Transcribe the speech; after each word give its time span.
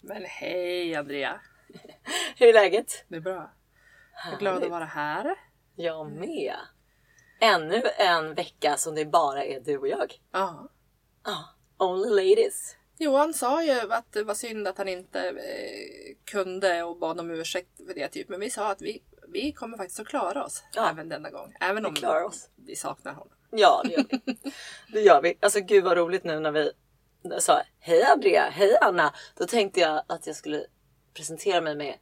Men 0.00 0.24
hej 0.24 0.94
Andrea! 0.94 1.40
Hur 2.36 2.48
är 2.48 2.52
läget? 2.52 3.04
Det 3.08 3.16
är 3.16 3.20
bra. 3.20 3.50
Jag 4.24 4.34
är 4.34 4.38
glad 4.38 4.64
att 4.64 4.70
vara 4.70 4.84
här. 4.84 5.34
Jag 5.76 6.12
med. 6.12 6.54
Ännu 7.40 7.82
en 7.98 8.34
vecka 8.34 8.76
som 8.76 8.94
det 8.94 9.04
bara 9.04 9.44
är 9.44 9.60
du 9.60 9.78
och 9.78 9.88
jag. 9.88 10.14
Ja. 10.32 10.68
Ah, 11.22 11.44
only 11.86 12.10
ladies. 12.10 12.76
Johan 12.98 13.34
sa 13.34 13.62
ju 13.64 13.92
att 13.92 14.12
det 14.12 14.22
var 14.22 14.34
synd 14.34 14.68
att 14.68 14.78
han 14.78 14.88
inte 14.88 15.28
eh, 15.28 16.16
kunde 16.24 16.82
och 16.82 16.98
bad 16.98 17.20
om 17.20 17.30
ursäkt 17.30 17.76
för 17.86 17.94
det. 17.94 18.08
Typ. 18.08 18.28
Men 18.28 18.40
vi 18.40 18.50
sa 18.50 18.70
att 18.70 18.82
vi, 18.82 19.02
vi 19.28 19.52
kommer 19.52 19.76
faktiskt 19.76 20.00
att 20.00 20.06
klara 20.08 20.44
oss 20.44 20.64
Ja. 20.74 20.90
även 20.90 21.08
denna 21.08 21.30
gång. 21.30 21.54
Även 21.60 21.86
om 21.86 21.94
klarar 21.94 22.22
oss. 22.22 22.48
vi 22.56 22.76
saknar 22.76 23.12
honom. 23.12 23.32
Ja, 23.50 23.82
det 23.84 23.92
gör 23.92 24.04
vi. 24.10 24.38
Det 24.92 25.00
gör 25.00 25.22
vi. 25.22 25.38
Alltså 25.40 25.60
gud 25.60 25.84
vad 25.84 25.96
roligt 25.96 26.24
nu 26.24 26.40
när 26.40 26.50
vi 26.50 26.72
sa 27.38 27.62
hej 27.78 28.02
Andrea, 28.02 28.50
hej 28.50 28.78
Anna. 28.80 29.14
Då 29.34 29.46
tänkte 29.46 29.80
jag 29.80 30.02
att 30.06 30.26
jag 30.26 30.36
skulle 30.36 30.64
presentera 31.14 31.60
mig 31.60 31.76
med 31.76 31.98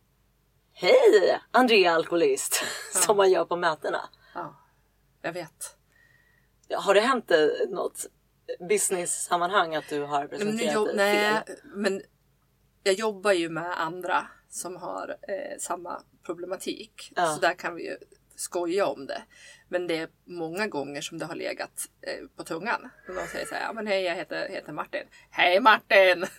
Hej 0.78 1.40
Andrea 1.50 1.92
alkoholist. 1.92 2.64
Som 2.92 3.16
man 3.16 3.30
gör 3.30 3.44
på 3.44 3.56
mötena. 3.56 4.00
Ja, 4.34 4.56
jag 5.22 5.32
vet. 5.32 5.76
Har 6.74 6.94
det 6.94 7.00
hänt 7.00 7.30
i 7.30 7.66
något 7.70 8.06
business-sammanhang 8.68 9.74
att 9.74 9.88
du 9.88 10.02
har 10.02 10.26
presenterat 10.26 10.86
dig 10.86 10.96
nej, 10.96 11.42
fel? 11.46 11.56
men 11.64 12.02
jag 12.82 12.94
jobbar 12.94 13.32
ju 13.32 13.48
med 13.48 13.80
andra 13.80 14.26
som 14.48 14.76
har 14.76 15.16
eh, 15.22 15.58
samma 15.58 16.02
problematik. 16.26 17.12
Ja. 17.16 17.34
Så 17.34 17.40
där 17.40 17.54
kan 17.54 17.74
vi 17.74 17.84
ju 17.84 17.96
skoja 18.36 18.86
om 18.86 19.06
det. 19.06 19.22
Men 19.68 19.86
det 19.86 19.96
är 19.96 20.08
många 20.24 20.66
gånger 20.66 21.00
som 21.00 21.18
det 21.18 21.24
har 21.24 21.34
legat 21.34 21.86
eh, 22.02 22.26
på 22.36 22.44
tungan. 22.44 22.90
Och 23.08 23.14
de 23.14 23.26
säger 23.26 23.46
så 23.46 23.54
här, 23.54 23.62
ja 23.62 23.72
men 23.72 23.86
hej 23.86 24.02
jag 24.02 24.14
heter, 24.14 24.48
heter 24.48 24.72
Martin. 24.72 25.04
Hej 25.30 25.60
Martin! 25.60 26.26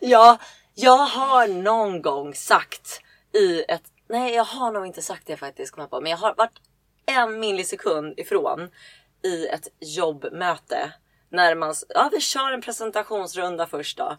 Ja, 0.00 0.38
jag 0.74 0.96
har 0.96 1.48
någon 1.48 2.02
gång 2.02 2.34
sagt 2.34 3.00
i 3.32 3.64
ett... 3.68 3.82
Nej, 4.08 4.34
jag 4.34 4.44
har 4.44 4.72
nog 4.72 4.86
inte 4.86 5.02
sagt 5.02 5.26
det 5.26 5.36
faktiskt, 5.36 5.76
på. 5.76 6.00
Men 6.00 6.10
jag 6.10 6.18
har 6.18 6.34
varit 6.34 6.60
en 7.06 7.40
millisekund 7.40 8.18
ifrån 8.18 8.70
i 9.22 9.46
ett 9.46 9.68
jobbmöte. 9.80 10.92
När 11.28 11.54
man... 11.54 11.74
Ja, 11.88 12.08
vi 12.12 12.20
kör 12.20 12.52
en 12.52 12.60
presentationsrunda 12.60 13.66
först 13.66 13.98
då. 13.98 14.16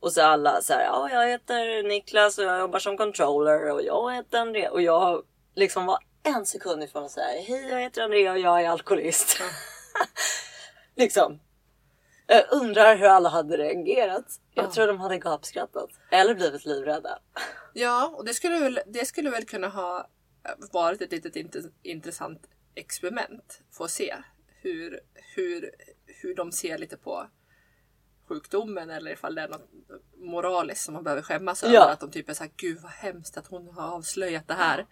Och 0.00 0.12
så 0.12 0.22
alla 0.22 0.60
så 0.62 0.72
här, 0.72 0.84
ja, 0.84 1.08
jag 1.12 1.28
heter 1.28 1.82
Niklas 1.88 2.38
och 2.38 2.44
jag 2.44 2.58
jobbar 2.58 2.78
som 2.78 2.96
controller 2.96 3.70
och 3.72 3.82
jag 3.82 4.14
heter 4.14 4.38
Andrea. 4.38 4.70
Och 4.70 4.82
jag 4.82 5.22
liksom 5.54 5.86
var 5.86 5.98
en 6.22 6.46
sekund 6.46 6.82
ifrån 6.82 7.04
att 7.04 7.10
säga, 7.10 7.42
hej 7.42 7.68
jag 7.70 7.80
heter 7.80 8.02
Andrea 8.02 8.32
och 8.32 8.38
jag 8.38 8.62
är 8.62 8.68
alkoholist. 8.68 9.36
liksom. 10.96 11.40
Jag 12.26 12.44
undrar 12.52 12.96
hur 12.96 13.06
alla 13.06 13.28
hade 13.28 13.56
reagerat. 13.56 14.24
Jag 14.54 14.64
Ja. 14.64 14.70
tror 14.70 14.86
de 14.86 15.00
hade 15.00 15.18
gapskrattat. 15.18 15.90
Eller 16.10 16.34
blivit 16.34 16.64
livrädda. 16.64 17.18
Ja, 17.76 18.06
och 18.16 18.24
det 18.24 18.34
skulle, 18.34 18.58
väl, 18.58 18.80
det 18.86 19.04
skulle 19.06 19.30
väl 19.30 19.44
kunna 19.44 19.68
ha 19.68 20.08
varit 20.72 21.02
ett 21.02 21.12
litet 21.12 21.34
int- 21.36 21.70
intressant 21.82 22.40
experiment. 22.74 23.60
Få 23.72 23.88
se 23.88 24.14
hur, 24.62 25.00
hur, 25.36 25.70
hur 26.24 26.34
de 26.34 26.52
ser 26.52 26.78
lite 26.78 26.96
på 26.96 27.26
sjukdomen 28.28 28.90
eller 28.90 29.10
ifall 29.10 29.34
det 29.34 29.42
är 29.42 29.48
något 29.48 29.68
moraliskt 30.16 30.84
som 30.84 30.94
man 30.94 31.04
behöver 31.04 31.22
skämmas 31.22 31.62
över. 31.62 31.74
Ja. 31.74 31.90
Att 31.90 32.00
de 32.00 32.10
typ 32.10 32.28
är 32.28 32.34
såhär, 32.34 32.50
gud 32.56 32.78
vad 32.82 32.92
hemskt 32.92 33.36
att 33.36 33.46
hon 33.46 33.68
har 33.74 33.88
avslöjat 33.88 34.48
det 34.48 34.54
här. 34.54 34.86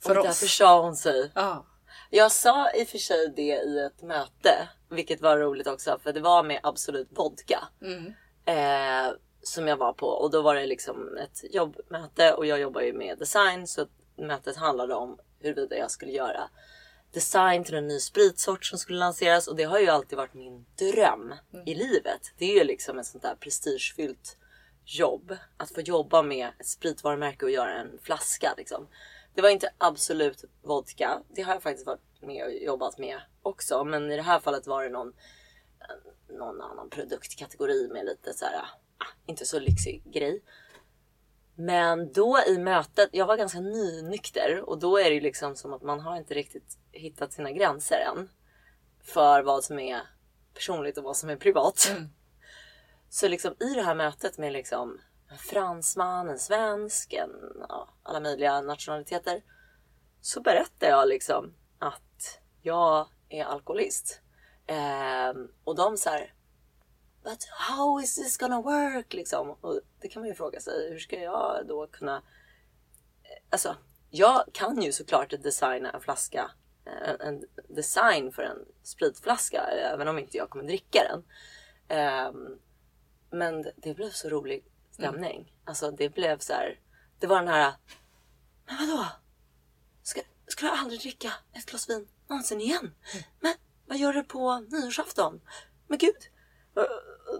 För 0.00 0.18
och 0.18 0.24
därför 0.24 0.46
sa 0.46 0.82
hon 0.82 0.96
sig. 0.96 1.32
Ja, 1.34 1.66
Jag 2.10 2.32
sa 2.32 2.70
i 2.70 2.84
och 2.84 2.88
för 2.88 2.98
sig 2.98 3.32
det 3.36 3.42
i 3.42 3.78
ett 3.78 4.02
möte. 4.02 4.68
Vilket 4.90 5.20
var 5.20 5.38
roligt 5.38 5.66
också 5.66 5.98
för 6.02 6.12
det 6.12 6.20
var 6.20 6.42
med 6.42 6.60
Absolut 6.62 7.08
Vodka. 7.10 7.68
mm. 7.82 8.12
Eh, 8.44 9.12
som 9.42 9.68
jag 9.68 9.76
var 9.76 9.92
på 9.92 10.06
och 10.06 10.30
då 10.30 10.42
var 10.42 10.54
det 10.54 10.66
liksom 10.66 11.16
ett 11.16 11.54
jobbmöte 11.54 12.32
och 12.32 12.46
jag 12.46 12.60
jobbar 12.60 12.80
ju 12.80 12.92
med 12.92 13.18
design 13.18 13.66
så 13.66 13.86
mötet 14.16 14.56
handlade 14.56 14.94
om 14.94 15.18
huruvida 15.40 15.76
jag 15.76 15.90
skulle 15.90 16.12
göra 16.12 16.50
design 17.12 17.64
till 17.64 17.74
en 17.74 17.88
ny 17.88 18.00
spritsort 18.00 18.64
som 18.64 18.78
skulle 18.78 18.98
lanseras 18.98 19.48
och 19.48 19.56
det 19.56 19.64
har 19.64 19.78
ju 19.78 19.88
alltid 19.88 20.16
varit 20.16 20.34
min 20.34 20.64
dröm 20.78 21.34
i 21.66 21.74
livet. 21.74 22.32
Det 22.38 22.44
är 22.44 22.58
ju 22.58 22.64
liksom 22.64 22.98
ett 22.98 23.06
sånt 23.06 23.22
där 23.22 23.34
prestigefyllt 23.34 24.36
jobb 24.84 25.36
att 25.56 25.70
få 25.74 25.80
jobba 25.80 26.22
med 26.22 26.48
ett 26.60 26.66
spritvarumärke 26.66 27.44
och 27.44 27.50
göra 27.50 27.74
en 27.74 27.98
flaska 28.02 28.54
liksom. 28.56 28.88
Det 29.34 29.42
var 29.42 29.48
inte 29.48 29.70
absolut 29.78 30.44
vodka. 30.62 31.22
Det 31.34 31.42
har 31.42 31.52
jag 31.52 31.62
faktiskt 31.62 31.86
varit 31.86 32.22
med 32.22 32.44
och 32.44 32.52
jobbat 32.52 32.98
med 32.98 33.20
också, 33.42 33.84
men 33.84 34.12
i 34.12 34.16
det 34.16 34.22
här 34.22 34.40
fallet 34.40 34.66
var 34.66 34.82
det 34.84 34.90
någon 34.90 35.12
någon 36.28 36.60
annan 36.60 36.90
produktkategori 36.90 37.88
med 37.88 38.04
lite 38.04 38.32
så 38.32 38.44
här, 38.44 38.54
ah, 38.98 39.06
inte 39.26 39.44
så 39.44 39.58
lyxig 39.58 40.02
grej. 40.12 40.42
Men 41.54 42.12
då 42.12 42.38
i 42.46 42.58
mötet, 42.58 43.08
jag 43.12 43.26
var 43.26 43.36
ganska 43.36 43.60
nynykter 43.60 44.60
och 44.60 44.78
då 44.78 44.98
är 44.98 45.10
det 45.10 45.20
liksom 45.20 45.56
som 45.56 45.72
att 45.72 45.82
man 45.82 46.00
har 46.00 46.16
inte 46.16 46.34
riktigt 46.34 46.78
hittat 46.92 47.32
sina 47.32 47.52
gränser 47.52 47.96
än. 47.96 48.28
För 49.02 49.42
vad 49.42 49.64
som 49.64 49.78
är 49.78 50.00
personligt 50.54 50.98
och 50.98 51.04
vad 51.04 51.16
som 51.16 51.30
är 51.30 51.36
privat. 51.36 51.88
Mm. 51.90 52.08
Så 53.08 53.28
liksom 53.28 53.54
i 53.60 53.74
det 53.74 53.82
här 53.82 53.94
mötet 53.94 54.38
med 54.38 54.52
liksom 54.52 55.00
en 55.30 55.38
fransman, 55.38 56.28
en 56.28 56.38
svensk, 56.38 57.12
en, 57.12 57.30
ja, 57.68 57.88
alla 58.02 58.20
möjliga 58.20 58.60
nationaliteter. 58.60 59.42
Så 60.20 60.40
berättar 60.40 60.88
jag 60.88 61.08
liksom 61.08 61.54
att 61.78 62.40
jag 62.62 63.08
är 63.28 63.44
alkoholist. 63.44 64.20
Ehm, 64.66 65.48
och 65.64 65.76
de 65.76 65.96
så 65.96 66.10
här. 66.10 66.34
But 67.24 67.44
how 67.50 68.00
is 68.00 68.14
this 68.14 68.36
gonna 68.36 68.60
work? 68.60 69.12
Liksom. 69.12 69.50
Och 69.50 69.80
det 70.00 70.08
kan 70.08 70.22
man 70.22 70.28
ju 70.28 70.34
fråga 70.34 70.60
sig. 70.60 70.90
Hur 70.92 70.98
ska 70.98 71.20
jag 71.20 71.66
då 71.66 71.86
kunna... 71.86 72.16
eh, 72.16 73.42
Alltså, 73.50 73.76
jag 74.10 74.44
kan 74.52 74.82
ju 74.82 74.92
såklart 74.92 75.30
designa 75.42 75.90
en 75.90 76.00
flaska. 76.00 76.50
En, 76.84 77.20
en 77.20 77.44
design 77.68 78.32
för 78.32 78.42
en 78.42 78.58
spritflaska. 78.82 79.62
Även 79.62 80.08
om 80.08 80.18
inte 80.18 80.36
jag 80.36 80.50
kommer 80.50 80.64
dricka 80.64 81.02
den. 81.08 81.24
Ehm, 81.98 82.58
men 83.30 83.62
det- 83.76 83.94
blev 83.94 84.10
så 84.10 84.28
rolig 84.28 84.64
stämning. 84.90 85.52
Alltså 85.64 85.90
det 85.90 86.08
blev 86.08 86.38
så 86.38 86.52
här. 86.52 86.80
Det 87.18 87.26
var 87.26 87.38
den 87.38 87.48
här. 87.48 87.72
Men 88.66 88.76
vadå? 88.88 89.06
Ska, 90.02 90.20
ska 90.46 90.66
du 90.66 90.72
aldrig 90.72 91.00
dricka 91.00 91.32
ett 91.52 91.66
glas 91.66 91.90
vin 91.90 92.08
någonsin 92.28 92.60
igen? 92.60 92.94
Men 93.40 93.54
vad 93.86 93.98
gör 93.98 94.12
du 94.12 94.22
på 94.24 94.58
nyårsafton? 94.58 95.40
Men 95.86 95.98
gud! 95.98 96.16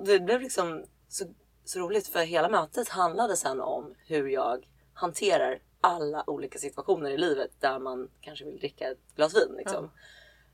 Det 0.05 0.21
blev 0.21 0.41
liksom 0.41 0.85
så, 1.09 1.25
så 1.65 1.81
roligt 1.81 2.09
för 2.09 2.21
hela 2.21 2.49
mötet 2.49 2.89
handlade 2.89 3.37
sen 3.37 3.61
om 3.61 3.95
hur 4.07 4.29
jag 4.29 4.69
hanterar 4.95 5.63
alla 5.81 6.31
olika 6.31 6.59
situationer 6.59 7.11
i 7.11 7.19
livet 7.19 7.51
där 7.61 7.79
man 7.79 8.11
kanske 8.21 8.45
vill 8.45 8.59
dricka 8.59 8.91
ett 8.91 9.15
glas 9.17 9.35
vin. 9.35 9.55
Liksom. 9.57 9.91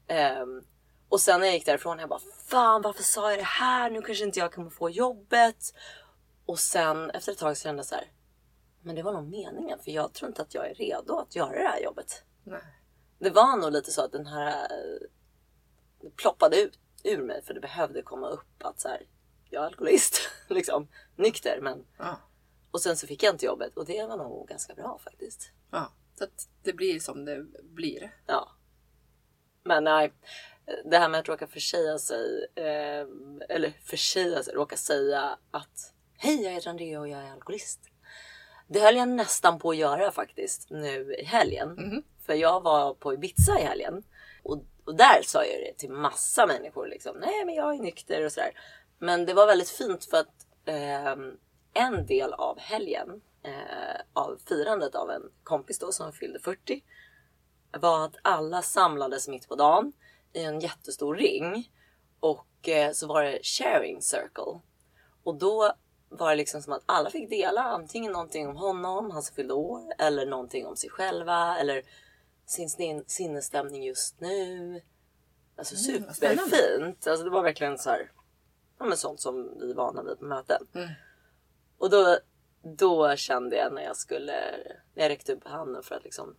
Ehm, 0.06 0.62
och 1.09 1.21
sen 1.21 1.41
när 1.41 1.47
jag 1.47 1.55
gick 1.55 1.67
därifrån 1.67 1.99
jag 1.99 2.09
bara 2.09 2.21
fan 2.47 2.83
varför 2.83 3.03
sa 3.03 3.31
jag 3.31 3.38
det 3.38 3.44
här? 3.44 3.91
Nu 3.91 4.03
kanske 4.03 4.25
inte 4.25 4.38
jag 4.38 4.53
kommer 4.53 4.71
få 4.71 4.91
jobbet. 4.91 5.75
Och 6.47 6.59
sen 6.59 7.11
efter 7.11 7.33
ett 7.33 7.38
tag 7.38 7.56
så 7.56 7.62
kände 7.62 7.78
jag 7.78 7.87
så 7.87 7.94
här. 7.94 8.12
Men 8.83 8.94
det 8.94 9.03
var 9.03 9.12
nog 9.12 9.31
meningen 9.31 9.78
för 9.78 9.91
jag 9.91 10.12
tror 10.12 10.28
inte 10.28 10.43
att 10.43 10.55
jag 10.55 10.71
är 10.71 10.75
redo 10.75 11.17
att 11.17 11.37
göra 11.37 11.62
det 11.62 11.69
här 11.69 11.81
jobbet. 11.81 12.22
Nej. 12.44 12.62
Det 13.19 13.31
var 13.31 13.56
nog 13.56 13.72
lite 13.72 13.91
så 13.91 14.05
att 14.05 14.12
den 14.12 14.27
här 14.27 14.62
eh, 14.62 15.09
det 16.00 16.17
ploppade 16.17 16.61
ut 16.61 16.78
ur 17.05 17.22
mig 17.22 17.43
för 17.43 17.55
det 17.55 17.61
behövde 17.61 18.03
komma 18.03 18.28
upp 18.28 18.62
att 18.62 18.81
så 18.81 18.88
här, 18.88 19.06
jag 19.51 19.63
är 19.63 19.67
alkoholist. 19.67 20.21
liksom 20.49 20.89
nykter 21.17 21.61
men 21.61 21.87
Ja. 21.99 22.21
och 22.71 22.81
sen 22.81 22.97
så 22.97 23.07
fick 23.07 23.23
jag 23.23 23.35
inte 23.35 23.47
jobbet 23.47 23.77
och 23.77 23.87
det 23.87 24.06
var 24.06 24.17
nog 24.17 24.49
ganska 24.49 24.75
bra 24.75 25.00
faktiskt. 25.05 25.50
ja. 25.71 25.93
Så 26.15 26.25
att 26.25 26.49
det 26.62 26.73
blir 26.73 27.00
som 27.00 27.25
det 27.25 27.43
blir. 27.62 28.17
Ja. 28.27 28.49
Men 29.65 29.85
nej, 29.85 30.12
det 30.85 30.99
här 30.99 31.09
med 31.09 31.21
att 31.21 31.29
råka 31.29 31.47
försäga 31.47 31.99
sig, 31.99 32.47
eh, 32.55 33.06
eller 33.49 33.73
försäga 33.85 34.43
sig, 34.43 34.55
råka 34.55 34.77
säga 34.77 35.39
att 35.51 35.94
hej 36.19 36.43
jag 36.43 36.51
heter 36.53 36.71
Andrea 36.71 37.01
och 37.01 37.09
jag 37.09 37.21
är 37.21 37.33
alkoholist. 37.33 37.81
Det 38.69 38.81
höll 38.81 38.97
jag 38.97 39.09
nästan 39.09 39.59
på 39.59 39.71
att 39.71 39.77
göra 39.77 40.12
faktiskt 40.12 40.71
nu 40.71 41.15
i 41.15 41.25
helgen. 41.25 41.69
Mhm. 41.69 42.03
För 42.27 42.35
jag 42.35 42.61
var 42.61 42.94
på 42.94 43.15
Ibiza 43.15 43.61
i 43.61 43.62
helgen 43.62 44.03
och, 44.43 44.65
och 44.85 44.94
där 44.97 45.23
sa 45.25 45.44
jag 45.44 45.61
det 45.61 45.79
till 45.79 45.91
massa 45.91 46.47
människor 46.47 46.87
liksom. 46.87 47.17
Nej 47.21 47.44
men 47.44 47.55
jag 47.55 47.75
är 47.75 47.79
nykter 47.79 48.25
och 48.25 48.33
sådär. 48.33 48.53
Men 48.99 49.27
det 49.27 49.35
var 49.35 49.47
väldigt 49.47 49.69
fint 49.71 50.05
för 50.05 50.17
att 50.17 50.47
ehm, 50.65 51.37
en 51.75 52.06
del 52.06 52.33
av 52.33 52.59
helgen 52.59 53.21
eh, 53.43 54.00
av 54.12 54.39
firandet 54.49 54.95
av 54.95 55.11
en 55.11 55.23
kompis 55.43 55.79
då 55.79 55.93
som 55.93 56.12
fyllde 56.12 56.39
40 56.41 56.85
var 57.81 58.05
att 58.05 58.17
alla 58.23 58.62
samlades 58.62 59.29
mitt 59.29 59.49
på 59.49 59.55
dagen 59.55 59.93
i 60.33 60.45
en 60.45 60.61
jättestor 60.61 61.15
ring 61.15 61.73
och 62.21 62.69
eh, 62.69 62.93
så 62.93 63.06
var 63.06 63.23
det 63.25 63.39
sharing 63.43 64.03
circle. 64.03 64.61
Och 65.23 65.35
då 65.35 65.73
var 66.09 66.31
det 66.31 66.37
liksom 66.37 66.62
som 66.62 66.73
att 66.73 66.83
alla 66.87 67.11
fick 67.11 67.31
dela 67.31 67.62
antingen 67.62 68.12
någonting 68.12 68.49
om 68.49 68.56
honom, 68.56 69.11
han 69.11 69.23
som 69.23 69.35
fyllde 69.35 69.55
år, 69.55 69.83
eller 69.99 70.27
någonting 70.27 70.67
om 70.67 70.77
sig 70.77 70.91
själva 70.91 71.59
eller 71.59 71.83
sin 72.47 72.69
sin- 72.71 73.05
sinnesstämning 73.06 73.85
just 73.85 74.21
nu. 74.21 74.81
Alltså 75.56 75.91
Mm, 75.91 76.12
superfint. 76.15 77.06
Alltså 77.06 77.25
det 77.25 77.31
var 77.31 77.43
verkligen 77.43 77.79
så 77.79 77.91
här. 77.91 78.11
Ja, 78.79 78.85
men 78.85 78.97
sånt 78.97 79.21
som 79.21 79.59
vi 79.59 79.71
är 79.71 79.75
vana 79.75 80.03
vid 80.03 80.19
på 80.19 80.25
möten. 80.25 80.67
Mm. 80.75 80.89
Och 81.79 81.91
då, 81.91 82.19
då 82.63 83.17
kände 83.17 83.57
jag 83.57 83.73
när 83.73 83.83
jag 83.83 83.97
skulle, 83.97 84.57
när 84.95 85.03
jag 85.03 85.11
räckte 85.11 85.33
upp 85.33 85.45
handen 85.45 85.83
för 85.83 85.95
att 85.95 86.05
liksom 86.05 86.37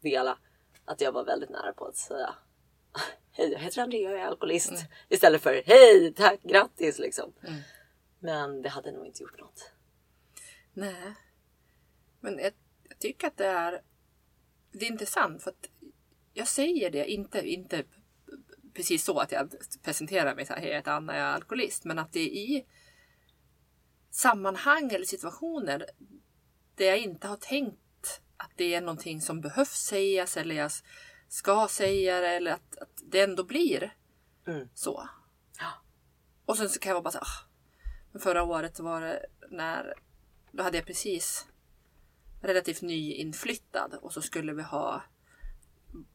dela, 0.00 0.38
att 0.84 1.00
jag 1.00 1.12
var 1.12 1.24
väldigt 1.24 1.50
nära 1.50 1.72
på 1.72 1.84
att 1.86 1.96
säga 1.96 2.34
Hej, 3.32 3.52
jag 3.52 3.58
heter 3.58 3.82
Andrea, 3.82 4.10
jag 4.10 4.20
är 4.20 4.26
alkoholist. 4.26 4.70
Mm. 4.70 4.82
Istället 5.08 5.42
för 5.42 5.62
Hej, 5.66 6.14
tack, 6.16 6.42
grattis 6.42 6.98
liksom. 6.98 7.32
Mm. 7.42 7.60
Men 8.18 8.62
det 8.62 8.68
hade 8.68 8.92
nog 8.92 9.06
inte 9.06 9.22
gjort 9.22 9.40
något. 9.40 9.70
Nej. 10.72 11.14
Men 12.20 12.38
jag, 12.38 12.52
jag 12.88 12.98
tycker 12.98 13.26
att 13.26 13.36
det 13.36 13.46
är, 13.46 13.82
det 14.72 14.86
är 14.86 14.90
intressant 14.90 15.42
för 15.42 15.50
att 15.50 15.68
jag 16.32 16.48
säger 16.48 16.90
det, 16.90 17.10
inte, 17.10 17.48
inte 17.48 17.84
precis 18.74 19.04
så 19.04 19.18
att 19.18 19.32
jag 19.32 19.52
presenterar 19.82 20.34
mig 20.34 20.46
så 20.46 20.52
här, 20.52 20.60
hej 20.60 20.68
jag 20.70 20.76
heter 20.76 20.92
Anna, 20.92 21.16
jag 21.16 21.26
är 21.26 21.32
alkoholist. 21.32 21.84
Men 21.84 21.98
att 21.98 22.12
det 22.12 22.20
är 22.20 22.26
i 22.26 22.66
sammanhang 24.10 24.90
eller 24.92 25.04
situationer 25.04 25.86
där 26.76 26.86
jag 26.86 26.98
inte 26.98 27.28
har 27.28 27.36
tänkt 27.36 28.20
att 28.36 28.50
det 28.56 28.74
är 28.74 28.80
någonting 28.80 29.20
som 29.20 29.40
behövs 29.40 29.84
sägas 29.86 30.36
eller 30.36 30.54
jag 30.54 30.70
ska 31.28 31.68
säga 31.70 32.20
det 32.20 32.28
eller 32.28 32.52
att, 32.52 32.78
att 32.78 33.02
det 33.04 33.20
ändå 33.20 33.44
blir 33.44 33.92
Mm. 34.46 34.68
så. 34.74 35.08
Och 36.44 36.56
sen 36.56 36.68
så 36.68 36.80
kan 36.80 36.90
jag 36.90 36.94
vara 36.94 37.02
bara 37.02 37.10
så 37.10 37.18
här, 37.18 37.24
ah. 37.24 37.48
Men 38.12 38.20
Förra 38.20 38.42
året 38.42 38.80
var 38.80 39.00
det 39.00 39.26
när, 39.50 39.94
då 40.52 40.62
hade 40.62 40.76
jag 40.76 40.86
precis 40.86 41.46
relativt 42.40 42.82
nyinflyttad 42.82 43.94
och 43.94 44.12
så 44.12 44.22
skulle 44.22 44.52
vi 44.52 44.62
ha 44.62 45.02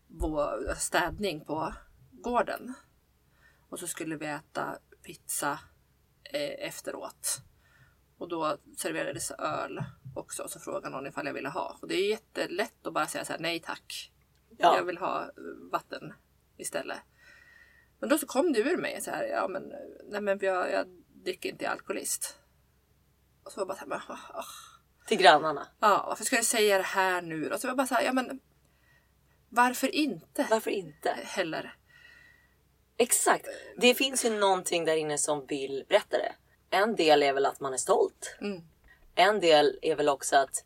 vår 0.07 0.75
städning 0.75 1.45
på 1.45 1.74
gården. 2.22 2.74
Och 3.69 3.80
så 3.80 3.88
skulle 3.88 4.18
vi 4.18 4.25
äta 4.25 4.78
pizza 5.04 5.60
eh, 6.24 6.68
efteråt. 6.68 7.42
Och 8.18 8.30
då 8.30 8.58
serverades 8.78 9.31
öl 9.31 9.84
också 10.16 10.44
och 10.44 10.52
så 10.52 10.60
frågade 10.60 10.90
någon 10.90 11.08
ifall 11.08 11.25
jag 11.25 11.34
ville 11.34 11.50
ha. 11.50 11.78
Och 11.81 11.88
det 11.88 11.96
är 11.96 12.10
jättelätt 12.10 12.88
att 12.88 12.94
bara 12.94 13.08
säga 13.08 13.25
så 13.25 13.34
här, 13.34 13.40
nej 13.40 13.60
tack. 13.60 14.12
Ja. 14.58 14.78
Jag 14.78 14.84
vill 14.84 14.98
ha 14.98 15.24
eh, 15.24 15.30
vatten 15.72 16.14
istället. 16.58 17.00
Men 18.00 18.10
då 18.10 18.18
så 18.18 18.28
kom 18.28 18.54
det 18.54 18.60
ur 18.60 18.78
mig 18.78 19.02
så 19.02 19.12
här, 19.12 19.24
ja 19.24 19.48
men, 19.48 19.74
nej 20.10 20.22
men 20.22 20.40
jag, 20.42 20.72
jag 20.72 20.88
dricker 21.24 21.50
inte, 21.50 21.64
jag 21.64 21.69
är 21.69 21.75
alkoholist. 21.75 22.38
Och 23.44 23.52
så 23.52 23.66
var 23.66 23.78
jag 23.80 23.90
bara 23.90 24.00
så 24.02 24.14
här, 24.14 24.18
men, 24.18 24.18
ah, 24.18 24.40
ah. 24.40 24.46
Till 25.08 25.18
grannarna. 25.18 25.68
Ja, 25.80 26.06
varför 26.08 26.24
ska 26.24 26.36
jag 26.36 26.46
säga 26.46 26.78
det 26.78 26.84
här 26.84 27.22
nu? 27.22 27.52
Och 27.52 27.60
så 27.60 27.68
var 27.68 27.69
jag 27.69 27.78
bara 27.78 27.88
så 27.88 27.96
här, 27.96 28.04
ja 28.04 28.14
men 28.14 28.40
varför 29.50 29.96
inte? 29.96 30.48
Varför 30.50 30.72
inte? 30.72 31.10
Heller. 31.24 31.75
Exakt. 32.98 33.48
Det 33.78 33.94
finns 33.94 34.26
ju 34.26 34.40
någonting 34.40 34.86
där 34.86 34.96
inne 34.96 35.18
som 35.18 35.46
vill 35.46 35.86
berätta 35.90 36.18
det. 36.18 36.36
En 36.70 36.96
del 36.96 37.24
är 37.24 37.34
väl 37.34 37.46
att 37.46 37.60
man 37.60 37.74
är 37.74 37.78
stolt. 37.78 38.38
Mm. 38.42 38.62
En 39.16 39.40
del 39.40 39.80
är 39.82 39.96
väl 39.96 40.10
också 40.10 40.36
att 40.36 40.66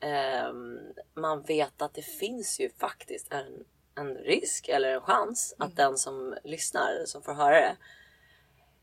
ehm, 0.00 0.78
man 1.14 1.42
vet 1.42 1.82
att 1.82 1.94
det 1.94 2.02
finns 2.02 2.60
ju 2.60 2.70
faktiskt 2.78 3.32
en, 3.32 3.64
en 3.94 4.14
risk 4.14 4.68
eller 4.68 4.94
en 4.94 5.00
chans 5.00 5.54
att 5.58 5.76
den 5.76 5.98
som 5.98 6.36
lyssnar, 6.44 7.04
som 7.06 7.22
får 7.22 7.34
höra 7.34 7.60
det, 7.60 7.76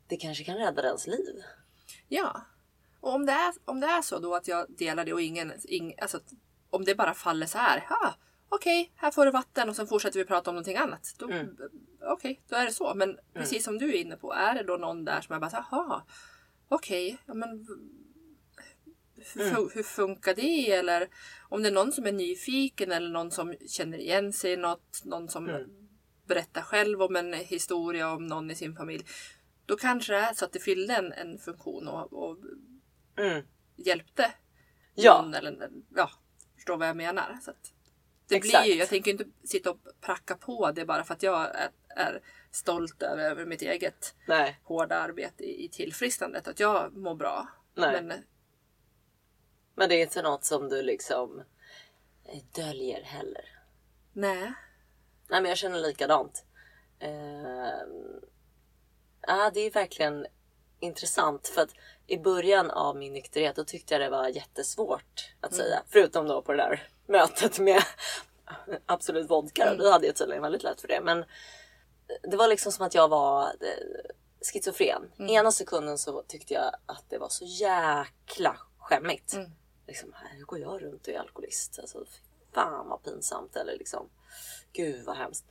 det 0.07 0.17
kanske 0.17 0.43
kan 0.43 0.57
rädda 0.57 0.81
dens 0.81 1.07
liv. 1.07 1.43
Ja. 2.07 2.41
Och 3.01 3.13
om 3.13 3.25
det, 3.25 3.31
är, 3.31 3.53
om 3.65 3.79
det 3.79 3.87
är 3.87 4.01
så 4.01 4.19
då 4.19 4.35
att 4.35 4.47
jag 4.47 4.65
delar 4.69 5.05
det 5.05 5.13
och 5.13 5.21
ingen, 5.21 5.53
ing, 5.63 5.95
alltså 6.01 6.19
om 6.69 6.83
det 6.83 6.95
bara 6.95 7.13
faller 7.13 7.45
så 7.45 7.57
här. 7.57 7.87
Ah, 7.89 8.13
Okej, 8.49 8.91
här 8.95 9.11
får 9.11 9.25
du 9.25 9.31
vatten 9.31 9.69
och 9.69 9.75
sen 9.75 9.87
fortsätter 9.87 10.19
vi 10.19 10.25
prata 10.25 10.49
om 10.51 10.55
någonting 10.55 10.77
annat. 10.77 11.15
Då, 11.17 11.25
Mm. 11.29 11.57
Okej, 12.01 12.41
då 12.47 12.55
är 12.55 12.65
det 12.65 12.71
så. 12.71 12.93
Men 12.95 13.17
precis 13.33 13.63
som 13.63 13.77
du 13.77 13.89
är 13.89 14.01
inne 14.01 14.15
på, 14.17 14.33
är 14.33 14.55
det 14.55 14.63
då 14.63 14.77
någon 14.77 15.05
där 15.05 15.21
som 15.21 15.35
är 15.35 15.39
bara 15.39 15.49
jaha, 15.71 16.03
okej, 16.67 17.17
ja 17.25 17.33
men 17.33 17.67
hur, 19.33 19.41
Mm. 19.41 19.69
hur 19.73 19.83
funkar 19.83 20.35
det? 20.35 20.71
Eller 20.71 21.07
om 21.49 21.63
det 21.63 21.69
är 21.69 21.73
någon 21.73 21.91
som 21.91 22.05
är 22.05 22.11
nyfiken 22.11 22.91
eller 22.91 23.09
någon 23.09 23.31
som 23.31 23.55
känner 23.67 23.97
igen 23.97 24.33
sig 24.33 24.51
i 24.51 24.57
något, 24.57 25.01
någon 25.05 25.29
som 25.29 25.49
Mm. 25.49 25.69
berättar 26.27 26.61
själv 26.61 27.01
om 27.01 27.15
en 27.15 27.33
historia 27.33 28.11
om 28.13 28.27
någon 28.27 28.51
i 28.51 28.55
sin 28.55 28.75
familj. 28.75 29.05
Då 29.65 29.75
kanske 29.75 30.13
det 30.13 30.19
är 30.19 30.33
så 30.33 30.45
att 30.45 30.51
det 30.53 30.59
fyllde 30.59 30.95
en, 30.95 31.11
en 31.13 31.37
funktion 31.39 31.87
och, 31.87 32.13
och 32.13 32.37
Mm. 33.17 33.45
hjälpte 33.75 34.33
Ja. 34.95 35.21
någon. 35.21 35.33
Eller, 35.33 35.69
ja, 35.95 36.09
förstår 36.55 36.77
vad 36.77 36.87
jag 36.87 36.97
menar. 36.97 37.37
Så 37.41 37.51
att 37.51 37.73
det 38.29 38.35
Exakt. 38.35 38.63
blir 38.63 38.73
ju, 38.73 38.79
jag 38.79 38.89
tänker 38.89 39.11
inte 39.11 39.25
sitta 39.43 39.71
och 39.71 39.77
pracka 40.01 40.35
på 40.35 40.71
det 40.71 40.85
bara 40.85 41.03
för 41.03 41.13
att 41.13 41.23
jag 41.23 41.55
är, 41.55 41.69
är 41.87 42.21
stolt 42.51 43.03
över, 43.03 43.23
över 43.31 43.45
mitt 43.45 43.61
eget 43.61 44.15
Nej, 44.27 44.59
hårda 44.63 44.95
arbete 44.95 45.43
i, 45.43 45.65
i 45.65 45.69
tillfrisknandet. 45.69 46.47
Att 46.47 46.59
jag 46.59 46.97
mår 46.97 47.15
bra. 47.15 47.47
Nej. 47.75 48.01
Men 48.03 48.23
men 49.75 49.89
det 49.89 49.95
är 49.95 50.01
inte 50.01 50.21
något 50.21 50.45
som 50.45 50.69
du 50.69 50.81
liksom 50.81 51.43
eh, 52.25 52.43
döljer 52.55 53.01
heller. 53.01 53.45
nej. 54.13 54.53
Nej, 55.29 55.41
men 55.41 55.49
jag 55.49 55.57
känner 55.57 55.79
likadant. 55.79 56.45
Uh, 57.03 58.19
ja, 59.21 59.51
det 59.53 59.59
är 59.59 59.71
verkligen 59.71 60.25
intressant 60.79 61.47
för 61.47 61.61
att 61.61 61.73
i 62.07 62.17
början 62.17 62.71
av 62.71 62.97
min 62.97 63.13
nykterhet 63.13 63.55
då 63.55 63.63
tyckte 63.63 63.93
jag 63.93 64.01
det 64.01 64.09
var 64.09 64.27
jättesvårt 64.27 65.35
att 65.41 65.53
säga. 65.53 65.83
Förutom 65.87 66.27
då 66.27 66.41
på 66.41 66.51
det 66.51 66.57
där 66.57 66.89
mötet 67.09 67.59
med 67.59 67.83
Absolut 68.85 69.29
Vodka. 69.29 69.75
Då 69.75 69.91
hade 69.91 70.05
jag 70.07 70.15
tydligen 70.15 70.43
väldigt 70.43 70.63
lätt 70.63 70.81
för 70.81 70.87
det. 70.87 71.01
Men 71.01 71.25
det 72.23 72.37
var 72.37 72.47
liksom 72.47 72.71
som 72.71 72.85
att 72.85 72.95
jag 72.95 73.07
var 73.07 73.43
eh, 73.43 74.13
schizofren. 74.41 75.11
Ena 75.17 75.51
sekunden 75.51 75.97
så 75.97 76.23
tyckte 76.27 76.53
jag 76.53 76.75
att 76.85 77.03
det 77.09 77.17
var 77.17 77.29
så 77.29 77.45
jäkla 77.45 78.57
skämmigt. 78.77 79.33
Mm. 79.33 79.51
Liksom, 79.87 80.13
här 80.15 80.39
går 80.39 80.59
jag 80.59 80.83
runt 80.83 81.07
och 81.07 81.13
är 81.13 81.19
alkoholist. 81.19 81.79
Alltså, 81.79 82.05
fan 82.53 82.89
vad 82.89 83.03
pinsamt. 83.03 83.55
Eller 83.55 83.77
liksom, 83.77 84.09
gud 84.73 85.05
vad 85.05 85.17
hemskt. 85.17 85.45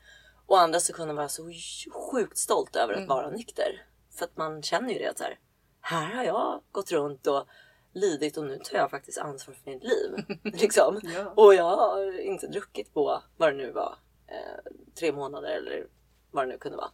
Och 0.46 0.60
andra 0.60 0.80
sekunden 0.80 1.16
var 1.16 1.22
jag 1.22 1.30
så 1.30 1.52
sjukt 1.92 2.38
stolt 2.38 2.76
över 2.76 2.94
att 2.94 3.08
vara 3.08 3.30
nykter. 3.30 3.86
För 4.14 4.24
att 4.24 4.36
man 4.36 4.62
känner 4.62 4.92
ju 4.92 4.98
det 4.98 5.06
att 5.06 5.18
så 5.18 5.24
här, 5.24 5.38
här 5.80 6.14
har 6.14 6.24
jag 6.24 6.62
gått 6.72 6.92
runt 6.92 7.26
och 7.26 7.46
lidit 7.92 8.36
och 8.36 8.44
nu 8.44 8.58
tar 8.58 8.78
jag 8.78 8.90
faktiskt 8.90 9.18
ansvar 9.18 9.54
för 9.54 9.70
mitt 9.70 9.84
liv. 9.84 10.38
liksom. 10.60 11.00
Ja. 11.02 11.32
Och 11.36 11.54
jag 11.54 11.76
har 11.76 12.20
inte 12.20 12.46
druckit 12.46 12.94
på 12.94 13.22
vad 13.36 13.52
det 13.52 13.56
nu 13.56 13.72
var. 13.72 13.98
Eh, 14.26 14.72
tre 14.98 15.12
månader 15.12 15.48
eller 15.48 15.86
vad 16.30 16.46
det 16.46 16.52
nu 16.52 16.58
kunde 16.58 16.76
vara. 16.76 16.90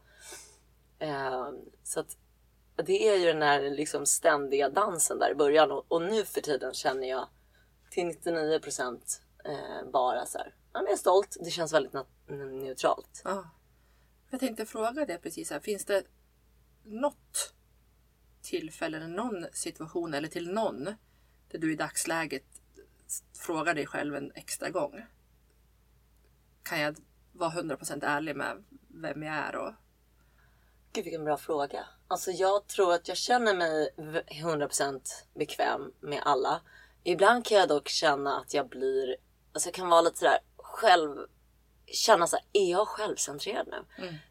Eh, 0.99 1.49
så 1.83 2.01
att 2.01 2.17
det 2.77 3.09
är 3.09 3.17
ju 3.17 3.27
den 3.27 3.43
här 3.43 3.71
liksom 3.71 4.07
ständiga 4.07 4.69
dansen 4.69 5.19
där 5.19 5.31
i 5.31 5.35
början 5.35 5.71
och, 5.71 5.85
och 5.89 6.03
nu 6.03 6.25
för 6.25 6.41
tiden 6.41 6.75
känner 6.75 7.09
jag 7.09 7.29
till 7.91 8.07
99 8.07 8.59
procent 8.59 9.23
eh, 9.45 9.91
bara 9.93 10.27
så 10.27 10.39
här. 10.39 10.55
Jag 10.73 10.91
är 10.91 10.97
stolt. 10.97 11.37
Det 11.41 11.51
känns 11.51 11.73
väldigt 11.73 11.93
neutralt. 12.29 13.23
Ja. 13.25 13.45
Jag 14.31 14.41
tänkte 14.41 14.67
fråga 14.67 15.07
det 15.07 15.19
precis 15.19 15.51
här. 15.51 15.61
Finns 15.61 15.85
det 15.85 16.05
något 16.83 17.55
tillfälle 18.45 18.97
eller 18.97 19.09
någon 19.09 19.47
situation 19.53 20.15
eller 20.15 20.29
till 20.29 20.53
någon 20.53 20.85
där 21.51 21.59
du 21.59 21.73
i 21.73 21.77
dagsläget 21.77 22.45
frågar 23.39 23.75
dig 23.75 23.87
själv 23.87 24.15
en 24.17 24.33
extra 24.35 24.71
gång? 24.71 25.05
Kan 26.63 26.81
jag 26.81 26.97
vara 27.33 27.51
100% 27.51 28.05
ärlig 28.07 28.37
med 28.37 28.65
vem 28.89 29.23
jag 29.23 29.35
är 29.35 29.57
och 29.57 29.73
Gud 30.93 31.05
vilken 31.05 31.25
bra 31.25 31.37
fråga. 31.37 31.87
Alltså 32.09 32.31
jag 32.31 32.67
tror 32.67 32.95
att 32.95 33.09
jag 33.09 33.17
känner 33.17 33.55
mig 33.55 33.91
v- 33.97 34.23
100% 34.43 35.01
bekväm 35.35 35.93
med 36.01 36.23
alla. 36.25 36.61
Ibland 37.03 37.45
kan 37.47 37.59
jag 37.59 37.69
dock 37.69 37.89
känna 37.89 38.41
att 38.41 38.55
jag 38.55 38.69
blir, 38.69 39.17
alltså 39.53 39.67
jag 39.69 39.75
kan 39.75 39.89
vara 39.89 40.01
lite 40.01 40.19
sådär 40.19 40.39
själv, 40.57 41.17
känna 41.87 42.27
såhär, 42.27 42.45
är 42.53 42.71
jag 42.71 42.89
självcentrerad 42.89 43.67
nu? 43.71 43.85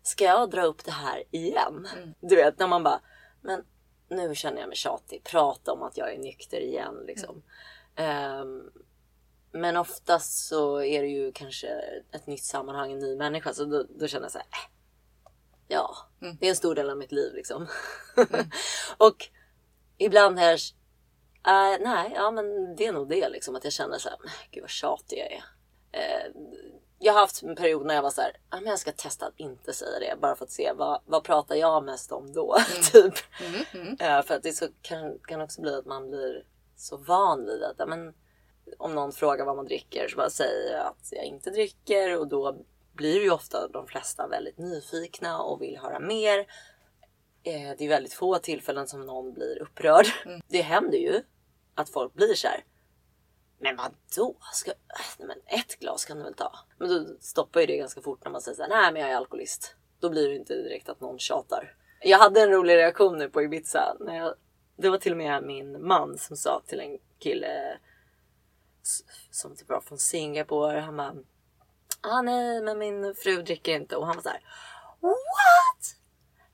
Ska 0.03 0.23
jag 0.23 0.49
dra 0.51 0.63
upp 0.63 0.85
det 0.85 0.91
här 0.91 1.23
igen? 1.31 1.87
Du 2.21 2.35
vet 2.35 2.59
när 2.59 2.67
man 2.67 2.83
bara, 2.83 3.01
men 3.41 3.63
nu 4.09 4.35
känner 4.35 4.59
jag 4.59 4.67
mig 4.67 4.77
tjatig, 4.77 5.23
prata 5.23 5.71
om 5.71 5.83
att 5.83 5.97
jag 5.97 6.13
är 6.13 6.17
nykter 6.17 6.59
igen 6.59 7.03
liksom. 7.07 7.43
Ehm, 7.95 8.71
men 9.51 9.77
oftast 9.77 10.47
så 10.47 10.81
är 10.81 11.01
det 11.01 11.07
ju 11.07 11.31
kanske 11.31 11.67
ett 12.11 12.27
nytt 12.27 12.43
sammanhang, 12.43 12.91
en 12.91 12.99
ny 12.99 13.15
människa, 13.15 13.53
så 13.53 13.65
då, 13.65 13.85
då 13.89 14.07
känner 14.07 14.25
jag 14.25 14.31
såhär, 14.31 14.47
äh, 14.51 14.73
Ja, 15.67 15.95
det 16.39 16.45
är 16.45 16.49
en 16.49 16.55
stor 16.55 16.75
del 16.75 16.89
av 16.89 16.97
mitt 16.97 17.11
liv 17.11 17.33
liksom. 17.33 17.67
och 18.97 19.29
ibland 19.97 20.39
här, 20.39 20.53
äh, 21.47 21.79
nej, 21.79 22.11
ja 22.15 22.31
men 22.31 22.75
det 22.75 22.85
är 22.85 22.93
nog 22.93 23.09
det 23.09 23.29
liksom 23.29 23.55
att 23.55 23.63
jag 23.63 23.73
känner 23.73 23.97
så 23.97 24.09
här, 24.09 24.17
"Men 24.21 24.31
gud 24.51 24.63
vad 24.63 24.69
tjatig 24.69 25.17
jag 25.19 25.31
är. 25.31 25.43
Jag 27.13 27.17
har 27.17 27.23
haft 27.23 27.43
en 27.43 27.55
period 27.55 27.85
när 27.85 27.95
jag 27.95 28.01
var 28.01 28.09
så 28.09 28.21
här, 28.21 28.31
ja, 28.49 28.57
men 28.57 28.69
jag 28.69 28.79
ska 28.79 28.91
testa 28.91 29.25
att 29.25 29.39
inte 29.39 29.73
säga 29.73 29.99
det 29.99 30.21
bara 30.21 30.35
för 30.35 30.45
att 30.45 30.51
se 30.51 30.73
vad, 30.73 31.01
vad 31.05 31.23
pratar 31.23 31.55
jag 31.55 31.83
mest 31.83 32.11
om 32.11 32.33
då? 32.33 32.57
typ. 32.91 33.13
Eh, 33.99 34.21
för 34.21 34.35
att 34.35 34.43
det 34.43 34.53
så, 34.53 34.67
kan, 34.81 35.19
kan 35.19 35.41
också 35.41 35.61
bli 35.61 35.75
att 35.75 35.85
man 35.85 36.09
blir 36.09 36.45
så 36.75 36.97
van 36.97 37.45
vid 37.45 37.63
att 37.63 37.89
men, 37.89 38.13
om 38.77 38.95
någon 38.95 39.11
frågar 39.11 39.45
vad 39.45 39.55
man 39.55 39.65
dricker 39.65 40.07
så 40.07 40.17
bara 40.17 40.29
säger 40.29 40.73
jag 40.77 40.87
att 40.87 41.07
jag 41.11 41.25
inte 41.25 41.49
dricker 41.49 42.19
och 42.19 42.27
då 42.27 42.57
blir 42.93 43.21
ju 43.21 43.31
ofta 43.31 43.67
de 43.67 43.87
flesta 43.87 44.27
väldigt 44.27 44.57
nyfikna 44.57 45.41
och 45.41 45.61
vill 45.61 45.77
höra 45.77 45.99
mer. 45.99 46.39
Eh, 47.43 47.71
det 47.77 47.85
är 47.85 47.89
väldigt 47.89 48.13
få 48.13 48.37
tillfällen 48.37 48.87
som 48.87 49.05
någon 49.05 49.33
blir 49.33 49.61
upprörd. 49.61 50.05
Det 50.47 50.61
händer 50.61 50.97
ju 50.97 51.23
att 51.75 51.89
folk 51.89 52.13
blir 52.13 52.33
så 52.33 52.47
här. 52.47 52.63
Men 53.63 53.75
vadå? 53.75 54.35
Ska, 54.53 54.71
äh, 54.71 54.77
nej, 55.19 55.27
men 55.27 55.59
ett 55.59 55.79
glas 55.79 56.05
kan 56.05 56.17
du 56.17 56.23
väl 56.23 56.33
ta? 56.33 56.59
Men 56.77 56.89
då 56.89 57.15
stoppar 57.19 57.59
ju 57.59 57.65
det 57.65 57.77
ganska 57.77 58.01
fort 58.01 58.23
när 58.23 58.31
man 58.31 58.41
säger 58.41 58.55
såhär, 58.55 58.69
nej 58.69 58.93
men 58.93 59.01
jag 59.01 59.11
är 59.11 59.15
alkoholist. 59.15 59.75
Då 59.99 60.09
blir 60.09 60.29
det 60.29 60.35
inte 60.35 60.53
direkt 60.53 60.89
att 60.89 61.01
någon 61.01 61.19
tjatar. 61.19 61.75
Jag 62.01 62.17
hade 62.17 62.41
en 62.41 62.49
rolig 62.49 62.75
reaktion 62.75 63.17
nu 63.17 63.29
på 63.29 63.41
Ibiza. 63.41 63.95
När 63.99 64.17
jag, 64.17 64.33
det 64.77 64.89
var 64.89 64.97
till 64.97 65.11
och 65.11 65.17
med 65.17 65.43
min 65.43 65.87
man 65.87 66.17
som 66.17 66.37
sa 66.37 66.61
till 66.67 66.79
en 66.79 66.97
kille 67.19 67.77
som 69.31 69.55
typ 69.55 69.69
var 69.69 69.81
från 69.81 69.97
Singapore. 69.97 70.79
Han 70.79 70.97
bara, 70.97 71.15
ah 72.01 72.21
nej 72.21 72.61
men 72.61 72.77
min 72.77 73.15
fru 73.15 73.41
dricker 73.41 73.75
inte. 73.75 73.95
Och 73.95 74.07
han 74.07 74.15
var 74.15 74.23
såhär, 74.23 74.41
what? 75.01 75.95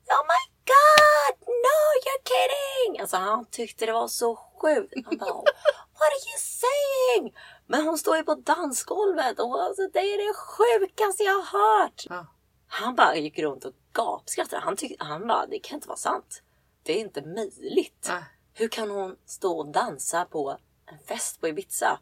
Oh 0.08 0.26
my 0.26 0.54
god! 0.66 1.48
No 1.48 1.80
you're 2.04 2.24
kidding! 2.30 3.02
Alltså 3.02 3.18
han 3.18 3.46
tyckte 3.46 3.86
det 3.86 3.92
var 3.94 4.08
så 4.08 4.49
sjukt. 4.62 4.94
Han 5.06 5.18
bara 5.18 5.34
What 5.34 6.08
are 6.10 6.22
you 6.30 6.38
saying? 6.40 7.36
Men 7.68 7.84
hon 7.88 7.98
står 7.98 8.18
ju 8.18 8.24
på 8.24 8.36
dansgolvet 8.36 9.40
och 9.40 9.64
alltså, 9.64 9.88
det 9.94 10.00
är 10.00 10.28
det 10.28 10.34
sjukaste 10.34 11.24
jag 11.24 11.34
har 11.42 11.82
hört. 11.82 12.06
Ja. 12.10 12.28
Han 12.68 12.96
bara 12.96 13.16
gick 13.16 13.40
runt 13.40 13.66
och 13.66 13.74
gapskrattade. 13.94 14.62
Han, 14.62 14.78
han 15.00 15.28
bara 15.28 15.46
det 15.46 15.60
kan 15.60 15.76
inte 15.76 15.88
vara 15.88 15.98
sant. 15.98 16.42
Det 16.84 16.94
är 16.94 17.00
inte 17.00 17.22
möjligt. 17.22 18.06
Nej. 18.10 18.24
Hur 18.54 18.68
kan 18.68 18.90
hon 18.90 19.16
stå 19.26 19.58
och 19.60 19.72
dansa 19.72 20.26
på 20.26 20.58
en 20.86 21.00
fest 21.08 21.42
på 21.42 21.48
Ibiza? 21.48 22.00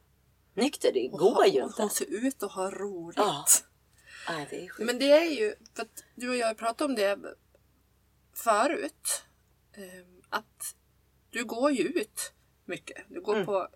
Nykter, 0.53 0.91
det 0.93 1.07
går 1.07 1.45
ju 1.45 1.61
Och 1.61 1.67
inte. 1.69 1.81
Hon 1.81 1.89
ser 1.91 2.25
ut 2.25 2.43
att 2.43 2.51
ha 2.51 2.71
roligt. 2.71 3.17
Ja. 3.17 3.45
Nej, 4.29 4.47
det 4.49 4.65
är 4.65 4.69
sjukt. 4.69 4.85
Men 4.87 4.99
det 4.99 5.11
är 5.11 5.31
ju, 5.39 5.55
för 5.75 5.81
att 5.81 6.03
du 6.15 6.29
och 6.29 6.35
jag 6.35 6.47
har 6.47 6.53
pratat 6.53 6.81
om 6.81 6.95
det 6.95 7.19
förut. 8.35 9.23
eh, 9.73 10.05
Att 10.29 10.75
du 11.29 11.45
går 11.45 11.71
ju 11.71 11.83
ut 11.83 12.33
mycket. 12.67 13.05
Du 13.09 13.21
går 13.21 13.33
Mm. 13.33 13.45
på 13.45 13.67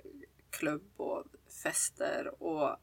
klubb 0.49 0.91
och 0.97 1.25
fester 1.63 2.43
och 2.43 2.77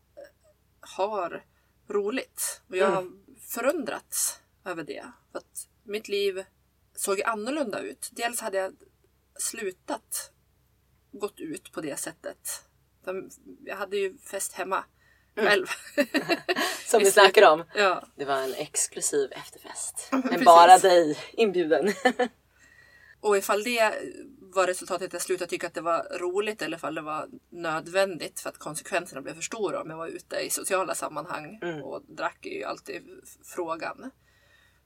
har 0.81 1.45
roligt. 1.89 2.63
Och 2.69 2.77
jag 2.77 2.91
har 2.91 3.11
förundrats 3.41 4.41
över 4.65 4.83
det. 4.85 5.13
För 5.33 5.39
att 5.39 5.69
mitt 5.85 6.09
liv 6.09 6.45
såg 6.95 7.23
annorlunda 7.23 7.81
ut. 7.81 8.09
Dels 8.13 8.41
hade 8.41 8.59
jag 8.59 8.77
slutat 9.39 10.33
gått 11.13 11.41
ut 11.41 11.73
på 11.73 11.81
det 11.81 11.97
sättet. 11.97 12.65
Jag 13.65 13.77
hade 13.77 13.97
ju 13.97 14.19
fest 14.19 14.53
hemma 14.53 14.85
själv. 15.37 15.67
Som 16.87 17.01
i 17.01 17.05
vi 17.05 17.11
snackade 17.11 17.49
om. 17.49 17.65
Ja. 17.75 18.07
Det 18.17 18.25
var 18.25 18.37
en 18.43 18.55
exklusiv 18.55 19.33
efterfest. 19.33 20.09
Precis. 20.23 20.45
bara 20.45 20.79
dig 20.79 21.19
inbjuden. 21.33 21.93
Och 23.21 23.37
ifall 23.37 23.63
det 23.65 23.95
var 24.55 24.67
resultatet 24.67 25.07
att 25.07 25.13
jag 25.13 25.23
slutade 25.23 25.51
tycka 25.51 25.67
att 25.67 25.75
det 25.75 25.81
var 25.81 26.19
roligt 26.19 26.63
eller 26.63 26.77
ifall 26.77 26.95
det 26.95 27.01
var 27.01 27.29
nödvändigt 27.51 28.41
för 28.41 28.49
att 28.51 28.59
konsekvenserna 28.59 29.23
blev 29.23 29.35
för 29.35 29.43
stora 29.43 29.83
om 29.83 29.91
jag 29.91 29.97
var 29.97 30.07
ute 30.07 30.37
i 30.37 30.51
sociala 30.51 30.95
sammanhang 30.95 31.59
Mm. 31.63 31.83
och 31.83 32.03
drack 32.09 32.47
är 32.47 32.51
ju 32.59 32.65
alltid 32.65 33.03
frågan. 33.45 34.11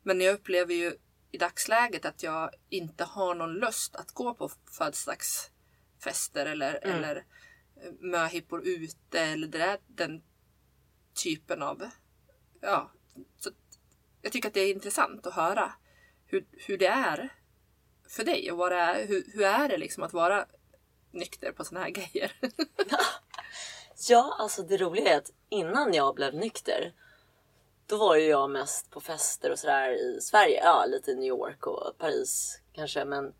Men 0.02 0.21
jag 0.21 0.35
upplever 0.35 0.75
ju 0.75 0.92
i 1.31 1.38
dagsläget 1.38 2.04
att 2.04 2.23
jag 2.23 2.50
inte 2.69 3.04
har 3.04 3.35
någon 3.35 3.54
lust 3.54 3.97
att 3.97 4.12
gå 4.12 4.35
på 4.35 4.50
födelsedagsfester 4.78 6.47
eller, 6.47 6.78
Mm. 6.85 6.97
eller 6.97 7.16
eh, 7.16 7.92
möhippor 8.00 8.62
ute 8.69 9.21
eller 9.21 9.47
det 9.49 9.59
där, 9.59 9.78
den 9.87 10.23
typen 11.25 11.62
av... 11.62 11.83
Ja, 12.61 12.92
så 13.38 13.50
jag 14.23 14.33
tycker 14.33 14.49
att 14.49 14.54
det 14.54 14.61
är 14.61 14.75
intressant 14.75 15.26
att 15.26 15.35
höra 15.35 15.73
hur, 16.26 16.47
hur 16.52 16.78
det 16.78 16.87
är 16.87 17.33
för 18.12 18.25
dig 18.25 18.52
och 18.52 18.59
vad 18.59 18.73
det 18.73 18.78
är, 18.78 19.07
hur, 19.07 19.25
hur 19.35 19.42
är 19.42 19.69
det 19.69 19.76
liksom 19.76 20.02
att 20.02 20.12
vara 20.12 20.47
nykter 21.11 21.52
på 21.52 21.64
sådana 21.64 21.85
här 21.85 21.92
grejer? 21.92 22.33
Ja, 24.09 24.37
alltså 24.38 24.62
det 24.62 24.76
roliga 24.76 25.12
är 25.12 25.19
att 25.19 25.31
innan 25.49 25.95
jag 25.95 26.14
blev 26.14 26.35
nykter 26.35 26.92
då 27.87 27.97
var 27.97 28.16
ju 28.16 28.26
jag 28.26 28.50
mest 28.50 28.90
på 28.90 29.00
fester 29.00 29.50
och 29.50 29.59
sådär 29.59 29.90
i 29.90 30.21
Sverige. 30.21 30.61
Ja, 30.64 30.85
lite 30.87 31.11
i 31.11 31.14
New 31.14 31.25
York 31.25 31.66
och 31.66 31.99
Paris 31.99 32.61
kanske. 32.73 33.04
Men 33.04 33.35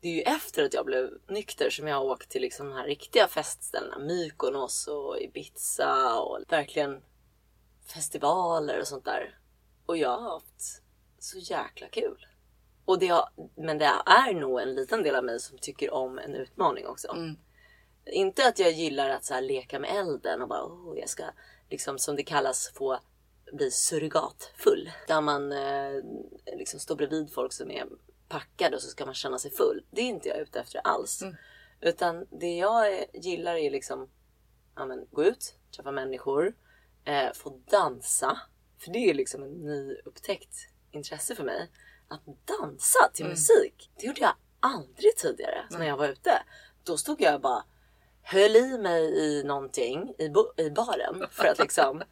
det 0.00 0.08
är 0.08 0.12
ju 0.12 0.20
efter 0.20 0.64
att 0.64 0.74
jag 0.74 0.86
blev 0.86 1.10
nykter 1.28 1.70
som 1.70 1.88
jag 1.88 1.96
har 1.96 2.04
åkt 2.04 2.30
till 2.30 2.42
liksom 2.42 2.68
de 2.68 2.76
här 2.76 2.86
riktiga 2.86 3.28
festställena. 3.28 3.98
Mykonos 3.98 4.86
och 4.86 5.20
Ibiza 5.20 6.20
och 6.20 6.38
verkligen 6.48 7.02
festivaler 7.86 8.80
och 8.80 8.88
sånt 8.88 9.04
där. 9.04 9.38
Och 9.86 9.96
jag 9.96 10.18
har 10.18 10.30
haft 10.30 10.82
så 11.18 11.38
jäkla 11.38 11.88
kul. 11.88 12.26
Och 12.84 12.98
det 12.98 13.08
har, 13.08 13.28
men 13.56 13.78
det 13.78 13.92
är 14.06 14.34
nog 14.34 14.60
en 14.60 14.74
liten 14.74 15.02
del 15.02 15.14
av 15.14 15.24
mig 15.24 15.40
som 15.40 15.58
tycker 15.58 15.94
om 15.94 16.18
en 16.18 16.34
utmaning 16.34 16.86
också. 16.86 17.08
Mm. 17.12 17.36
Inte 18.06 18.48
att 18.48 18.58
jag 18.58 18.72
gillar 18.72 19.10
att 19.10 19.24
så 19.24 19.34
här 19.34 19.42
leka 19.42 19.78
med 19.78 19.90
elden 19.96 20.42
och 20.42 20.48
bara 20.48 20.64
oh, 20.64 20.98
jag 20.98 21.08
ska 21.08 21.24
liksom 21.70 21.98
som 21.98 22.16
det 22.16 22.22
kallas 22.22 22.72
få 22.74 22.98
bli 23.52 23.70
surrogatfull. 23.70 24.90
Där 25.08 25.20
man 25.20 25.52
eh, 25.52 26.02
liksom 26.56 26.80
står 26.80 26.96
bredvid 26.96 27.32
folk 27.32 27.52
som 27.52 27.70
är 27.70 27.86
packade 28.28 28.76
och 28.76 28.82
så 28.82 28.88
ska 28.88 29.04
man 29.04 29.14
känna 29.14 29.38
sig 29.38 29.50
full. 29.50 29.84
Det 29.90 30.00
är 30.00 30.06
inte 30.06 30.28
jag 30.28 30.38
ute 30.38 30.60
efter 30.60 30.80
alls. 30.84 31.22
Mm. 31.22 31.36
Utan 31.80 32.26
det 32.30 32.56
jag 32.56 32.98
eh, 32.98 33.04
gillar 33.12 33.54
är 33.54 33.70
liksom 33.70 34.10
ja, 34.76 34.86
men, 34.86 35.06
gå 35.10 35.24
ut, 35.24 35.54
träffa 35.76 35.92
människor, 35.92 36.54
eh, 37.04 37.32
få 37.34 37.60
dansa. 37.70 38.40
För 38.78 38.92
det 38.92 38.98
är 38.98 39.14
liksom 39.14 39.42
en 39.42 39.52
nyupptäckt 39.52 40.68
intresse 40.90 41.34
för 41.34 41.44
mig. 41.44 41.70
Att 42.12 42.24
dansa 42.60 43.08
till 43.14 43.24
Mm. 43.24 43.30
musik. 43.32 43.90
Det 44.00 44.06
gjorde 44.06 44.20
jag 44.20 44.32
aldrig 44.60 45.16
tidigare 45.16 45.64
när 45.70 45.86
jag 45.86 45.96
var 45.96 46.08
ute. 46.08 46.42
Då 46.84 46.96
stod 46.96 47.20
jag 47.20 47.40
bara 47.40 47.64
höll 48.22 48.56
i 48.56 48.78
mig 48.78 49.02
i 49.18 49.42
någonting 49.44 50.14
i, 50.18 50.32
i 50.62 50.70
baren 50.70 51.26
för 51.30 51.44
att 51.44 51.58
liksom 51.58 52.02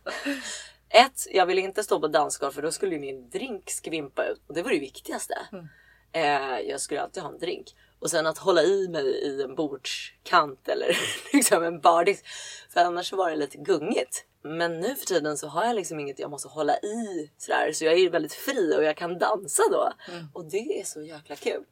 ett, 0.88 1.26
jag 1.30 1.47
ville 1.47 1.61
inte 1.61 1.83
stå 1.85 2.00
på 2.00 2.09
dansgolv 2.09 2.52
för 2.52 2.62
då 2.62 2.73
skulle 2.73 2.99
min 2.99 3.30
drink 3.30 3.71
skvimpa 3.71 4.25
ut 4.26 4.40
och 4.47 4.54
det 4.54 4.62
var 4.62 4.71
det 4.71 4.78
viktigaste. 4.78 5.38
Mm. 5.52 5.69
Eh, 6.12 6.61
jag 6.61 6.80
skulle 6.80 7.02
alltid 7.02 7.23
ha 7.23 7.30
en 7.30 7.38
drink 7.38 7.75
och 7.99 8.11
sen 8.11 8.26
att 8.26 8.38
hålla 8.38 8.62
i 8.62 8.88
mig 8.88 9.04
i 9.07 9.42
en 9.42 9.54
bordskant 9.54 10.69
eller 10.69 10.99
liksom 11.33 11.62
en 11.64 11.80
bardisk 11.80 12.25
för 12.71 12.80
annars 12.80 13.12
var 13.12 13.30
det 13.30 13.37
lite 13.37 13.59
gungigt. 13.59 14.25
Men 14.42 14.80
nu 14.80 14.94
för 14.94 15.06
tiden 15.06 15.37
så 15.38 15.49
har 15.49 15.64
jag 15.64 15.76
liksom 15.76 16.00
inget 16.00 16.18
jag 16.18 16.30
måste 16.30 16.49
hålla 16.49 16.76
i 16.78 17.30
sådär 17.38 17.73
så 17.73 17.85
jag 17.85 17.99
är 17.99 18.11
väldigt 18.11 18.32
fri 18.32 18.76
och 18.76 18.85
jag 18.85 18.97
kan 18.97 19.18
dansa 19.18 19.62
då 19.70 19.92
Mm. 20.12 20.26
och 20.32 20.44
det 20.44 20.80
är 20.80 20.85
så 20.85 21.02
jäkla 21.02 21.37
kul. 21.37 21.64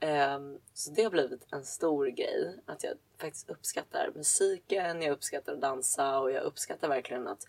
Ehm, 0.00 0.58
så 0.74 0.90
det 0.90 1.02
har 1.02 1.10
blivit 1.10 1.46
en 1.52 1.64
stor 1.64 2.06
grej. 2.06 2.56
Att 2.66 2.84
jag 2.84 2.92
faktiskt 3.20 3.50
uppskattar 3.50 4.10
musiken, 4.14 5.02
jag 5.02 5.12
uppskattar 5.12 5.52
att 5.52 5.60
dansa 5.60 6.18
och 6.18 6.30
jag 6.32 6.42
uppskattar 6.42 6.88
verkligen 6.88 7.28
att 7.28 7.44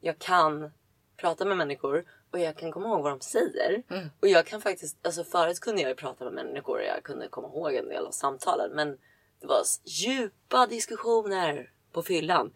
jag 0.00 0.18
kan 0.18 0.70
prata 1.16 1.44
med 1.44 1.56
människor 1.56 2.04
och 2.30 2.38
jag 2.38 2.56
kan 2.56 2.72
komma 2.72 2.88
ihåg 2.88 3.02
vad 3.02 3.12
de 3.12 3.20
säger. 3.20 3.82
Mm. 3.90 4.08
Och 4.20 4.28
jag 4.28 4.46
kan 4.46 4.60
faktiskt, 4.60 5.06
alltså 5.06 5.24
förut 5.24 5.60
kunde 5.60 5.82
jag 5.82 5.88
ju 5.88 5.94
prata 5.94 6.24
med 6.24 6.32
människor 6.32 6.78
och 6.78 6.84
jag 6.84 7.02
kunde 7.02 7.28
komma 7.28 7.48
ihåg 7.48 7.74
en 7.74 7.88
del 7.88 8.06
av 8.06 8.10
samtalen. 8.10 8.70
Men 8.74 8.98
det 9.40 9.46
var 9.46 9.62
djupa 9.84 10.66
diskussioner 10.66 11.70
på 11.92 12.02
fyllan. 12.02 12.52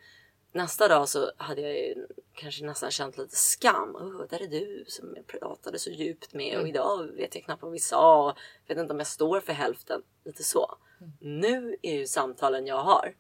Nästa 0.53 0.89
dag 0.89 1.09
så 1.09 1.33
hade 1.37 1.61
jag 1.61 1.73
ju 1.73 2.07
kanske 2.35 2.65
nästan 2.65 2.91
känt 2.91 3.19
lite 3.19 3.37
skam. 3.37 3.97
Oh, 3.97 4.27
där 4.31 4.43
är 4.43 4.47
du 4.47 4.85
som 4.89 5.17
jag 5.17 5.27
pratade 5.27 5.79
så 5.79 5.91
djupt 5.91 6.35
med 6.35 6.59
och 6.59 6.69
idag 6.69 7.07
vet 7.07 7.35
jag 7.35 7.45
knappt 7.45 7.63
vad 7.63 7.73
vi 7.73 7.79
sa. 7.79 8.37
Vet 8.67 8.79
inte 8.79 8.93
om 8.93 8.99
jag 8.99 9.07
står 9.07 9.41
för 9.41 9.53
hälften. 9.53 10.03
Lite 10.25 10.45
så. 10.45 10.77
Nu 11.21 11.77
är 11.83 11.95
ju 11.95 12.07
samtalen 12.07 12.67
jag 12.67 12.83
har. 12.83 13.15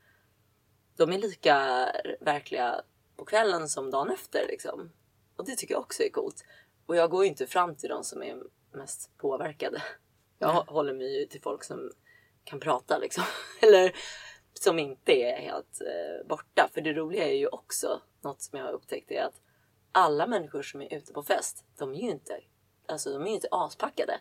De 0.97 1.13
är 1.13 1.19
lika 1.19 1.89
verkliga 2.21 2.83
på 3.17 3.25
kvällen 3.25 3.69
som 3.69 3.91
dagen 3.91 4.11
efter 4.11 4.47
liksom. 4.49 4.93
Och 5.37 5.45
det 5.45 5.57
tycker 5.57 5.75
jag 5.75 5.81
också 5.81 6.03
är 6.03 6.11
coolt. 6.11 6.45
Och 6.87 6.97
jag 6.97 7.11
går 7.11 7.25
ju 7.25 7.31
inte 7.31 7.47
fram 7.47 7.77
till 7.77 7.89
de 7.89 8.05
som 8.05 8.23
är 8.23 8.43
mest 8.73 9.11
påverkade. 9.19 9.83
Jag 10.39 10.55
Nej. 10.55 10.63
håller 10.67 10.95
mig 10.95 11.21
ju 11.21 11.27
till 11.27 11.43
folk 11.43 11.65
som 11.65 11.91
kan 12.45 12.61
prata 12.61 12.99
liksom. 12.99 13.25
Eller 13.61 13.93
som 14.63 14.79
inte 14.79 15.13
är 15.13 15.37
helt 15.37 15.81
eh, 15.81 16.27
borta. 16.29 16.69
För 16.75 16.81
det 16.81 16.93
roliga 16.93 17.25
är 17.25 17.37
ju 17.37 17.47
också 17.47 18.01
något 18.21 18.43
som 18.43 18.59
jag 18.59 18.67
har 18.67 18.73
upptäckt 18.73 19.11
är 19.11 19.23
att 19.23 19.41
alla 19.93 20.27
människor 20.27 20.63
som 20.63 20.83
är 20.83 20.95
ute 20.95 21.13
på 21.13 21.23
fest, 21.23 21.65
de 21.79 21.95
är 21.95 21.99
ju 21.99 22.11
inte, 22.11 22.41
alltså 22.87 23.13
de 23.13 23.23
är 23.23 23.27
ju 23.27 23.35
inte 23.35 23.49
aspackade. 23.51 24.21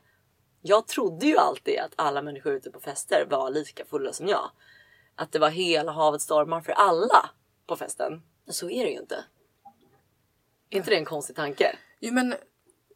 Jag 0.62 0.88
trodde 0.88 1.26
ju 1.26 1.38
alltid 1.38 1.80
att 1.80 1.94
alla 1.96 2.22
människor 2.22 2.54
ute 2.54 2.72
på 2.72 2.80
fester 2.80 3.28
var 3.30 3.50
lika 3.50 3.86
fulla 3.86 4.14
som 4.14 4.28
jag. 4.28 4.52
Att 5.16 5.32
det 5.32 5.40
var 5.40 5.50
hela 5.50 5.92
havet 5.92 6.22
stormar 6.22 6.62
för 6.62 6.72
alla 6.72 7.30
på 7.68 7.76
festen. 7.76 8.22
Men 8.46 8.54
så 8.54 8.70
är 8.70 8.84
det 8.86 8.92
ju 8.92 9.00
inte. 9.00 9.26
Är 10.70 10.78
inte 10.78 10.90
det 10.90 10.98
en 10.98 11.06
konstig 11.06 11.36
tanke? 11.36 11.76
Jo, 12.00 12.14
men 12.14 12.36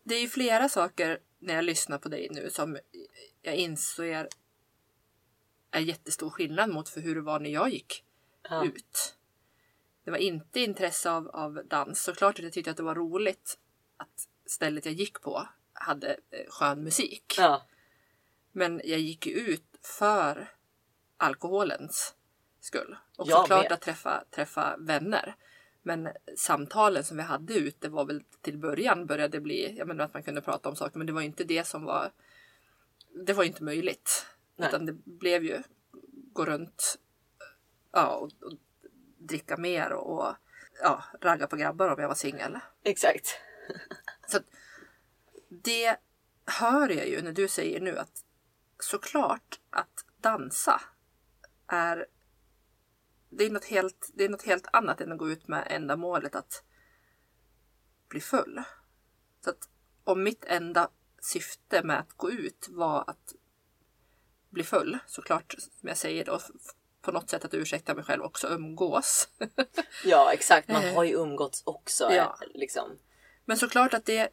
det 0.04 0.16
är 0.16 0.22
ju 0.22 0.28
flera 0.28 0.70
saker 0.70 1.20
när 1.40 1.56
jag 1.56 1.64
lyssnar 1.64 1.98
på 1.98 2.10
dig 2.10 2.28
nu 2.32 2.50
som 2.50 2.78
jag 3.42 3.56
inser 3.56 4.28
är 5.72 5.80
jättestor 5.80 6.30
skillnad 6.30 6.70
mot 6.70 6.90
för 6.90 7.02
hur 7.02 7.16
det 7.16 7.22
var 7.22 7.40
när 7.40 7.50
jag 7.50 7.70
gick 7.70 8.04
Ja. 8.50 8.66
ut. 8.66 9.16
Det 10.04 10.12
var 10.12 10.18
inte 10.18 10.60
intresse 10.60 11.12
av, 11.12 11.28
av 11.28 11.62
dans. 11.70 12.04
Såklart 12.04 12.40
att 12.40 12.44
jag 12.44 12.54
tyckte 12.54 12.72
att 12.72 12.78
det 12.78 12.84
var 12.84 12.96
roligt 12.96 13.58
att 13.98 14.28
stället 14.46 14.86
jag 14.86 14.94
gick 14.94 15.22
på 15.22 15.48
hade 15.74 16.10
eh, 16.30 16.50
skön 16.50 16.84
musik. 16.84 17.36
Ja. 17.38 17.62
Men 18.52 18.82
jag 18.84 19.00
gick 19.00 19.28
ut 19.28 19.64
för 19.82 20.52
alkoholens 21.18 22.16
skull. 22.60 22.98
Och 23.18 23.28
Jag 23.28 23.40
såklart 23.42 23.64
med. 23.64 23.72
att 23.72 23.82
träffa, 23.82 24.24
träffa 24.32 24.78
vänner. 24.78 25.36
Men 25.82 26.10
samtalen 26.38 27.04
som 27.04 27.18
vi 27.18 27.24
hade 27.24 27.54
ute 27.54 27.90
var 27.90 28.06
väl 28.06 28.24
till 28.42 28.58
början 28.58 29.06
började 29.06 29.40
bli, 29.40 29.78
jag 29.78 29.88
menar 29.88 30.06
att 30.06 30.14
man 30.14 30.24
kunde 30.24 30.42
prata 30.42 30.70
om 30.70 30.76
saker, 30.76 30.98
men 30.98 31.08
det 31.08 31.14
var 31.14 31.22
inte 31.22 31.44
det 31.44 31.64
som 31.68 31.84
var, 31.84 32.12
det 33.26 33.34
var 33.34 33.44
inte 33.44 33.64
möjligt. 33.64 34.26
Nej. 34.62 34.70
Utan 34.70 34.86
det 34.86 34.94
blev 34.94 35.44
ju 35.44 35.64
gå 36.34 36.46
runt 36.46 37.00
ja, 37.92 38.16
och, 38.16 38.32
och 38.44 38.54
dricka 39.18 39.58
mer 39.58 39.94
och, 39.94 40.20
och 40.20 40.36
ja, 40.82 41.04
ragga 41.22 41.48
på 41.48 41.56
grabbar 41.56 41.88
om 41.88 42.02
jag 42.02 42.08
var 42.08 42.16
singel. 42.16 42.60
Exakt. 42.84 43.28
Så 44.28 44.38
att 44.38 44.46
det 45.50 45.98
hör 46.46 46.90
jag 46.90 47.08
ju 47.08 47.22
när 47.22 47.32
du 47.32 47.48
säger 47.48 47.82
nu 47.82 47.98
att 47.98 48.26
såklart 48.80 49.60
att 49.70 50.06
dansa 50.18 50.82
är 51.68 52.08
det 53.30 53.46
är, 53.46 53.50
något 53.50 53.66
helt, 53.66 54.12
det 54.14 54.26
är 54.26 54.30
något 54.30 54.46
helt 54.46 54.68
annat 54.74 55.02
än 55.02 55.12
att 55.12 55.18
gå 55.18 55.30
ut 55.30 55.48
med 55.48 55.68
ändamålet 55.70 56.36
att 56.36 56.64
bli 58.08 58.20
full. 58.20 58.64
Så 59.44 59.50
att 59.50 59.70
om 60.04 60.24
mitt 60.24 60.46
enda 60.46 60.90
syfte 61.22 61.84
med 61.84 62.00
att 62.00 62.14
gå 62.14 62.32
ut 62.32 62.68
var 62.70 63.04
att 63.08 63.36
bli 64.52 64.64
full, 64.64 64.98
såklart 65.08 65.56
som 65.80 65.88
jag 65.90 65.98
säger 65.98 66.26
då, 66.26 66.40
på 67.02 67.12
något 67.12 67.30
sätt 67.30 67.46
att 67.46 67.54
ursäkta 67.54 67.94
mig 67.94 68.04
själv 68.04 68.24
också 68.24 68.48
umgås. 68.48 69.30
Ja 70.06 70.34
exakt, 70.34 70.68
man 70.70 70.84
Eh. 70.84 70.96
har 70.96 71.04
ju 71.04 71.14
umgåtts 71.14 71.64
också. 71.66 72.12
Ja. 72.14 72.38
Liksom. 72.54 72.98
Men 73.46 73.58
såklart 73.58 73.94
att, 73.94 74.06
det, 74.06 74.30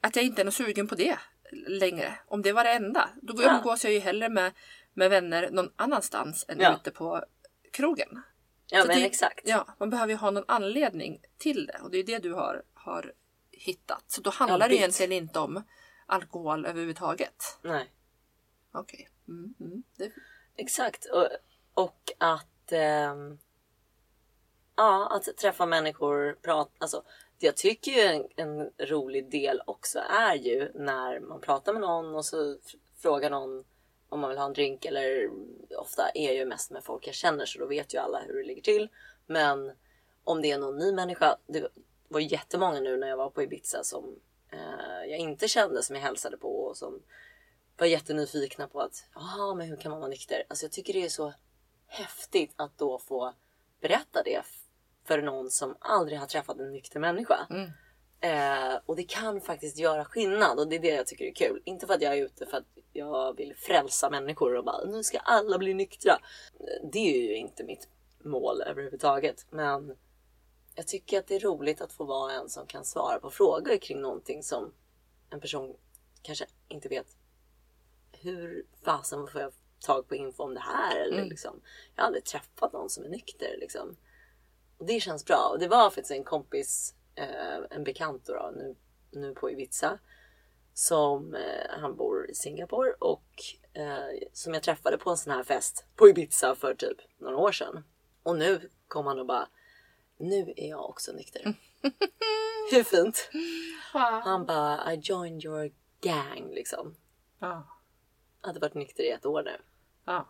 att 0.00 0.16
jag 0.16 0.24
inte 0.24 0.42
är 0.42 0.44
något 0.44 0.54
sugen 0.54 0.88
på 0.88 0.94
det 0.94 1.18
längre. 1.66 2.18
Om 2.26 2.42
det 2.42 2.52
var 2.52 2.64
det 2.64 2.70
enda. 2.72 3.10
Då 3.22 3.42
Ja. 3.42 3.56
umgås 3.56 3.84
jag 3.84 3.92
ju 3.92 3.98
hellre 3.98 4.28
med, 4.28 4.52
med 4.94 5.10
vänner 5.10 5.50
någon 5.50 5.72
annanstans 5.76 6.44
än 6.48 6.60
Ja. 6.60 6.74
ute 6.76 6.90
på 6.90 7.24
krogen. 7.72 8.22
Ja 8.66 8.82
Så 8.82 8.86
men 8.88 8.96
det- 8.98 9.06
exakt. 9.06 9.40
Ja, 9.44 9.66
man 9.78 9.90
behöver 9.90 10.12
ju 10.12 10.16
ha 10.16 10.30
någon 10.30 10.44
anledning 10.48 11.20
till 11.38 11.66
det 11.66 11.78
och 11.82 11.90
det 11.90 11.98
är 11.98 12.04
det 12.04 12.18
du 12.18 12.32
har, 12.32 12.62
har 12.74 13.12
hittat. 13.50 14.04
Så 14.06 14.20
då 14.20 14.30
handlar 14.30 14.58
det 14.58 14.68
bytt. 14.68 14.78
egentligen 14.78 15.12
inte 15.12 15.38
om 15.38 15.62
alkohol 16.06 16.66
överhuvudtaget. 16.66 17.58
Nej. 17.62 17.90
Okej. 18.72 19.08
Mm, 19.30 19.54
mm, 19.60 19.82
det, 19.96 20.12
Exakt. 20.56 21.04
Och, 21.04 21.28
och 21.74 22.12
att, 22.18 22.72
ehm, 22.72 23.38
ja, 24.76 25.08
att 25.16 25.36
träffa 25.36 25.66
människor, 25.66 26.38
prata. 26.42 26.70
Alltså, 26.78 27.02
det 27.38 27.46
jag 27.46 27.56
tycker 27.56 27.92
ju 27.92 28.00
en, 28.00 28.28
en 28.36 28.70
rolig 28.86 29.30
del 29.30 29.62
också 29.66 29.98
är 29.98 30.34
ju 30.34 30.72
när 30.74 31.20
man 31.20 31.40
pratar 31.40 31.72
med 31.72 31.82
någon 31.82 32.14
och 32.14 32.24
så 32.24 32.56
frågar 33.02 33.30
någon 33.30 33.64
om 34.08 34.20
man 34.20 34.30
vill 34.30 34.38
ha 34.38 34.46
en 34.46 34.52
drink 34.52 34.84
eller 34.84 35.30
ofta 35.78 36.10
är 36.14 36.26
jag 36.26 36.34
ju 36.34 36.44
mest 36.44 36.70
med 36.70 36.84
folk 36.84 37.06
jag 37.06 37.14
känner 37.14 37.44
så 37.44 37.58
då 37.58 37.66
vet 37.66 37.94
ju 37.94 37.98
alla 37.98 38.20
hur 38.20 38.34
det 38.34 38.46
ligger 38.46 38.62
till. 38.62 38.88
Men 39.26 39.72
om 40.24 40.42
det 40.42 40.50
är 40.50 40.58
någon 40.58 40.78
ny 40.78 40.92
människa. 40.92 41.36
Det 41.46 41.68
var 42.08 42.20
jättemånga 42.20 42.80
nu 42.80 42.96
när 42.96 43.08
jag 43.08 43.16
var 43.16 43.30
på 43.30 43.42
Ibiza 43.42 43.84
som 43.84 44.20
eh, 44.52 45.10
jag 45.10 45.18
inte 45.18 45.48
kände 45.48 45.82
som 45.82 45.96
jag 45.96 46.02
hälsade 46.02 46.36
på 46.36 46.48
och 46.48 46.76
som 46.76 47.02
var 47.80 47.86
jättenyfikna 47.86 48.68
på 48.68 48.80
att 48.80 49.04
ja, 49.14 49.54
men 49.54 49.68
hur 49.68 49.76
kan 49.76 49.90
man 49.90 50.00
vara 50.00 50.10
nykter? 50.10 50.44
Alltså 50.48 50.64
jag 50.64 50.72
tycker 50.72 50.92
det 50.92 51.04
är 51.04 51.08
så 51.08 51.32
häftigt 51.86 52.54
att 52.56 52.78
då 52.78 52.98
få 52.98 53.34
berätta 53.80 54.22
det 54.22 54.42
för 55.04 55.22
någon 55.22 55.50
som 55.50 55.76
aldrig 55.80 56.18
har 56.18 56.26
träffat 56.26 56.58
en 56.58 56.72
nykter 56.72 57.00
människa. 57.00 57.46
Mm. 57.50 57.70
Eh, 58.20 58.80
och 58.86 58.96
det 58.96 59.02
kan 59.02 59.40
faktiskt 59.40 59.78
göra 59.78 60.04
skillnad 60.04 60.58
och 60.58 60.68
det 60.68 60.76
är 60.76 60.80
det 60.80 60.94
jag 60.94 61.06
tycker 61.06 61.24
är 61.24 61.34
kul. 61.34 61.62
Inte 61.64 61.86
för 61.86 61.94
att 61.94 62.02
jag 62.02 62.18
är 62.18 62.24
ute 62.24 62.46
för 62.46 62.56
att 62.56 62.66
jag 62.92 63.36
vill 63.36 63.54
frälsa 63.56 64.10
människor 64.10 64.56
och 64.56 64.64
bara 64.64 64.84
nu 64.84 65.02
ska 65.02 65.18
alla 65.18 65.58
bli 65.58 65.74
nyktra. 65.74 66.18
Det 66.92 66.98
är 66.98 67.22
ju 67.22 67.34
inte 67.34 67.64
mitt 67.64 67.88
mål 68.24 68.62
överhuvudtaget. 68.62 69.46
Men 69.50 69.96
jag 70.74 70.86
tycker 70.86 71.18
att 71.18 71.26
det 71.26 71.36
är 71.36 71.40
roligt 71.40 71.80
att 71.80 71.92
få 71.92 72.04
vara 72.04 72.32
en 72.32 72.48
som 72.48 72.66
kan 72.66 72.84
svara 72.84 73.18
på 73.20 73.30
frågor 73.30 73.76
kring 73.76 74.00
någonting 74.00 74.42
som 74.42 74.72
en 75.30 75.40
person 75.40 75.76
kanske 76.22 76.46
inte 76.68 76.88
vet 76.88 77.16
hur 78.20 78.66
fasen 78.84 79.26
får 79.26 79.40
jag 79.40 79.52
tag 79.80 80.08
på 80.08 80.14
info 80.14 80.42
om 80.42 80.54
det 80.54 80.60
här? 80.60 80.96
Eller 80.96 81.16
Mm. 81.18 81.28
liksom, 81.28 81.60
jag 81.94 82.02
har 82.02 82.06
aldrig 82.06 82.24
träffat 82.24 82.72
någon 82.72 82.90
som 82.90 83.04
är 83.04 83.08
nykter. 83.08 83.56
Liksom. 83.60 83.96
Och 84.78 84.86
det 84.86 85.00
känns 85.00 85.24
bra. 85.24 85.48
Och 85.52 85.58
det 85.58 85.68
var 85.68 85.90
faktiskt 85.90 86.10
en 86.10 86.24
kompis, 86.24 86.94
eh, 87.14 87.58
en 87.70 87.84
bekant 87.84 88.26
då, 88.26 88.32
då 88.32 88.52
nu, 88.56 88.76
nu 89.10 89.34
på 89.34 89.50
Ibiza. 89.50 89.98
Som, 90.74 91.34
eh, 91.34 91.70
han 91.80 91.96
bor 91.96 92.30
i 92.30 92.34
Singapore 92.34 92.92
och 92.98 93.24
eh, 93.72 94.28
som 94.32 94.54
jag 94.54 94.62
träffade 94.62 94.98
på 94.98 95.10
en 95.10 95.16
sån 95.16 95.32
här 95.32 95.42
fest 95.42 95.84
på 95.96 96.08
Ibiza 96.08 96.54
för 96.54 96.74
typ 96.74 96.98
några 97.18 97.36
år 97.36 97.52
sedan. 97.52 97.84
Och 98.22 98.36
nu 98.36 98.70
kom 98.88 99.06
han 99.06 99.18
och 99.18 99.26
bara, 99.26 99.48
nu 100.16 100.52
är 100.56 100.68
jag 100.68 100.90
också 100.90 101.12
nykter. 101.12 101.42
Hur 102.70 102.82
fint? 102.82 103.30
Han 104.24 104.46
bara, 104.46 104.92
I 104.94 104.96
joined 105.02 105.44
your 105.44 105.72
gang 106.00 106.50
liksom. 106.54 106.94
Ja. 107.38 107.66
Hade 108.40 108.60
varit 108.60 108.74
nykter 108.74 109.02
i 109.02 109.10
ett 109.10 109.26
år 109.26 109.42
nu. 109.42 109.56
ja. 110.04 110.28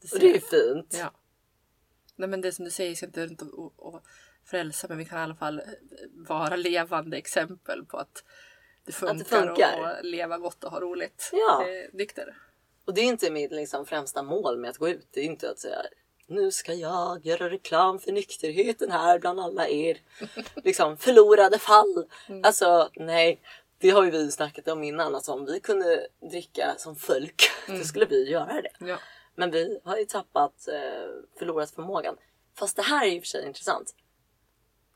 Det 0.00 0.12
Och 0.12 0.18
det 0.20 0.36
är 0.36 0.40
ser- 0.40 0.74
fint. 0.74 0.96
Ja. 0.98 1.10
Nej 2.16 2.28
men 2.28 2.40
det 2.40 2.52
som 2.52 2.64
du 2.64 2.70
säger, 2.70 2.90
jag 2.90 2.96
ska 2.96 3.06
inte 3.06 3.26
runt 3.26 3.42
och, 3.42 3.58
och, 3.58 3.94
och 3.94 4.02
frälsa 4.44 4.86
men 4.88 4.98
vi 4.98 5.04
kan 5.04 5.18
i 5.18 5.22
alla 5.22 5.34
fall 5.34 5.62
vara 6.28 6.56
levande 6.56 7.16
exempel 7.16 7.84
på 7.84 7.96
att 7.96 8.24
det 8.84 8.92
funkar, 8.92 9.18
det 9.18 9.24
funkar. 9.24 9.98
Och, 9.98 10.04
leva 10.04 10.38
gott 10.38 10.64
och 10.64 10.70
ha 10.70 10.80
roligt. 10.80 11.30
Ja. 11.32 11.66
Eh, 11.68 11.88
nykter. 11.92 12.36
Och 12.84 12.94
det 12.94 13.00
är 13.00 13.04
inte 13.04 13.30
mitt 13.30 13.52
liksom, 13.52 13.86
främsta 13.86 14.22
mål 14.22 14.58
med 14.58 14.70
att 14.70 14.78
gå 14.78 14.88
ut. 14.88 15.08
Det 15.10 15.20
är 15.20 15.24
inte 15.24 15.50
att 15.50 15.58
säga 15.58 15.82
nu 16.26 16.50
ska 16.50 16.74
jag 16.74 17.26
göra 17.26 17.50
reklam 17.50 17.98
för 17.98 18.12
nykterheten 18.12 18.90
här 18.90 19.18
bland 19.18 19.40
alla 19.40 19.68
er 19.68 19.98
liksom, 20.64 20.96
förlorade 20.96 21.58
fall. 21.58 22.06
Alltså 22.42 22.90
nej, 22.94 23.40
det 23.84 23.90
har 23.90 24.04
ju 24.04 24.10
vi 24.10 24.30
snackat 24.30 24.68
om 24.68 24.82
innan. 24.82 25.14
Alltså, 25.14 25.32
om 25.32 25.44
vi 25.44 25.60
kunde 25.60 26.06
dricka 26.30 26.74
som 26.78 26.96
folk, 26.96 27.42
då 27.66 27.84
skulle 27.84 28.06
vi 28.06 28.30
göra 28.30 28.62
det. 28.62 28.70
Ja. 28.78 28.98
Men 29.34 29.50
vi 29.50 29.80
har 29.84 29.96
ju 29.96 30.04
tappat, 30.04 30.68
eh, 30.68 31.10
förlorat 31.38 31.70
förmågan. 31.70 32.16
Fast 32.54 32.76
det 32.76 32.82
här 32.82 33.06
är 33.06 33.10
ju 33.10 33.20
för 33.20 33.26
sig 33.26 33.46
intressant. 33.46 33.94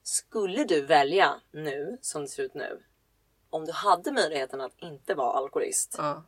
Skulle 0.02 0.64
du 0.64 0.86
välja 0.86 1.40
nu, 1.50 1.98
som 2.00 2.22
det 2.22 2.28
ser 2.28 2.42
ut 2.42 2.54
nu, 2.54 2.82
om 3.50 3.64
du 3.64 3.72
hade 3.72 4.12
möjligheten 4.12 4.60
att 4.60 4.74
inte 4.78 5.14
vara 5.14 5.32
alkoholist 5.32 5.94
Ja. 5.98 6.24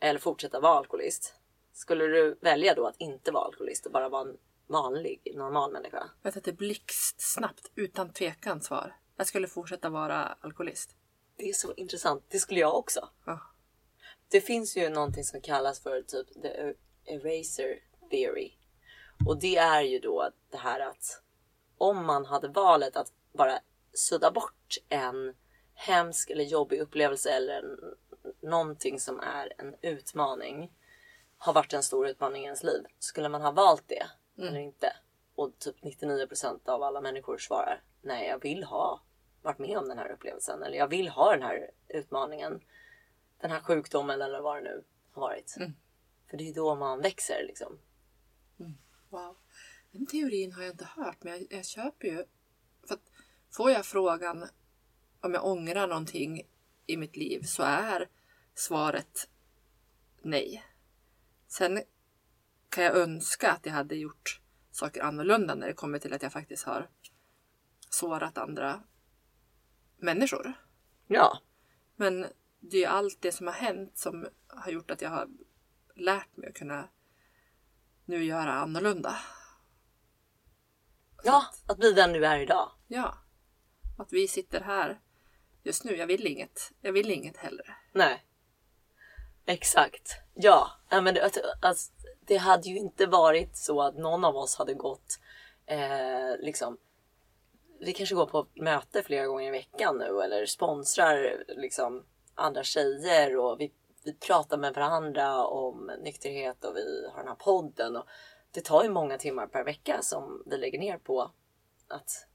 eller 0.00 0.20
fortsätta 0.20 0.60
vara 0.60 0.78
alkoholist. 0.78 1.34
Skulle 1.72 2.04
du 2.06 2.38
välja 2.40 2.74
då 2.74 2.86
att 2.86 2.96
inte 2.98 3.30
vara 3.32 3.44
alkoholist 3.44 3.86
och 3.86 3.92
bara 3.92 4.08
vara 4.08 4.28
en 4.28 4.36
vanlig, 4.66 5.32
normal 5.34 5.72
människa? 5.72 6.10
Jag 6.22 6.30
vet 6.30 6.36
att 6.36 6.44
det 6.44 6.52
blixtsnabbt, 6.52 7.70
utan 7.74 8.12
tvekan 8.12 8.60
svar. 8.60 8.96
Jag 9.16 9.26
skulle 9.26 9.48
fortsätta 9.48 9.88
vara 9.88 10.36
alkoholist. 10.40 10.96
Det 11.42 11.48
är 11.48 11.52
så 11.52 11.74
intressant. 11.76 12.24
Det 12.28 12.38
skulle 12.38 12.60
jag 12.60 12.76
också. 12.76 13.08
Ja. 13.26 13.40
Det 14.28 14.40
finns 14.40 14.76
ju 14.76 14.88
någonting 14.88 15.24
som 15.24 15.40
kallas 15.40 15.80
för 15.80 16.02
typ 16.02 16.42
the 16.42 16.74
eraser 17.04 17.78
theory. 18.10 18.52
Och 19.26 19.40
det 19.40 19.56
är 19.56 19.82
ju 19.82 19.98
då 19.98 20.30
det 20.50 20.56
här 20.56 20.80
att 20.80 21.22
om 21.78 22.06
man 22.06 22.26
hade 22.26 22.48
valet 22.48 22.96
att 22.96 23.12
bara 23.32 23.58
sudda 23.92 24.30
bort 24.30 24.76
en 24.88 25.34
hemsk 25.74 26.30
eller 26.30 26.44
jobbig 26.44 26.80
upplevelse 26.80 27.30
eller 27.30 27.62
en, 27.62 27.94
någonting 28.48 29.00
som 29.00 29.20
är 29.20 29.52
en 29.58 29.74
utmaning 29.82 30.72
har 31.38 31.52
varit 31.52 31.72
en 31.72 31.82
stor 31.82 32.08
utmaning 32.08 32.42
i 32.42 32.44
ens 32.44 32.62
liv. 32.62 32.84
Skulle 32.98 33.28
man 33.28 33.42
ha 33.42 33.50
valt 33.50 33.84
det 33.88 34.06
eller 34.38 34.58
inte? 34.58 34.96
Och 35.34 35.58
typ 35.58 35.76
99% 35.82 36.68
av 36.68 36.82
alla 36.82 37.00
människor 37.00 37.38
svarar 37.38 37.82
nej, 38.02 38.28
jag 38.28 38.42
vill 38.42 38.64
ha 38.64 39.02
varit 39.42 39.58
med 39.58 39.78
om 39.78 39.88
den 39.88 39.98
här 39.98 40.12
upplevelsen 40.12 40.62
eller 40.62 40.76
jag 40.76 40.88
vill 40.88 41.08
ha 41.08 41.30
den 41.30 41.42
här 41.42 41.70
utmaningen. 41.88 42.60
Den 43.40 43.50
här 43.50 43.60
sjukdomen 43.60 44.22
eller 44.22 44.40
vad 44.40 44.56
det 44.56 44.62
nu 44.62 44.84
har 45.12 45.22
varit. 45.22 45.56
För 46.30 46.36
det 46.36 46.48
är 46.48 46.54
då 46.54 46.74
man 46.74 47.00
växer 47.00 47.44
liksom. 47.46 47.78
Wow. 49.08 49.36
Den 49.90 50.06
teorin 50.06 50.52
har 50.52 50.62
jag 50.62 50.72
inte 50.72 50.84
hört, 50.84 51.16
men 51.20 51.32
jag, 51.32 51.46
jag 51.50 51.66
köper 51.66 52.08
ju. 52.08 52.24
För 52.86 52.94
att 52.94 53.10
får 53.50 53.70
jag 53.70 53.86
frågan 53.86 54.48
om 55.20 55.34
jag 55.34 55.46
ångrar 55.46 55.86
någonting 55.86 56.42
i 56.86 56.96
mitt 56.96 57.16
liv 57.16 57.42
så 57.42 57.62
är 57.62 58.08
svaret 58.54 59.28
nej. 60.22 60.64
Sen 61.46 61.82
kan 62.68 62.84
jag 62.84 62.96
önska 62.96 63.50
att 63.50 63.66
jag 63.66 63.72
hade 63.72 63.96
gjort 63.96 64.40
saker 64.70 65.02
annorlunda 65.02 65.54
när 65.54 65.66
det 65.66 65.72
kommer 65.72 65.98
till 65.98 66.12
att 66.12 66.22
jag 66.22 66.32
faktiskt 66.32 66.64
har 66.64 66.88
sårat 67.90 68.38
andra 68.38 68.82
människor. 70.02 70.52
Ja, 71.06 71.38
Men 71.96 72.26
det 72.60 72.76
är 72.76 72.80
ju 72.80 72.86
allt 72.86 73.18
det 73.20 73.32
som 73.32 73.46
har 73.46 73.54
hänt 73.54 73.98
som 73.98 74.26
har 74.48 74.70
gjort 74.70 74.90
att 74.90 75.02
jag 75.02 75.10
har 75.10 75.28
lärt 75.94 76.36
mig 76.36 76.48
att 76.48 76.54
kunna 76.54 76.88
nu 78.04 78.24
göra 78.24 78.52
annorlunda. 78.52 79.16
ja 81.24 81.44
att 81.68 81.78
bli 81.78 81.92
den 81.92 82.12
du 82.12 82.26
är 82.26 82.38
idag. 82.38 82.70
Ja. 82.88 83.18
Att 83.98 84.12
vi 84.12 84.28
sitter 84.28 84.60
här 84.60 85.00
just 85.62 85.84
nu. 85.84 85.96
Jag 85.96 86.06
vill 86.06 86.26
inget. 86.26 86.72
Jag 86.80 86.92
vill 86.92 87.10
inget 87.10 87.36
hellre. 87.36 87.76
Nej. 87.92 88.24
Exakt. 89.46 90.12
Ja, 90.34 90.70
ja 90.88 91.00
men 91.00 91.14
det, 91.14 91.30
alltså, 91.62 91.92
det 92.20 92.36
hade 92.36 92.68
ju 92.68 92.78
inte 92.78 93.06
varit 93.06 93.56
så 93.56 93.82
att 93.82 93.94
någon 93.94 94.24
av 94.24 94.36
oss 94.36 94.56
hade 94.56 94.74
gått 94.74 95.18
eh, 95.66 96.36
liksom 96.38 96.78
vi 97.84 97.92
kanske 97.92 98.14
går 98.14 98.26
på 98.26 98.46
möte 98.54 99.02
flera 99.02 99.26
gånger 99.26 99.48
i 99.48 99.50
veckan 99.50 99.98
nu 99.98 100.22
eller 100.22 100.46
sponsrar 100.46 101.44
liksom 101.48 102.04
andra 102.34 102.62
tjejer 102.62 103.36
och 103.36 103.60
vi, 103.60 103.72
vi 104.04 104.14
pratar 104.14 104.56
med 104.56 104.74
varandra 104.74 105.46
om 105.46 105.90
nykterhet 106.02 106.64
och 106.64 106.76
vi 106.76 107.08
har 107.12 107.18
den 107.18 107.28
här 107.28 107.34
podden. 107.34 107.96
Och 107.96 108.06
det 108.50 108.60
tar 108.60 108.82
ju 108.82 108.90
många 108.90 109.18
timmar 109.18 109.46
per 109.46 109.64
vecka 109.64 109.98
som 110.02 110.42
vi 110.46 110.56
lägger 110.56 110.78
ner 110.78 110.98
på 110.98 111.30
att 111.88 112.26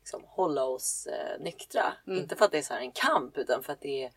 liksom, 0.00 0.24
hålla 0.26 0.64
oss 0.64 1.06
eh, 1.06 1.42
nyktra. 1.42 1.92
Mm. 2.06 2.18
Inte 2.18 2.36
för 2.36 2.44
att 2.44 2.52
det 2.52 2.58
är 2.58 2.62
så 2.62 2.74
här 2.74 2.80
en 2.80 2.92
kamp 2.92 3.38
utan 3.38 3.62
för 3.62 3.72
att 3.72 3.80
det 3.80 4.04
är 4.04 4.12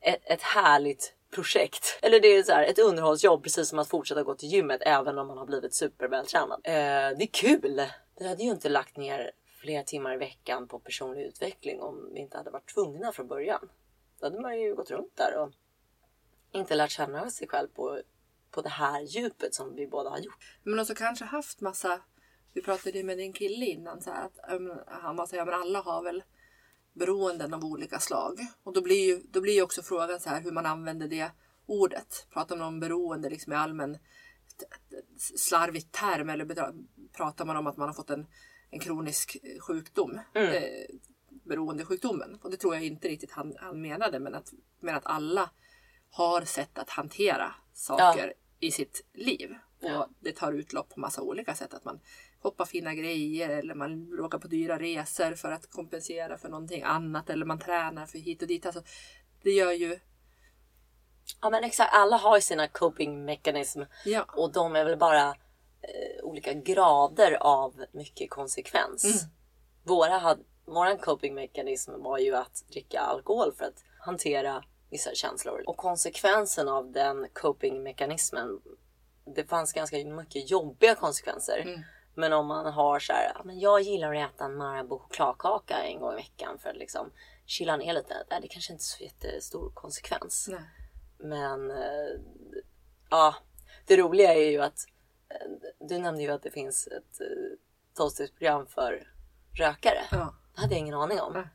ett, 0.00 0.20
ett 0.24 0.42
härligt 0.42 1.14
projekt. 1.30 1.98
Eller 2.02 2.20
det 2.20 2.28
är 2.28 2.42
så 2.42 2.52
här, 2.52 2.64
ett 2.64 2.78
underhållsjobb 2.78 3.42
precis 3.42 3.68
som 3.68 3.78
att 3.78 3.88
fortsätta 3.88 4.22
gå 4.22 4.34
till 4.34 4.48
gymmet 4.48 4.82
även 4.84 5.18
om 5.18 5.26
man 5.26 5.38
har 5.38 5.46
blivit 5.46 5.74
supervältränad. 5.74 6.60
Eh, 6.64 6.72
det 7.18 7.24
är 7.24 7.32
kul! 7.32 7.82
Vi 8.18 8.28
hade 8.28 8.42
ju 8.42 8.50
inte 8.50 8.68
lagt 8.68 8.96
ner 8.96 9.32
flera 9.62 9.84
timmar 9.84 10.14
i 10.14 10.16
veckan 10.16 10.68
på 10.68 10.78
personlig 10.78 11.22
utveckling 11.22 11.80
om 11.80 12.10
vi 12.14 12.20
inte 12.20 12.36
hade 12.36 12.50
varit 12.50 12.74
tvungna 12.74 13.12
från 13.12 13.28
början. 13.28 13.68
Då 14.20 14.26
hade 14.26 14.40
man 14.40 14.60
ju 14.60 14.74
gått 14.74 14.90
runt 14.90 15.16
där 15.16 15.38
och 15.38 15.52
inte 16.52 16.74
lärt 16.74 16.90
känna 16.90 17.30
sig 17.30 17.48
själv 17.48 17.68
på, 17.68 18.00
på 18.50 18.62
det 18.62 18.68
här 18.68 19.00
djupet 19.00 19.54
som 19.54 19.74
vi 19.74 19.86
båda 19.86 20.10
har 20.10 20.18
gjort. 20.18 20.58
Men 20.62 20.78
också 20.78 20.94
kanske 20.94 21.24
haft 21.24 21.60
massa... 21.60 22.00
Vi 22.52 22.62
pratade 22.62 22.98
ju 22.98 23.04
med 23.04 23.18
din 23.18 23.32
kille 23.32 23.66
innan 23.66 24.02
så 24.02 24.10
här, 24.10 24.26
att 24.26 24.52
um, 24.52 24.72
han 24.86 25.16
var 25.16 25.26
så 25.26 25.36
här, 25.36 25.44
men 25.44 25.54
alla 25.54 25.80
har 25.80 26.02
väl 26.02 26.22
beroenden 26.92 27.54
av 27.54 27.64
olika 27.64 27.98
slag. 27.98 28.38
Och 28.62 28.72
då 28.72 28.82
blir 28.82 29.06
ju, 29.06 29.22
då 29.30 29.40
blir 29.40 29.54
ju 29.54 29.62
också 29.62 29.82
frågan 29.82 30.20
så 30.20 30.28
här 30.28 30.40
hur 30.40 30.52
man 30.52 30.66
använder 30.66 31.08
det 31.08 31.30
ordet. 31.66 32.26
Pratar 32.30 32.56
man 32.56 32.66
om 32.66 32.80
beroende 32.80 33.30
liksom 33.30 33.52
i 33.52 33.56
allmän 33.56 33.98
slarvig 35.16 35.38
slarvigt 35.38 35.92
term 35.92 36.28
eller 36.28 36.72
pratar 37.12 37.44
man 37.44 37.56
om 37.56 37.66
att 37.66 37.76
man 37.76 37.88
har 37.88 37.94
fått 37.94 38.10
en, 38.10 38.26
en 38.72 38.80
kronisk 38.80 39.36
sjukdom? 39.60 40.20
Mm. 40.34 40.54
Eh, 40.54 40.86
beroendesjukdomen. 41.28 42.38
Och 42.42 42.50
det 42.50 42.56
tror 42.56 42.74
jag 42.74 42.84
inte 42.84 43.08
riktigt 43.08 43.32
han, 43.32 43.56
han 43.58 43.80
menade 43.80 44.18
men 44.18 44.34
att, 44.34 44.52
men 44.80 44.94
att 44.94 45.06
alla 45.06 45.50
har 46.10 46.40
sätt 46.40 46.78
att 46.78 46.90
hantera 46.90 47.54
saker 47.72 48.34
i 48.60 48.70
sitt 48.70 49.06
liv. 49.12 49.54
Ja. 49.80 49.98
Och 49.98 50.12
det 50.20 50.32
tar 50.32 50.52
utlopp 50.52 50.88
på 50.88 51.00
massa 51.00 51.22
olika 51.22 51.54
sätt. 51.54 51.74
Att 51.74 51.84
man 51.84 52.00
hoppar 52.40 52.64
fina 52.64 52.94
grejer 52.94 53.48
eller 53.48 53.74
man 53.74 54.20
åker 54.20 54.38
på 54.38 54.48
dyra 54.48 54.78
resor 54.78 55.34
för 55.34 55.52
att 55.52 55.70
kompensera 55.70 56.38
för 56.38 56.48
någonting 56.48 56.82
annat 56.82 57.30
eller 57.30 57.46
man 57.46 57.58
tränar 57.58 58.06
för 58.06 58.18
hit 58.18 58.42
och 58.42 58.48
dit. 58.48 58.66
Alltså, 58.66 58.82
det 59.42 59.50
gör 59.50 59.72
ju... 59.72 59.98
Ja 61.40 61.50
men 61.50 61.64
exakt, 61.64 61.94
alla 61.94 62.16
har 62.16 62.36
ju 62.36 62.40
sina 62.40 62.68
coping 62.68 63.24
mechanism 63.24 63.82
Ja, 64.04 64.22
och 64.22 64.52
de 64.52 64.76
är 64.76 64.84
väl 64.84 64.98
bara 64.98 65.34
eh, 65.82 66.24
olika 66.24 66.52
grader 66.52 67.38
av 67.40 67.84
mycket 67.92 68.30
konsekvens. 68.30 69.04
Mm. 69.04 69.34
Våra 69.84 70.18
hade, 70.18 70.42
våran 70.64 70.98
coping 70.98 71.34
mechanism 71.34 72.02
var 72.02 72.18
ju 72.18 72.36
att 72.36 72.64
dricka 72.68 73.00
alkohol 73.00 73.52
för 73.52 73.64
att 73.64 73.84
hantera 73.98 74.64
vissa 74.90 75.14
känslor. 75.14 75.62
Och 75.66 75.76
konsekvensen 75.76 76.68
av 76.68 76.92
den 76.92 77.28
coping 77.32 77.82
mekanismen, 77.82 78.60
det 79.34 79.44
fanns 79.44 79.72
ganska 79.72 79.96
mycket 79.96 80.50
jobbiga 80.50 80.94
konsekvenser. 80.94 81.58
Mm. 81.58 81.80
Men 82.14 82.32
om 82.32 82.46
man 82.46 82.72
har 82.72 82.98
så 82.98 83.12
här, 83.12 83.42
men 83.44 83.60
jag 83.60 83.80
gillar 83.80 84.14
att 84.14 84.34
äta 84.34 84.44
en 84.44 84.56
Marabou 84.56 84.98
chokladkaka 84.98 85.82
en 85.82 86.00
gång 86.00 86.12
i 86.12 86.16
veckan 86.16 86.58
för 86.58 86.70
att 86.70 86.76
liksom 86.76 87.10
chilla 87.46 87.76
ner 87.76 87.92
lite. 87.92 88.14
Det 88.42 88.48
kanske 88.48 88.72
inte 88.72 88.82
är 88.82 88.84
så 88.84 89.04
jättestor 89.04 89.70
konsekvens. 89.74 90.48
nej. 90.50 90.60
Men 91.18 91.70
eh, 91.70 92.20
ja, 93.10 93.34
det 93.86 93.96
roliga 93.96 94.34
är 94.34 94.50
ju 94.50 94.62
att 94.62 94.78
du 95.80 95.98
nämnde 95.98 96.22
ju 96.22 96.30
att 96.30 96.42
det 96.42 96.50
finns 96.50 96.86
ett 96.86 97.20
eh, 97.20 97.26
tolvstegsprogram 97.96 98.66
för 98.66 99.08
rökare. 99.58 100.02
Ja. 100.10 100.34
Det 100.54 100.60
hade 100.60 100.74
jag 100.74 100.78
ingen 100.80 100.94
aning 100.94 101.20
om. 101.20 101.32
Nej. 101.32 101.48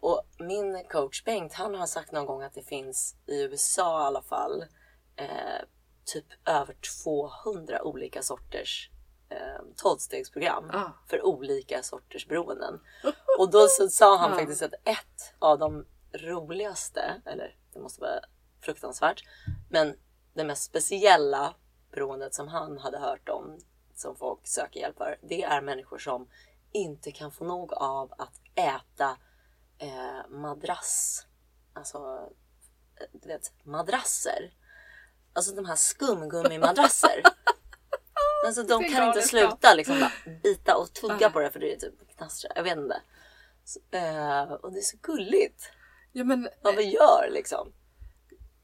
Och 0.00 0.22
min 0.38 0.84
coach 0.90 1.24
Bengt, 1.24 1.52
han 1.52 1.74
har 1.74 1.86
sagt 1.86 2.12
någon 2.12 2.26
gång 2.26 2.42
att 2.42 2.54
det 2.54 2.62
finns 2.62 3.16
i 3.26 3.42
USA 3.42 4.02
i 4.02 4.06
alla 4.06 4.22
fall 4.22 4.64
eh, 5.16 5.62
typ 6.04 6.26
över 6.48 6.76
200 7.04 7.82
olika 7.82 8.22
sorters 8.22 8.90
eh, 9.28 9.62
tolvstegsprogram 9.76 10.70
Ja. 10.72 10.92
för 11.08 11.22
olika 11.26 11.82
sorters 11.82 12.28
beroenden. 12.28 12.80
Och 13.38 13.50
då 13.50 13.66
så 13.68 13.88
sa 13.88 14.16
han 14.16 14.30
Ja. 14.30 14.36
faktiskt 14.38 14.62
att 14.62 14.74
ett 14.84 15.34
av 15.38 15.58
de 15.58 15.86
roligaste, 16.12 17.22
eller 17.26 17.56
det 17.72 17.80
måste 17.80 18.00
vara 18.00 18.20
fruktansvärt, 18.60 19.22
men 19.70 19.96
det 20.34 20.44
mest 20.44 20.62
speciella 20.62 21.54
beroendet 21.94 22.34
som 22.34 22.48
han 22.48 22.78
hade 22.78 22.98
hört 22.98 23.28
om 23.28 23.58
som 23.94 24.16
folk 24.16 24.46
söker 24.46 24.80
hjälp 24.80 24.96
för, 24.96 25.18
det 25.22 25.42
är 25.42 25.60
människor 25.60 25.98
som 25.98 26.28
inte 26.72 27.12
kan 27.12 27.32
få 27.32 27.44
nog 27.44 27.72
av 27.72 28.12
att 28.18 28.40
äta 28.54 29.16
eh, 29.78 30.28
madrass. 30.28 31.26
Alltså, 31.72 32.28
du 33.12 33.28
vet, 33.28 33.52
madrasser. 33.64 34.54
Alltså 35.32 35.54
de 35.54 35.64
här 35.64 35.76
skumgummimadrasser. 35.76 37.22
Alltså 38.46 38.62
de 38.62 38.82
Det 38.82 38.88
kan 38.88 39.08
inte 39.08 39.22
sluta 39.22 39.74
liksom 39.74 40.00
bara 40.00 40.12
bita 40.42 40.76
och 40.76 40.92
tugga 40.92 41.30
på 41.30 41.40
det 41.40 41.50
för 41.50 41.60
det 41.60 41.72
är 41.74 41.76
typ 41.76 42.16
knastrar. 42.16 42.52
Jag 42.56 42.62
vet 42.62 42.78
inte. 42.78 43.02
Så, 43.64 43.80
eh, 43.90 44.42
och 44.42 44.72
det 44.72 44.78
är 44.78 44.82
så 44.82 44.96
gulligt 45.02 45.70
Ja, 46.12 46.24
men, 46.24 46.48
vad 46.62 46.76
vi 46.76 46.82
gör 46.82 47.28
liksom. 47.30 47.72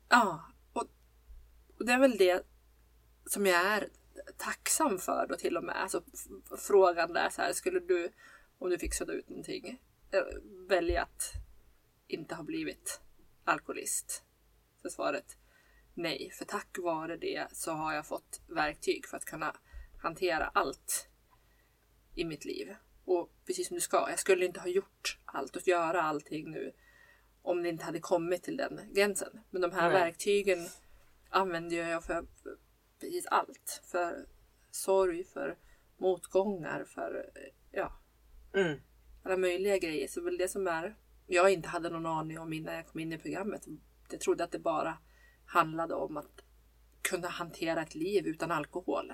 ja. 0.08 0.44
Och, 0.72 0.84
och 1.78 1.86
det 1.86 1.92
är 1.92 1.98
väl 1.98 2.16
det 2.18 2.49
som 3.30 3.46
jag 3.46 3.64
är 3.66 3.88
tacksam 4.36 4.98
för 4.98 5.26
då 5.26 5.36
till 5.36 5.56
och 5.56 5.64
med. 5.64 5.82
Alltså 5.82 6.02
frågan 6.58 7.12
där 7.12 7.30
så 7.30 7.42
här, 7.42 7.52
skulle 7.52 7.80
du, 7.80 8.12
om 8.58 8.70
du 8.70 8.78
fick 8.78 8.94
sudda 8.94 9.12
ut 9.12 9.28
någonting, 9.28 9.80
eh, 10.10 10.22
välja 10.68 11.02
att 11.02 11.32
inte 12.06 12.34
ha 12.34 12.42
blivit 12.42 13.00
alkoholist? 13.44 14.24
Så 14.82 14.90
svaret 14.90 15.36
nej, 15.94 16.30
för 16.30 16.44
tack 16.44 16.78
vare 16.78 17.16
det 17.16 17.46
så 17.52 17.72
har 17.72 17.94
jag 17.94 18.06
fått 18.06 18.40
verktyg 18.46 19.06
för 19.06 19.16
att 19.16 19.24
kunna 19.24 19.56
hantera 20.02 20.50
allt 20.54 21.08
i 22.14 22.24
mitt 22.24 22.44
liv. 22.44 22.74
Och 23.04 23.30
precis 23.46 23.68
som 23.68 23.74
du 23.74 23.80
ska, 23.80 24.10
jag 24.10 24.18
skulle 24.18 24.46
inte 24.46 24.60
ha 24.60 24.68
gjort 24.68 25.18
allt 25.24 25.56
och 25.56 25.68
göra 25.68 26.02
allting 26.02 26.50
nu 26.50 26.72
om 27.42 27.62
det 27.62 27.68
inte 27.68 27.84
hade 27.84 28.00
kommit 28.00 28.42
till 28.42 28.56
den 28.56 28.80
gränsen. 28.92 29.40
Men 29.50 29.62
de 29.62 29.72
här 29.72 29.90
Nej. 29.90 30.00
verktygen 30.00 30.68
använder 31.28 31.76
jag 31.76 32.04
för 32.04 32.26
precis 33.00 33.26
allt. 33.26 33.82
För 33.84 34.26
sorg, 34.70 35.24
för 35.24 35.58
motgångar, 35.96 36.84
för 36.84 37.30
ja, 37.70 37.92
Mm. 38.54 38.80
alla 39.22 39.36
möjliga 39.36 39.78
grejer. 39.78 40.08
Så 40.08 40.20
väl 40.20 40.38
det 40.38 40.48
som 40.48 40.66
är, 40.66 40.96
jag 41.26 41.52
inte 41.52 41.68
hade 41.68 41.90
någon 41.90 42.06
aning 42.06 42.38
om 42.38 42.52
innan 42.52 42.74
jag 42.74 42.86
kom 42.86 43.00
in 43.00 43.12
i 43.12 43.18
programmet. 43.18 43.66
Jag 44.10 44.20
trodde 44.20 44.44
att 44.44 44.52
det 44.52 44.58
bara 44.58 44.98
handlade 45.46 45.94
om 45.94 46.16
att 46.16 46.44
kunna 47.02 47.28
hantera 47.28 47.82
ett 47.82 47.94
liv 47.94 48.26
utan 48.26 48.50
alkohol. 48.50 49.12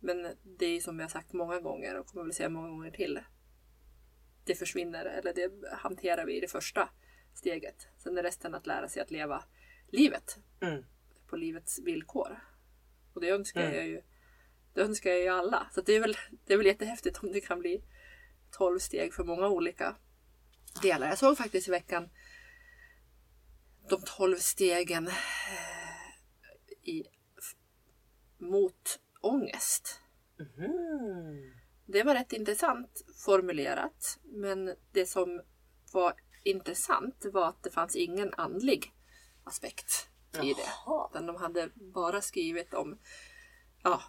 Men 0.00 0.36
det 0.42 0.66
är 0.66 0.80
som 0.80 1.00
jag 1.00 1.10
sagt 1.10 1.32
många 1.32 1.60
gånger 1.60 1.98
och 1.98 2.06
kommer 2.06 2.24
väl 2.24 2.32
säga 2.34 2.48
många 2.48 2.68
gånger 2.68 2.90
till. 2.90 3.20
Det 4.44 4.54
försvinner 4.54 5.04
eller 5.04 5.34
det 5.34 5.50
hanterar 5.72 6.26
vi 6.26 6.36
i 6.36 6.40
det 6.40 6.48
första 6.50 6.88
steget. 7.34 7.88
Sen 7.98 8.18
är 8.18 8.22
resten 8.22 8.54
att 8.54 8.66
lära 8.66 8.88
sig 8.88 9.02
att 9.02 9.10
leva 9.10 9.44
livet 9.88 10.38
Mm. 10.60 10.84
På 11.26 11.36
livets 11.36 11.78
villkor. 11.78 12.44
Och 13.12 13.20
det 13.20 13.28
önskar 13.30 13.60
Mm. 13.60 13.74
jag 13.74 13.86
ju 13.86 14.02
det 14.74 14.82
önskar 14.82 15.10
jag 15.10 15.20
ju 15.20 15.28
alla. 15.28 15.70
Så 15.74 15.80
det, 15.80 15.92
är 15.92 16.00
väl, 16.00 16.16
det 16.46 16.52
är 16.52 16.56
väl 16.56 16.66
jättehäftigt 16.66 17.18
om 17.18 17.32
det 17.32 17.40
kan 17.40 17.60
bli 17.60 17.84
12 18.50 18.78
steg 18.78 19.14
för 19.14 19.24
många 19.24 19.48
olika 19.48 19.96
delar. 20.82 21.08
Jag 21.08 21.18
såg 21.18 21.38
faktiskt 21.38 21.68
i 21.68 21.70
veckan 21.70 22.08
de 23.88 24.00
12 24.16 24.36
stegen 24.36 25.06
eh, 25.08 25.12
i, 26.82 27.04
mot 28.38 29.00
ångest. 29.20 30.00
Mhm. 30.38 31.52
Det 31.86 32.02
var 32.02 32.14
rätt 32.14 32.32
intressant 32.32 33.04
formulerat. 33.24 34.18
Men 34.24 34.74
det 34.92 35.06
som 35.06 35.42
var 35.92 36.14
intressant 36.44 37.24
var 37.32 37.48
att 37.48 37.62
det 37.62 37.70
fanns 37.70 37.96
ingen 37.96 38.34
andlig 38.36 38.94
aspekt 39.44 40.08
i 40.44 40.54
det. 40.54 40.68
Utan 41.10 41.26
de 41.26 41.36
hade 41.36 41.70
bara 41.74 42.20
skrivit 42.20 42.74
om 42.74 42.98
ja, 43.82 44.02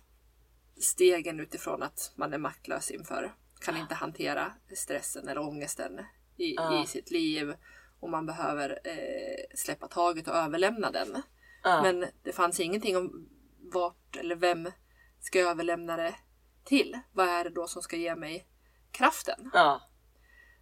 stegen 0.81 1.39
utifrån 1.39 1.83
att 1.83 2.11
man 2.15 2.33
är 2.33 2.37
maktlös 2.37 2.91
inför, 2.91 3.35
kan 3.61 3.77
inte 3.77 3.95
hantera 3.95 4.53
stressen 4.75 5.27
eller 5.27 5.41
ångesten 5.41 5.99
i, 6.37 6.55
Ja. 6.55 6.83
i 6.83 6.87
sitt 6.87 7.11
liv 7.11 7.53
och 7.99 8.09
man 8.09 8.25
behöver 8.25 8.79
eh, 8.83 9.55
släppa 9.55 9.87
taget 9.87 10.27
och 10.27 10.35
överlämna 10.35 10.91
den. 10.91 11.21
Ja. 11.63 11.81
Men 11.81 12.05
det 12.23 12.31
fanns 12.33 12.59
ingenting 12.59 12.97
om 12.97 13.29
vart 13.73 14.15
eller 14.15 14.35
vem 14.35 14.71
ska 15.19 15.39
jag 15.39 15.49
överlämna 15.49 15.97
det 15.97 16.15
till? 16.63 16.99
Vad 17.13 17.27
är 17.27 17.43
det 17.43 17.49
då 17.49 17.67
som 17.67 17.81
ska 17.81 17.95
ge 17.95 18.15
mig 18.15 18.47
kraften? 18.91 19.49
ja. 19.53 19.81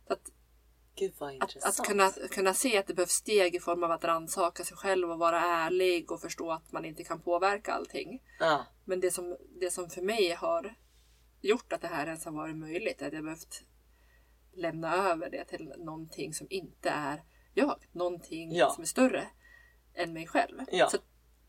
Så 0.08 0.14
att 0.14 0.32
Gud 0.96 1.14
Att, 1.20 1.64
att 1.64 1.88
kunna, 1.88 2.12
kunna 2.12 2.54
se 2.54 2.78
att 2.78 2.88
det 2.88 2.94
behövs 2.94 3.12
steg 3.12 3.56
i 3.56 3.60
form 3.60 3.84
av 3.84 3.92
att 3.92 4.04
rannsaka 4.04 4.64
sig 4.64 4.78
själv 4.78 5.12
och 5.12 5.20
vara 5.20 5.42
ärlig 5.42 6.12
och 6.12 6.22
förstå 6.22 6.52
att 6.52 6.72
man 6.72 6.86
inte 6.86 7.04
kan 7.04 7.22
påverka 7.22 7.74
allting. 7.74 8.24
Ja, 8.40 8.66
Men 8.86 9.00
det 9.00 9.12
som, 9.12 9.38
det 9.60 9.72
som 9.72 9.90
för 9.90 10.02
mig 10.02 10.32
har 10.32 10.76
gjort 11.42 11.74
att 11.74 11.82
det 11.82 11.88
här 11.88 12.06
ens 12.08 12.26
har 12.26 12.32
varit 12.32 12.56
möjligt 12.56 13.02
är 13.02 13.08
att 13.08 13.14
jag 13.14 13.24
behövt 13.24 13.64
lämna 14.54 14.96
över 14.96 15.30
det 15.30 15.46
till 15.46 15.74
någonting 15.78 16.34
som 16.34 16.48
inte 16.50 16.90
är 16.90 17.24
jag. 17.54 17.80
Någonting 17.92 18.56
Ja. 18.56 18.70
som 18.70 18.82
är 18.82 18.86
större 18.88 19.28
än 19.94 20.14
mig 20.14 20.28
själv. 20.28 20.62
Ja. 20.72 20.90
Så 20.90 20.98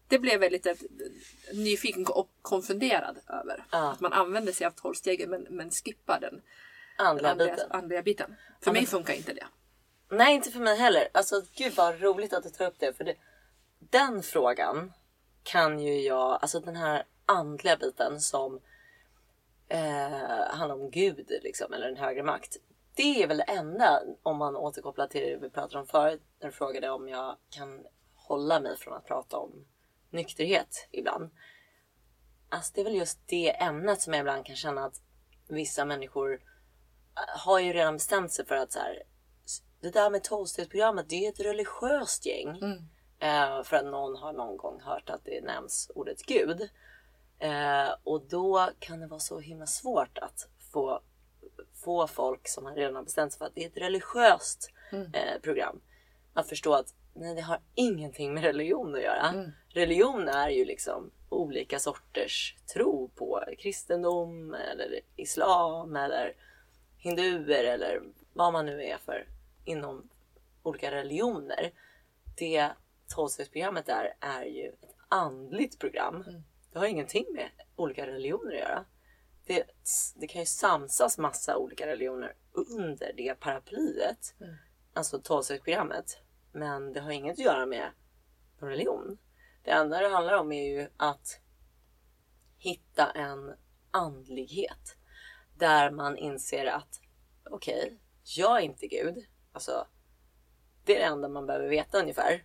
det 0.09 0.18
blev 0.18 0.42
jag 0.42 0.52
lite 0.52 0.76
nyfiken 1.54 2.06
och 2.09 2.30
konfunderad 2.42 3.18
över. 3.28 3.64
Att 3.70 4.00
man 4.00 4.12
använder 4.12 4.52
sig 4.52 4.66
av 4.66 4.70
tolvstegen 4.70 5.30
men, 5.30 5.46
men 5.50 5.70
skippar 5.70 6.20
den 6.20 6.42
andliga 6.98 7.30
andliga, 7.30 7.50
biten. 7.54 7.70
andliga 7.70 8.02
biten. 8.02 8.37
För 8.61 8.70
Ja, 8.70 8.72
mig 8.72 8.87
funkar 8.87 9.14
inte 9.14 9.32
det. 9.32 9.46
Nej, 10.09 10.35
inte 10.35 10.50
för 10.50 10.61
mig 10.61 10.76
heller. 10.76 11.09
Alltså 11.14 11.42
gud 11.56 11.72
vad 11.76 12.00
roligt 12.00 12.32
att 12.32 12.42
du 12.42 12.50
tar 12.50 12.66
upp 12.66 12.78
det. 12.78 12.92
För 12.92 13.04
det, 13.04 13.14
den 13.78 14.22
frågan 14.22 14.92
kan 15.42 15.80
ju 15.80 16.00
jag, 16.00 16.38
alltså 16.42 16.61
den 16.61 16.76
här 16.76 17.04
andliga 17.26 17.76
biten 17.76 18.20
som 18.20 18.61
eh, 19.68 20.48
handlar 20.50 20.74
om 20.74 20.90
Gud 20.90 21.32
liksom, 21.42 21.72
eller 21.72 21.88
en 21.88 21.96
högre 21.96 22.22
makt. 22.22 22.56
Det 22.94 23.22
är 23.22 23.26
väl 23.26 23.37
det 23.37 23.42
enda, 23.42 24.02
om 24.22 24.37
man 24.37 24.56
återkopplar 24.56 25.06
till 25.06 25.20
det 25.20 25.37
vi 25.37 25.50
pratade 25.50 25.78
om 25.80 25.87
förut, 25.87 26.22
när 26.40 26.48
du 26.48 26.52
frågade 26.52 26.90
om 26.90 27.09
jag 27.09 27.37
kan 27.50 27.87
hålla 28.14 28.61
mig 28.61 28.76
från 28.76 28.94
att 28.94 29.06
prata 29.06 29.37
om 29.37 29.66
nykterhet 30.11 30.88
ibland. 30.90 31.30
Alltså 32.48 32.72
det 32.74 32.80
är 32.80 32.85
väl 32.85 32.94
just 32.96 33.18
det 33.26 33.62
ämnet 33.62 34.00
som 34.00 34.12
jag 34.12 34.20
ibland 34.20 34.46
kan 34.46 34.56
känna 34.56 34.85
att 34.85 35.00
vissa 35.48 35.85
människor 35.85 36.40
har 37.16 37.59
ju 37.59 37.72
redan 37.72 37.94
bestämt 37.94 38.33
sig 38.33 38.46
för 38.46 38.55
att 38.55 38.72
så 38.72 38.79
här, 38.79 39.02
det 39.81 39.90
där 39.90 40.11
med 40.11 40.24
tolvstegsprogrammet, 40.24 41.09
det 41.09 41.26
är 41.26 41.29
ett 41.29 41.40
religiöst 41.40 42.26
gäng. 42.26 42.48
Eh, 43.18 43.62
för 43.62 43.76
att 43.76 43.85
någon 43.85 44.16
har 44.16 44.33
någon 44.33 44.57
gång 44.57 44.81
hört 44.81 45.11
att 45.11 45.24
det 45.24 45.44
nämns 45.44 45.90
ordet 45.94 46.22
Gud. 46.22 46.68
Eh, 47.38 47.88
och 48.05 48.22
då 48.29 48.70
kan 48.79 49.00
det 49.00 49.07
vara 49.07 49.20
så 49.20 49.38
himla 49.38 49.66
svårt 49.66 50.18
att 50.18 50.48
få, 50.72 51.00
få 51.85 52.07
folk 52.07 52.48
som 52.48 52.66
har 52.66 52.74
redan 52.74 52.96
har 52.96 53.02
bestämt 53.02 53.33
sig 53.33 53.38
för 53.38 53.46
att 53.46 53.55
det 53.55 53.64
är 53.64 53.68
ett 53.68 53.76
religiöst 53.76 54.70
eh, 55.12 55.40
program. 55.42 55.81
Att 56.35 56.48
förstå 56.48 56.74
att 56.74 56.94
nej, 57.14 57.35
det 57.35 57.40
har 57.40 57.61
ingenting 57.74 58.35
med 58.35 58.42
religion 58.42 58.94
att 58.94 59.02
göra. 59.02 59.33
Religion 59.68 60.29
är 60.29 60.48
ju 60.48 60.64
liksom 60.64 61.11
olika 61.29 61.79
sorters 61.79 62.57
tro 62.74 63.09
på 63.09 63.44
kristendom 63.59 64.55
eller 64.55 65.00
islam 65.16 65.96
eller 65.96 66.35
hinduer 67.07 67.64
eller 67.64 68.03
vad 68.33 68.53
man 68.53 68.66
nu 68.66 68.83
är 68.83 68.99
för 68.99 69.29
inom 69.64 70.09
olika 70.62 70.90
religioner. 70.90 71.73
Det 72.37 72.71
tolvstegsprogrammet 73.14 73.88
är, 73.88 74.14
är 74.21 74.45
ju 74.45 74.69
ett 74.69 74.95
andligt 75.09 75.79
program. 75.79 76.25
Det 76.73 76.79
har 76.79 76.87
ingenting 76.87 77.27
med 77.35 77.51
olika 77.77 78.07
religioner 78.07 78.53
att 78.53 78.61
göra. 78.61 78.85
Det, 79.47 79.64
det 80.16 80.27
kan 80.27 80.40
ju 80.40 80.47
samsas 80.47 81.19
massa 81.19 81.57
olika 81.57 81.87
religioner 81.87 82.35
under 82.53 83.12
det 83.16 83.40
paraplyet. 83.40 84.35
Alltså 84.92 85.21
tolvstegsprogrammet. 85.21 86.19
Men 86.53 86.92
det 86.92 87.01
har 87.01 87.11
inget 87.11 87.33
att 87.33 87.45
göra 87.45 87.66
med 87.66 87.90
någon 88.59 88.71
religion. 88.71 89.19
Det 89.64 89.71
enda 89.71 90.01
det 90.01 90.09
handlar 90.09 90.38
om 90.38 90.53
är 90.53 90.64
ju 90.64 90.88
att 90.97 91.40
hitta 92.59 93.11
en 93.11 93.55
andlighet. 93.90 94.97
Där 95.59 95.90
man 95.90 96.19
inser 96.19 96.66
att 96.66 97.01
okej, 97.51 98.01
jag 98.37 98.57
är 98.57 98.61
inte 98.61 98.87
Gud. 98.87 99.27
Alltså, 99.53 99.87
det 100.85 100.97
är 100.97 100.99
det 100.99 101.05
enda 101.05 101.29
man 101.29 101.47
behöver 101.47 101.69
veta 101.69 101.99
ungefär. 101.99 102.45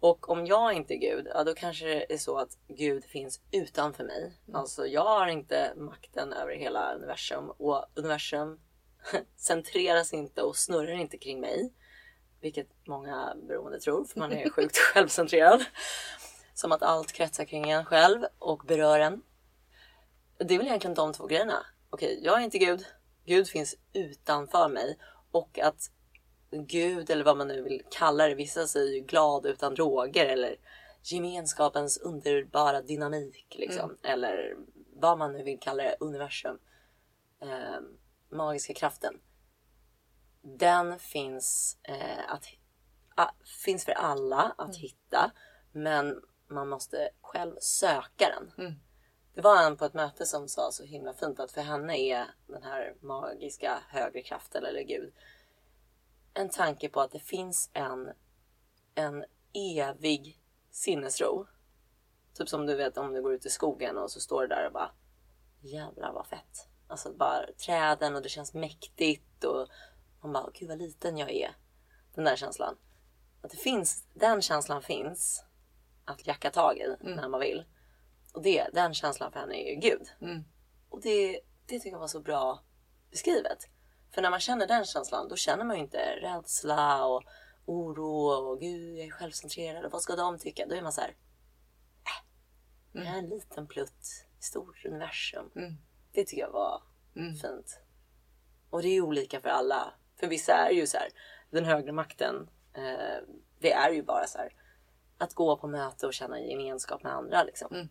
Och 0.00 0.28
om 0.28 0.46
jag 0.46 0.72
inte 0.72 0.94
är 0.94 0.98
Gud, 0.98 1.26
ja 1.34 1.44
då 1.44 1.54
kanske 1.54 1.86
det 1.86 2.12
är 2.12 2.18
så 2.18 2.38
att 2.38 2.58
Gud 2.68 3.04
finns 3.04 3.40
utanför 3.50 4.04
mig. 4.04 4.32
Alltså 4.52 4.86
jag 4.86 5.04
har 5.04 5.26
inte 5.26 5.72
makten 5.76 6.32
över 6.32 6.54
hela 6.54 6.94
universum 6.94 7.50
och 7.50 7.84
universum 7.94 8.60
centreras 9.36 10.12
inte 10.12 10.42
och 10.42 10.56
snurrar 10.56 10.92
inte 10.92 11.18
kring 11.18 11.40
mig. 11.40 11.72
Vilket 12.40 12.68
många 12.86 13.34
beroende 13.48 13.80
tror, 13.80 14.04
för 14.04 14.18
man 14.18 14.32
är 14.32 14.50
sjukt 14.56 14.76
självcentrerad. 14.76 15.64
Som 16.54 16.72
att 16.72 16.82
allt 16.82 17.12
kretsar 17.12 17.44
kring 17.44 17.70
en 17.70 17.84
själv 17.84 18.24
och 18.38 18.62
berör 18.66 19.00
en. 19.00 19.22
Det 20.38 20.54
är 20.54 20.58
väl 20.58 20.66
egentligen 20.66 20.94
de 20.94 21.12
två 21.12 21.26
grejerna. 21.26 21.66
Okej, 21.94 22.20
jag 22.22 22.40
är 22.40 22.44
inte 22.44 22.58
Gud. 22.58 22.86
Gud 23.24 23.48
finns 23.48 23.76
utanför 23.92 24.68
mig. 24.68 24.98
Och 25.30 25.58
att 25.58 25.90
Gud, 26.50 27.10
eller 27.10 27.24
vad 27.24 27.36
man 27.36 27.48
nu 27.48 27.62
vill 27.62 27.82
kalla 27.90 28.28
det, 28.28 28.34
vissa 28.34 28.66
säger 28.66 28.94
ju 28.94 29.00
glad 29.00 29.46
utan 29.46 29.74
droger 29.74 30.26
eller 30.26 30.56
gemenskapens 31.02 31.98
underbara 31.98 32.82
dynamik. 32.82 33.56
Liksom. 33.58 33.96
Eller 34.02 34.56
vad 34.96 35.18
man 35.18 35.32
nu 35.32 35.42
vill 35.42 35.60
kalla 35.60 35.82
det, 35.82 35.96
universum. 36.00 36.58
Eh, 37.42 37.80
magiska 38.30 38.74
kraften. 38.74 39.20
Den 40.42 40.98
finns, 40.98 41.78
eh, 41.82 42.32
att, 42.32 42.46
a, 43.16 43.30
finns 43.64 43.84
för 43.84 43.92
alla 43.92 44.54
att 44.58 44.76
hitta. 44.76 45.30
Men 45.72 46.22
man 46.48 46.68
måste 46.68 47.10
själv 47.20 47.56
söka 47.60 48.28
den. 48.28 48.52
Det 49.34 49.40
var 49.40 49.62
en 49.62 49.76
på 49.76 49.84
ett 49.84 49.94
möte 49.94 50.26
som 50.26 50.48
sa 50.48 50.72
så 50.72 50.84
himla 50.84 51.14
fint 51.14 51.40
att 51.40 51.52
för 51.52 51.60
henne 51.60 51.98
är 51.98 52.26
den 52.46 52.62
här 52.62 52.94
magiska 53.00 53.82
högre 53.88 54.22
kraften 54.22 54.64
eller 54.64 54.82
Gud 54.82 55.12
en 56.34 56.48
tanke 56.48 56.88
på 56.88 57.00
att 57.00 57.10
det 57.10 57.18
finns 57.18 57.70
en, 57.72 58.12
en 58.94 59.24
evig 59.52 60.40
sinnesro. 60.70 61.46
Typ 62.34 62.48
som 62.48 62.66
du 62.66 62.74
vet 62.74 62.96
om 62.96 63.12
du 63.12 63.22
går 63.22 63.34
ut 63.34 63.46
i 63.46 63.50
skogen 63.50 63.98
och 63.98 64.10
så 64.10 64.20
står 64.20 64.42
du 64.42 64.48
där 64.48 64.66
och 64.66 64.72
bara 64.72 64.90
jävlar 65.60 66.12
vad 66.12 66.26
fett. 66.26 66.68
Alltså 66.88 67.12
bara 67.12 67.52
träden 67.52 68.16
och 68.16 68.22
det 68.22 68.28
känns 68.28 68.54
mäktigt 68.54 69.44
och 69.44 69.68
man 70.20 70.32
bara 70.32 70.50
gud 70.54 70.68
vad 70.68 70.78
liten 70.78 71.18
jag 71.18 71.30
är. 71.30 71.56
Den 72.14 72.24
där 72.24 72.36
känslan. 72.36 72.76
Att 73.42 73.50
det 73.50 73.56
finns, 73.56 74.04
den 74.14 74.42
känslan 74.42 74.82
finns 74.82 75.44
att 76.04 76.26
jacka 76.26 76.50
tag 76.50 76.78
i 76.78 76.96
när 77.00 77.28
man 77.28 77.40
vill. 77.40 77.64
Och 78.34 78.42
det, 78.42 78.66
den 78.72 78.94
känslan 78.94 79.32
för 79.32 79.40
henne 79.40 79.54
är 79.54 79.74
ju 79.74 79.80
Gud. 79.80 80.02
Och 80.88 81.00
det, 81.00 81.40
det 81.66 81.78
tycker 81.78 81.90
jag 81.90 81.98
var 81.98 82.06
så 82.06 82.20
bra 82.20 82.62
beskrivet. 83.10 83.58
För 84.14 84.22
när 84.22 84.30
man 84.30 84.40
känner 84.40 84.66
den 84.66 84.84
känslan 84.84 85.28
då 85.28 85.36
känner 85.36 85.64
man 85.64 85.76
ju 85.76 85.82
inte 85.82 85.98
rädsla 85.98 87.06
och 87.06 87.22
oro 87.64 88.50
och 88.50 88.60
gud 88.60 88.98
jag 88.98 89.06
är 89.06 89.10
självcentrerad 89.10 89.84
och 89.84 89.92
vad 89.92 90.02
ska 90.02 90.16
de 90.16 90.38
tycka? 90.38 90.66
Då 90.66 90.74
är 90.74 90.82
man 90.82 90.92
så 90.92 91.00
här. 91.00 91.10
Äh, 92.04 93.02
jag 93.02 93.14
är 93.14 93.18
en 93.18 93.28
liten 93.28 93.66
plutt 93.66 94.26
i 94.40 94.42
stort 94.42 94.84
universum. 94.84 95.50
Det 96.12 96.24
tycker 96.24 96.42
jag 96.42 96.52
var 96.52 96.82
fint. 97.42 97.80
Och 98.70 98.82
det 98.82 98.88
är 98.88 98.94
ju 98.94 99.02
olika 99.02 99.40
för 99.40 99.48
alla. 99.48 99.94
För 100.20 100.26
vissa 100.26 100.52
är 100.52 100.70
ju 100.70 100.86
så 100.86 100.96
här, 100.96 101.08
den 101.50 101.64
högre 101.64 101.92
makten. 101.92 102.50
Eh, 102.74 103.22
det 103.58 103.72
är 103.72 103.90
ju 103.90 104.02
bara 104.02 104.26
så 104.26 104.38
här 104.38 104.52
att 105.18 105.34
gå 105.34 105.56
på 105.56 105.66
möte 105.66 106.06
och 106.06 106.14
känna 106.14 106.40
gemenskap 106.40 107.02
med 107.02 107.12
andra 107.12 107.42
liksom. 107.42 107.88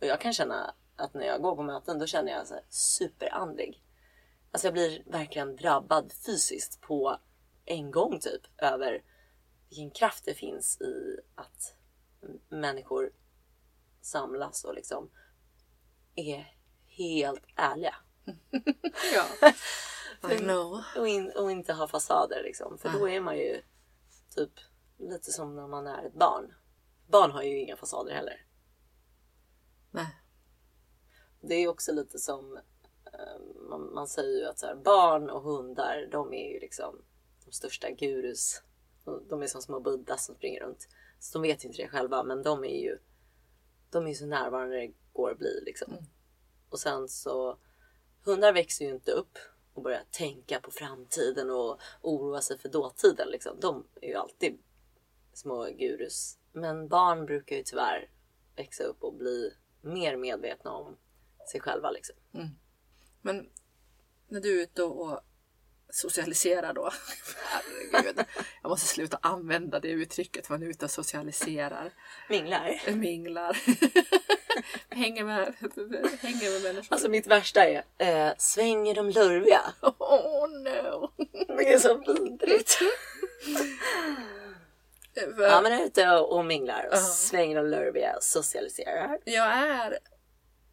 Och 0.00 0.06
jag 0.06 0.20
kan 0.20 0.32
känna 0.32 0.74
att 0.96 1.14
när 1.14 1.26
jag 1.26 1.42
går 1.42 1.56
på 1.56 1.62
möten 1.62 1.98
då 1.98 2.06
känner 2.06 2.32
jag 2.32 2.38
här 2.38 2.64
superandlig. 2.68 3.82
Alltså 4.50 4.66
jag 4.66 4.74
blir 4.74 5.02
verkligen 5.06 5.56
drabbad 5.56 6.12
fysiskt 6.26 6.80
på 6.80 7.18
en 7.64 7.90
gång 7.90 8.20
typ 8.20 8.42
över 8.58 9.02
vilken 9.68 9.90
kraft 9.90 10.24
det 10.24 10.34
finns 10.34 10.80
i 10.80 11.20
att 11.34 11.74
människor 12.48 13.12
samlas 14.00 14.64
och 14.64 14.74
liksom 14.74 15.10
är 16.14 16.56
helt 16.86 17.44
ärliga. 17.56 17.94
Ja. 19.14 19.52
I 20.32 20.38
know. 20.38 20.82
Och, 20.96 21.08
in, 21.08 21.30
och 21.30 21.50
inte 21.50 21.72
ha 21.72 21.88
fasader 21.88 22.42
liksom. 22.42 22.78
För 22.78 22.88
då 22.88 23.08
är 23.08 23.20
man 23.20 23.36
ju 23.36 23.62
typ 24.34 24.52
lite 24.98 25.32
som 25.32 25.56
när 25.56 25.66
man 25.66 25.86
är 25.86 26.04
ett 26.04 26.14
barn. 26.14 26.54
Barn 27.06 27.30
har 27.30 27.42
ju 27.42 27.58
inga 27.58 27.76
fasader 27.76 28.14
heller. 28.14 28.46
Nej. 29.90 30.16
Det 31.48 31.54
är 31.54 31.68
också 31.68 31.92
lite 31.92 32.18
som 32.18 32.56
eh, 33.12 33.68
man, 33.68 33.94
man 33.94 34.08
säger 34.08 34.40
ju 34.40 34.46
att 34.46 34.62
här, 34.62 34.74
barn 34.74 35.30
och 35.30 35.42
hundar, 35.42 36.08
de 36.12 36.34
är 36.34 36.52
ju 36.52 36.60
liksom 36.60 37.02
de 37.44 37.52
största 37.52 37.90
gurus. 37.90 38.62
De- 39.28 39.42
är 39.42 39.46
som 39.46 39.62
små 39.62 39.80
buddhas 39.80 40.26
som 40.26 40.34
springer 40.34 40.60
runt. 40.60 40.88
Så 41.18 41.38
de 41.38 41.42
vet 41.42 41.64
inte 41.64 41.82
det 41.82 41.88
själva, 41.88 42.22
men 42.22 42.42
de 42.42 42.64
är 42.64 42.82
ju 42.82 42.98
de 43.90 44.06
är 44.06 44.14
så 44.14 44.26
närvarande 44.26 44.76
det 44.76 44.92
går 45.12 45.30
att 45.30 45.38
bli 45.38 45.62
liksom. 45.66 45.96
Och 46.70 46.78
sen 46.80 47.08
så 47.08 47.58
hundar 48.24 48.52
växer 48.52 48.84
ju 48.84 48.90
inte 48.90 49.12
upp 49.12 49.38
och 49.74 49.82
börjar 49.82 50.04
tänka 50.10 50.60
på 50.60 50.70
framtiden 50.70 51.50
och 51.50 51.80
oroa 52.02 52.40
sig 52.40 52.58
för 52.58 52.68
dåtiden 52.68 53.28
liksom. 53.28 53.60
De 53.60 53.86
är 54.00 54.08
ju 54.08 54.14
alltid 54.14 54.58
små 55.32 55.64
gurus. 55.64 56.38
Men 56.52 56.88
barn 56.88 57.26
brukar 57.26 57.56
ju 57.56 57.62
tyvärr 57.62 58.10
växa 58.56 58.84
upp 58.84 59.02
och 59.02 59.14
bli 59.14 59.52
mer 59.80 60.16
medvetna 60.16 60.72
om 60.72 60.96
sig 61.50 61.60
själva 61.60 61.90
liksom. 61.90 62.16
Men 63.22 63.46
när 64.28 64.40
du 64.40 64.58
är 64.58 64.62
ute 64.62 64.82
och, 64.82 65.12
och 65.12 65.20
socialisera 65.90 66.72
då. 66.72 66.90
Herregud. 67.92 68.24
Jag 68.62 68.68
måste 68.68 68.86
sluta 68.86 69.18
använda 69.22 69.80
det 69.80 69.88
uttrycket. 69.88 70.48
Man 70.48 70.62
är 70.62 70.66
ute 70.66 70.84
och 70.84 70.90
socialiserar. 70.90 71.90
Minglar. 72.28 72.92
Minglar. 72.96 73.56
hänger, 74.94 75.24
med, 75.24 75.54
hänger 76.20 76.52
med 76.52 76.62
människor. 76.62 76.94
Alltså 76.94 77.08
mitt 77.08 77.26
värsta 77.26 77.64
är 77.64 77.84
eh, 77.98 78.32
svänger 78.38 78.94
de 78.94 79.10
lurviga. 79.10 79.60
Oh 79.82 80.48
no! 80.48 81.12
Det 81.56 81.72
är 81.72 81.78
så 81.78 81.98
vidrigt. 81.98 82.78
Ja 85.38 85.60
men 85.62 85.72
är 85.72 85.84
ute 85.84 86.10
och 86.10 86.44
minglar 86.44 86.86
och 86.90 86.96
Ja. 86.96 87.00
svänger 87.00 87.56
de 87.56 87.66
lurviga 87.66 88.16
och 88.16 88.22
socialiserar. 88.22 89.18
Jag 89.24 89.46
är... 89.46 89.98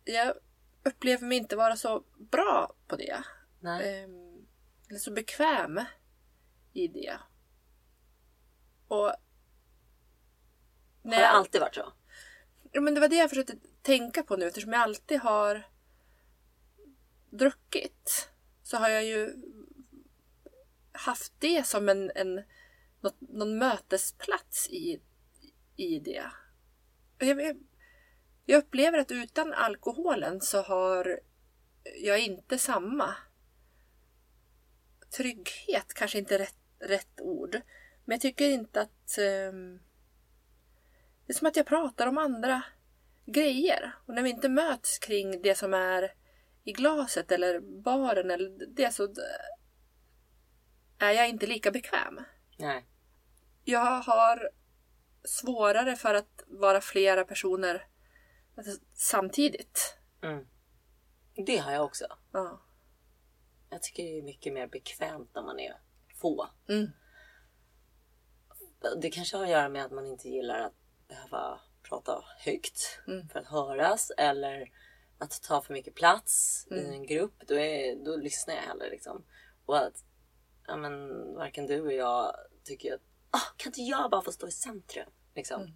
Jag 0.06 0.34
upplever 0.84 1.28
mig 1.28 1.38
inte 1.38 1.56
vara 1.56 1.76
så 1.76 2.04
bra 2.32 2.76
på 2.88 2.96
det. 2.96 3.24
Nej. 3.60 4.04
Ehm, 4.04 4.46
eller 4.89 5.00
så 5.00 5.12
bekväm 5.12 5.82
i 6.74 6.88
det. 6.88 7.17
Och... 8.88 8.98
Har 11.04 11.12
det 11.12 11.22
jag, 11.22 11.30
alltid 11.30 11.62
varit 11.62 11.76
så? 11.76 11.93
ja, 12.74 12.82
men 12.82 12.93
det 12.93 13.00
var 13.00 13.08
det 13.08 13.15
jag 13.15 13.30
försökte 13.30 13.56
tänka 13.82 14.24
på 14.24 14.36
nu 14.36 14.48
eftersom 14.48 14.74
jag 14.74 14.82
alltid 14.82 15.19
har 15.19 15.67
druckit. 17.30 18.30
Så 18.63 18.78
har 18.78 18.89
jag 18.89 19.06
ju 19.06 19.36
haft 20.91 21.34
det 21.39 21.67
som 21.67 21.89
en, 21.89 22.12
en 22.15 22.43
något, 23.02 23.15
någon 23.19 23.58
mötesplats 23.58 24.69
i, 24.69 25.02
i 25.76 26.00
det. 26.00 26.24
Jag, 27.17 27.41
jag, 27.41 27.58
jag 28.46 28.58
upplever 28.58 28.98
att 29.00 29.12
utan 29.12 29.54
alkoholen 29.54 30.42
så 30.42 30.62
har 30.62 31.20
jag 32.04 32.20
inte 32.20 32.58
samma 32.58 33.16
trygghet, 35.18 35.94
kanske 35.96 36.18
inte 36.18 36.40
rätt, 36.40 36.56
rätt 36.80 37.22
ord. 37.22 37.62
Men 38.06 38.16
jag 38.16 38.22
tycker 38.22 38.50
inte 38.50 38.82
att 38.82 39.18
ehm, 39.18 39.80
det 41.26 41.34
är 41.34 41.38
som 41.38 41.48
att 41.48 41.56
jag 41.56 41.66
pratar 41.66 42.08
om 42.08 42.18
andra 42.18 42.64
grejer. 43.26 43.96
Och 44.06 44.14
när 44.14 44.22
vi 44.24 44.30
inte 44.30 44.50
möts 44.50 45.00
kring 45.00 45.42
det 45.42 45.56
som 45.56 45.74
är 45.74 46.14
i 46.64 46.72
glaset 46.72 47.32
eller 47.32 47.60
baren 47.84 48.32
eller 48.32 48.68
det 48.76 48.92
så 48.94 49.08
d- 49.08 49.22
är 51.00 51.12
jag 51.12 51.30
inte 51.30 51.46
lika 51.48 51.72
bekväm. 51.72 52.20
Nej. 52.60 52.86
Jag 53.64 54.02
har 54.02 54.50
svårare 55.24 55.96
för 55.96 56.14
att 56.14 56.44
vara 56.48 56.82
flera 56.82 57.26
personer 57.26 57.86
alltså, 58.58 58.80
samtidigt. 58.94 59.98
Mm. 60.22 60.48
Det 61.46 61.58
har 61.58 61.72
jag 61.72 61.86
också. 61.86 62.06
Ja. 62.32 62.62
Jag 63.70 63.84
tycker 63.84 64.04
det 64.04 64.18
är 64.20 64.24
mycket 64.24 64.54
mer 64.54 64.68
bekvämt 64.68 65.30
när 65.36 65.42
man 65.42 65.60
är 65.60 65.82
få. 66.16 66.48
Mm. 66.70 66.88
Det 69.02 69.10
kanske 69.12 69.38
har 69.38 69.44
att 69.44 69.50
göra 69.50 69.70
med 69.70 69.86
att 69.86 69.92
man 69.92 70.06
inte 70.06 70.30
gillar 70.30 70.60
att 70.60 70.74
behöva 71.08 71.60
prata 71.84 72.24
högt 72.39 73.00
Mm. 73.08 73.30
för 73.30 73.39
att 73.39 73.46
höras 73.48 74.12
eller 74.18 74.72
att 75.18 75.42
ta 75.42 75.62
för 75.62 75.74
mycket 75.74 75.96
plats 75.96 76.68
Mm. 76.72 76.86
i 76.86 76.96
en 76.96 77.06
grupp. 77.06 77.48
Då, 77.48 77.56
är, 77.56 78.06
då 78.06 78.16
lyssnar 78.16 78.56
jag 78.56 78.62
hellre 78.62 78.89
liksom. 78.89 79.26
Och 79.66 79.78
att 79.78 80.04
ja, 80.68 80.76
men, 80.78 81.10
varken 81.36 81.68
du 81.68 81.82
och 81.82 81.94
jag 81.94 82.36
tycker 82.63 82.94
att 82.94 83.02
ah, 83.30 83.54
kan 83.58 83.70
inte 83.70 83.82
jag 83.82 84.12
bara 84.12 84.22
få 84.22 84.32
stå 84.32 84.48
i 84.48 84.52
centrum? 84.52 85.10
Liksom. 85.36 85.72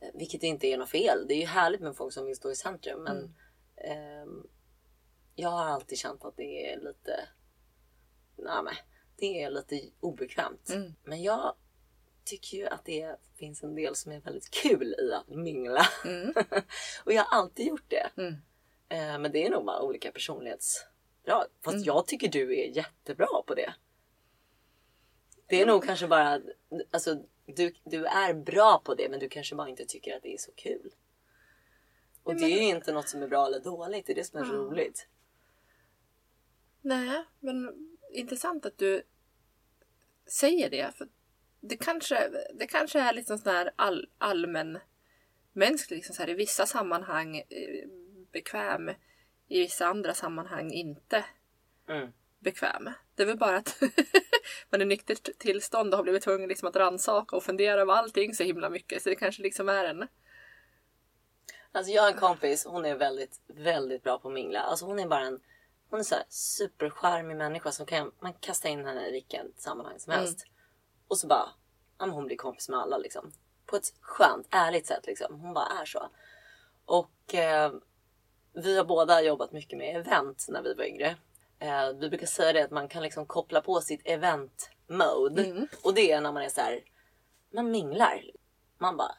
Eh, 0.00 0.08
Vilket 0.14 0.42
inte 0.42 0.66
är 0.66 0.78
något 0.78 0.90
fel. 0.90 1.24
Det 1.28 1.34
är 1.34 1.38
ju 1.40 1.46
härligt 1.46 1.80
med 1.80 1.96
folk 1.96 2.12
som 2.12 2.26
vill 2.26 2.36
stå 2.36 2.50
i 2.50 2.54
centrum. 2.56 3.02
Men 3.02 3.16
Mm. 3.16 4.22
ehm, 4.22 4.46
jag 5.34 5.48
har 5.48 5.64
alltid 5.66 5.98
känt 5.98 6.24
att 6.24 6.36
det 6.36 6.72
är 6.72 6.80
lite 6.80 7.28
nej, 8.36 8.62
men, 8.64 8.74
det 9.16 9.42
är 9.42 9.50
lite 9.50 9.80
obekvämt. 10.00 10.70
Mm. 10.70 10.94
Men 11.04 11.22
jag 11.22 11.54
tycker 12.24 12.56
ju 12.58 12.66
att 12.66 12.84
det 12.84 13.16
finns 13.34 13.62
en 13.62 13.74
del 13.74 13.94
som 13.96 14.12
är 14.12 14.20
väldigt 14.20 14.50
kul 14.50 14.94
i 14.98 15.12
att 15.12 15.28
mingla. 15.28 15.86
Mm. 16.04 16.34
och 17.04 17.12
jag 17.12 17.22
har 17.24 17.38
alltid 17.38 17.66
gjort 17.66 17.88
det. 17.90 18.10
Mm. 18.16 18.34
Eh, 18.88 19.18
men 19.18 19.32
det 19.32 19.46
är 19.46 19.50
nog 19.50 19.64
bara 19.64 19.82
olika 19.82 20.12
personlighetsdrag. 20.12 21.44
Fast 21.64 21.74
Mm. 21.74 21.84
jag 21.84 22.06
tycker 22.06 22.28
du 22.28 22.58
är 22.60 22.76
jättebra 22.76 23.42
på 23.46 23.54
det. 23.54 23.74
Det 25.46 25.62
är 25.62 25.66
nog 25.66 25.84
kanske 25.84 26.06
bara, 26.08 26.40
alltså 26.90 27.22
du, 27.56 27.74
du 27.84 28.04
är 28.06 28.34
bra 28.34 28.82
på 28.84 28.94
det 28.94 29.08
men 29.08 29.20
du 29.20 29.28
kanske 29.28 29.54
bara 29.54 29.68
inte 29.68 29.84
tycker 29.84 30.16
att 30.16 30.22
det 30.22 30.34
är 30.34 30.38
så 30.38 30.52
kul. 30.52 30.94
Och 32.22 32.32
Ja, 32.34 32.38
det 32.38 32.44
är 32.44 32.62
ju 32.62 32.68
inte 32.76 32.92
något 32.92 33.08
som 33.08 33.22
är 33.22 33.28
bra 33.28 33.46
eller 33.46 33.60
dåligt, 33.60 34.06
det 34.06 34.12
är 34.12 34.14
det 34.14 34.24
som 34.24 34.38
är 34.40 34.44
Ja. 34.46 34.52
roligt. 34.52 35.08
Nej, 36.80 37.24
men 37.40 37.88
intressant 38.12 38.66
att 38.66 38.78
du 38.78 39.02
säger 40.26 40.70
det. 40.70 40.94
För 40.96 41.08
det, 41.60 41.76
kanske, 41.76 42.30
det 42.54 42.66
kanske 42.66 43.00
är 43.00 43.12
liksom 43.12 43.38
sån 43.38 43.52
här 43.52 43.70
all, 43.76 44.08
allmän 44.18 44.78
mänsklig, 45.52 45.96
liksom 45.96 46.14
så 46.14 46.22
här, 46.22 46.30
i 46.30 46.34
vissa 46.34 46.66
sammanhang 46.66 47.36
eh, 47.36 47.88
bekväm, 48.32 48.88
i 49.48 49.58
vissa 49.60 49.86
andra 49.86 50.14
sammanhang 50.14 50.72
inte 50.72 51.24
Mm. 51.88 52.12
bekväm. 52.38 52.90
Det 53.18 53.24
är 53.24 53.26
väl 53.26 53.38
bara 53.38 53.56
att 53.56 53.82
man 54.70 54.82
i 54.82 54.84
nyktert 54.84 55.38
tillstånd 55.38 55.94
och 55.94 55.98
har 55.98 56.02
blivit 56.02 56.22
tvungen 56.22 56.48
liksom 56.48 56.68
att 56.68 56.76
rannsaka 56.76 57.36
och 57.36 57.42
fundera 57.42 57.80
över 57.80 57.92
allting 57.92 58.34
så 58.34 58.42
himla 58.42 58.70
mycket. 58.70 59.02
Så 59.02 59.08
det 59.08 59.14
kanske 59.14 59.42
liksom 59.42 59.68
är 59.68 59.84
en... 59.84 60.08
Alltså 61.72 61.92
jag 61.92 62.02
har 62.02 62.10
en 62.10 62.18
kompis, 62.18 62.64
hon 62.64 62.84
är 62.84 62.94
väldigt, 62.94 63.40
väldigt 63.46 64.02
bra 64.02 64.18
på 64.18 64.28
att 64.28 64.34
mingla. 64.34 64.60
Alltså 64.60 64.86
hon 64.86 64.98
är 64.98 65.06
bara 65.06 65.26
en 65.26 65.40
hon 65.90 66.00
är 66.00 66.04
så 66.04 66.14
här 66.14 66.24
supercharmig 66.28 67.36
människa 67.36 67.72
som 67.72 67.86
kan 67.86 68.12
man 68.20 68.32
kasta 68.32 68.68
in 68.68 68.84
henne 68.84 69.08
i 69.08 69.12
vilket 69.12 69.60
sammanhang 69.60 69.98
som 69.98 70.12
helst. 70.12 70.46
Och 71.08 71.18
så 71.18 71.26
bara, 71.26 71.48
ja, 71.98 72.06
hon 72.06 72.26
blir 72.26 72.36
kompis 72.36 72.68
med 72.68 72.78
alla 72.78 72.98
liksom. 72.98 73.32
På 73.66 73.76
ett 73.76 73.92
skönt, 74.00 74.46
ärligt 74.50 74.86
sätt 74.86 75.06
liksom. 75.06 75.40
Hon 75.40 75.54
bara 75.54 75.80
är 75.80 75.84
så. 75.84 76.08
Och 76.84 77.34
eh, 77.34 77.72
vi 78.52 78.76
har 78.76 78.84
båda 78.84 79.22
jobbat 79.22 79.52
mycket 79.52 79.78
med 79.78 79.96
event 79.96 80.46
när 80.48 80.62
vi 80.62 80.74
var 80.74 80.84
yngre. 80.84 81.16
Eh, 81.58 81.88
vi 82.00 82.08
brukar 82.08 82.26
säga 82.26 82.52
det 82.52 82.64
att 82.64 82.70
man 82.70 82.88
kan 82.88 83.02
liksom 83.02 83.26
koppla 83.26 83.60
på 83.60 83.80
sitt 83.80 84.00
event 84.04 84.70
mode. 84.86 85.44
Mm. 85.44 85.68
Och 85.84 85.94
det 85.94 86.12
är 86.12 86.20
när 86.20 86.32
man 86.32 86.42
är 86.42 86.48
så 86.48 86.60
här, 86.60 86.80
man 87.54 87.70
minglar. 87.70 88.22
Man 88.78 88.96
bara 88.96 89.14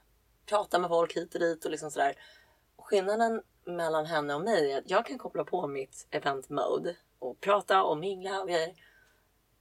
pratar 0.45 0.79
med 0.79 0.89
folk 0.89 1.15
hit 1.17 1.33
och 1.33 1.39
dit 1.41 1.65
och 1.65 1.71
liksom 1.71 1.91
sådär. 1.91 2.15
Skillnaden 2.77 3.41
mellan 3.65 4.05
henne 4.05 4.33
och 4.35 4.41
mig 4.41 4.71
är 4.71 4.77
att 4.77 4.89
jag 4.89 5.05
kan 5.05 5.17
koppla 5.17 5.43
på 5.43 5.67
mitt 5.67 6.07
event 6.11 6.49
mode 6.49 6.95
och 7.19 7.39
prata 7.41 7.83
och 7.83 7.97
mingla 7.97 8.41
och 8.41 8.47
grejer. 8.47 8.73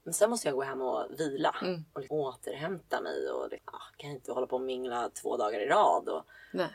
Men 0.02 0.14
sen 0.14 0.30
måste 0.30 0.48
jag 0.48 0.54
gå 0.54 0.62
hem 0.62 0.80
och 0.82 1.06
vila 1.18 1.56
Mm. 1.62 1.84
och 1.92 2.00
liksom 2.00 2.16
återhämta 2.16 3.00
mig 3.00 3.28
och 3.30 3.50
liksom, 3.50 3.74
ah, 3.78 3.94
kan 3.96 4.10
inte 4.10 4.32
hålla 4.32 4.46
på 4.46 4.56
och 4.56 4.62
mingla 4.62 5.10
två 5.10 5.36
dagar 5.36 5.60
i 5.60 5.66
rad. 5.66 6.08
Och, 6.08 6.22
Nej. 6.52 6.68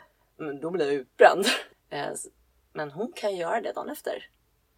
då 0.60 0.70
blir 0.70 0.84
jag 0.86 0.94
utbränd. 0.94 1.44
Eh, 1.90 2.12
Men 2.72 2.90
hon 2.90 3.12
kan 3.12 3.36
göra 3.36 3.60
det 3.60 3.72
dagen 3.72 3.88
efter 3.90 4.26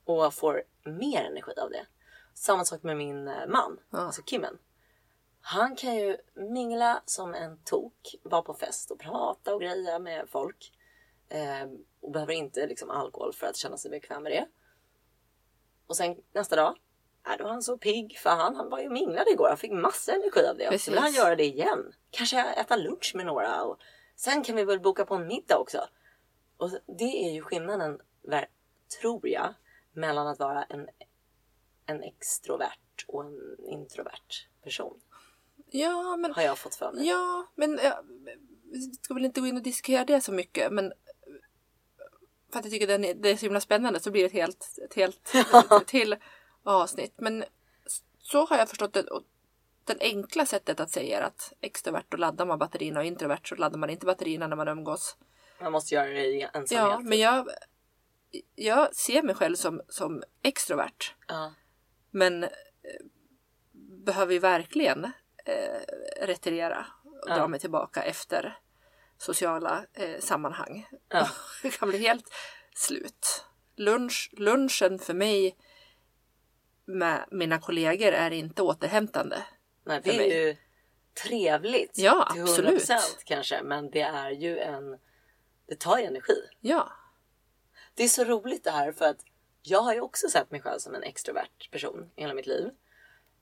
och 0.07 0.35
får 0.35 0.63
mer 0.85 1.25
energi 1.25 1.53
av 1.61 1.71
det. 1.71 1.87
Samma 2.35 2.65
sak 2.65 2.83
med 2.83 2.97
min 2.97 3.29
eh, 3.29 3.47
man, 3.49 3.81
Ja. 3.91 3.99
alltså 3.99 4.23
Kimmen. 4.23 4.59
Han 5.41 5.77
kan 5.77 5.97
ju 5.97 6.17
mingla 6.35 7.03
som 7.05 7.35
en 7.35 7.59
tok, 7.65 8.15
vara 8.23 8.43
på 8.43 8.55
fest 8.55 8.91
och 8.91 8.99
prata 8.99 9.55
och 9.55 9.61
greja 9.61 9.99
med 9.99 10.29
folk. 10.29 10.73
Eh, 11.29 11.69
och 12.01 12.11
behöver 12.11 12.33
inte 12.33 12.67
liksom 12.67 12.91
alkohol 12.91 13.33
för 13.33 13.47
att 13.47 13.57
känna 13.57 13.77
sig 13.77 13.91
bekväm 13.91 14.23
med 14.23 14.33
det. 14.33 14.47
Och 15.87 15.97
sen 15.97 16.17
nästa 16.33 16.57
dag, 16.57 16.77
är 17.25 17.39
då 17.39 17.45
är 17.45 17.49
han 17.49 17.63
så 17.63 17.79
pigg 17.79 18.19
för 18.19 18.31
han, 18.31 18.57
han 18.57 18.71
var 18.71 18.79
ju 18.81 18.91
minglade 18.91 19.31
igår. 19.31 19.49
Han 19.49 19.57
fick 19.57 19.73
massa 19.73 20.13
energi 20.13 20.47
av 20.51 20.57
det. 20.57 20.69
Och 20.69 20.81
så 20.81 20.91
vill 20.91 20.99
han 20.99 21.07
Precis. 21.07 21.19
göra 21.19 21.37
det 21.37 21.45
igen. 21.45 21.93
Kanske 22.11 22.41
äta 22.45 22.77
lunch 22.77 23.13
med 23.15 23.27
några. 23.27 23.63
Och 23.63 23.79
sen 24.17 24.43
kan 24.45 24.57
vi 24.57 24.65
väl 24.65 24.81
boka 24.81 25.05
på 25.05 25.15
en 25.15 25.27
middag 25.27 25.59
också. 25.59 25.89
Och 26.57 26.71
det 26.99 27.27
är 27.29 27.33
ju 27.33 27.43
skillnaden, 27.43 28.01
tror 29.01 29.29
jag, 29.29 29.55
mellan 29.97 30.27
att 30.27 30.39
vara 30.39 30.63
en, 30.63 30.89
en 31.87 32.03
extrovert 32.03 33.05
och 33.09 33.25
en 33.25 33.57
introvert 33.69 34.47
person. 34.63 35.01
Ja, 35.71 36.17
men 36.17 36.35
Har 36.35 36.43
jag 36.43 36.59
fått 36.59 36.75
för 36.75 36.93
mig. 36.93 37.07
Ja, 37.07 37.47
men 37.55 37.81
ja, 37.83 38.03
vi 38.73 38.81
ska 39.03 39.15
väl 39.15 39.25
inte 39.25 39.41
gå 39.41 39.47
in 39.47 39.57
och 39.57 39.63
diskutera 39.63 40.05
det 40.05 40.21
så 40.21 40.33
mycket. 40.33 40.73
Men 40.73 40.93
för 42.53 42.59
att 42.59 42.65
jag 42.65 42.73
tycker 42.73 42.87
den 42.87 43.05
är, 43.05 43.15
det 43.15 43.29
är 43.29 43.37
så 43.37 43.47
himla 43.47 43.61
spännande 43.61 44.01
så 44.01 44.11
blir 44.11 44.23
det 44.23 44.27
ett 44.27 44.33
helt, 44.33 44.79
ett 44.85 44.95
helt 44.95 45.35
ett 45.35 45.87
till 45.87 46.17
avsnitt. 46.63 47.15
Men 47.17 47.45
så 48.21 48.47
har 48.47 48.59
jag 48.59 48.69
förstått 48.69 48.93
det. 48.93 49.03
Och 49.03 49.23
det 49.85 49.97
enkla 50.01 50.47
sättet 50.47 50.81
att 50.81 50.91
säga 50.91 51.19
är 51.19 51.23
att 51.23 51.53
extrovert 51.61 52.05
då 52.09 52.17
laddar 52.17 52.47
man 52.47 52.59
batterierna 52.59 53.01
och 53.01 53.07
introvert 53.07 53.41
så 53.45 53.55
laddar 53.55 53.79
man 53.79 53.91
inte 53.91 54.07
batterierna 54.07 54.47
när 54.47 54.57
man 54.57 54.69
umgås. 54.69 55.17
Man 55.61 55.73
måste 55.73 55.95
göra 55.95 56.09
det 56.09 56.27
i 56.27 56.43
ensamhet. 56.43 56.69
Ja, 56.71 56.99
men 56.99 57.19
jag, 57.19 57.49
jag 58.55 58.95
ser 58.95 59.23
mig 59.23 59.35
själv 59.35 59.57
som, 59.57 59.83
som 59.89 60.23
extrovert. 60.43 61.15
Ja. 61.29 61.55
Men 62.11 62.45
eh, 62.45 62.51
behöver 64.05 64.33
ju 64.33 64.39
verkligen 64.39 65.05
eh, 65.45 65.81
retirera 66.21 66.87
och 67.05 67.29
dra 67.29 67.37
Ja. 67.37 67.49
mig 67.49 67.61
tillbaka 67.61 68.03
efter 68.03 68.59
sociala 69.19 69.85
eh, 69.93 70.21
sammanhang. 70.21 70.89
Ja. 71.09 71.29
Det 71.63 71.71
kan 71.71 71.89
bli 71.89 71.99
helt 71.99 72.31
slut. 72.75 73.45
Lunch, 73.77 74.31
lunchen 74.33 74.99
för 74.99 75.15
mig 75.15 75.57
med 76.85 77.25
mina 77.31 77.59
kollegor 77.59 78.13
är 78.13 78.31
inte 78.31 78.63
återhämtande. 78.63 79.43
Nej, 79.85 80.01
det 80.05 80.33
är 80.33 80.47
ju 80.47 80.57
trevligt 81.25 81.99
Ja, 81.99 82.29
till 82.33 82.43
absolut. 82.43 82.83
100% 82.83 83.01
kanske, 83.25 83.63
men 83.63 83.91
det 83.91 84.01
är 84.01 84.31
ju 84.31 84.59
en... 84.59 84.99
Det 85.69 85.81
tar 85.81 85.99
ju 85.99 86.05
energi. 86.05 86.43
Ja. 86.61 86.93
Det 87.97 88.05
är 88.05 88.09
så 88.09 88.25
roligt 88.25 88.65
det 88.65 88.71
här 88.71 88.93
för 88.93 89.05
att 89.05 89.25
jag 89.63 89.81
har 89.81 89.95
ju 89.95 90.01
också 90.01 90.29
sett 90.29 90.51
mig 90.51 90.61
själv 90.61 90.79
som 90.79 90.95
en 90.95 91.03
extrovert 91.03 91.71
person 91.71 92.11
i 92.17 92.21
hela 92.21 92.35
mitt 92.35 92.47
liv. 92.47 92.71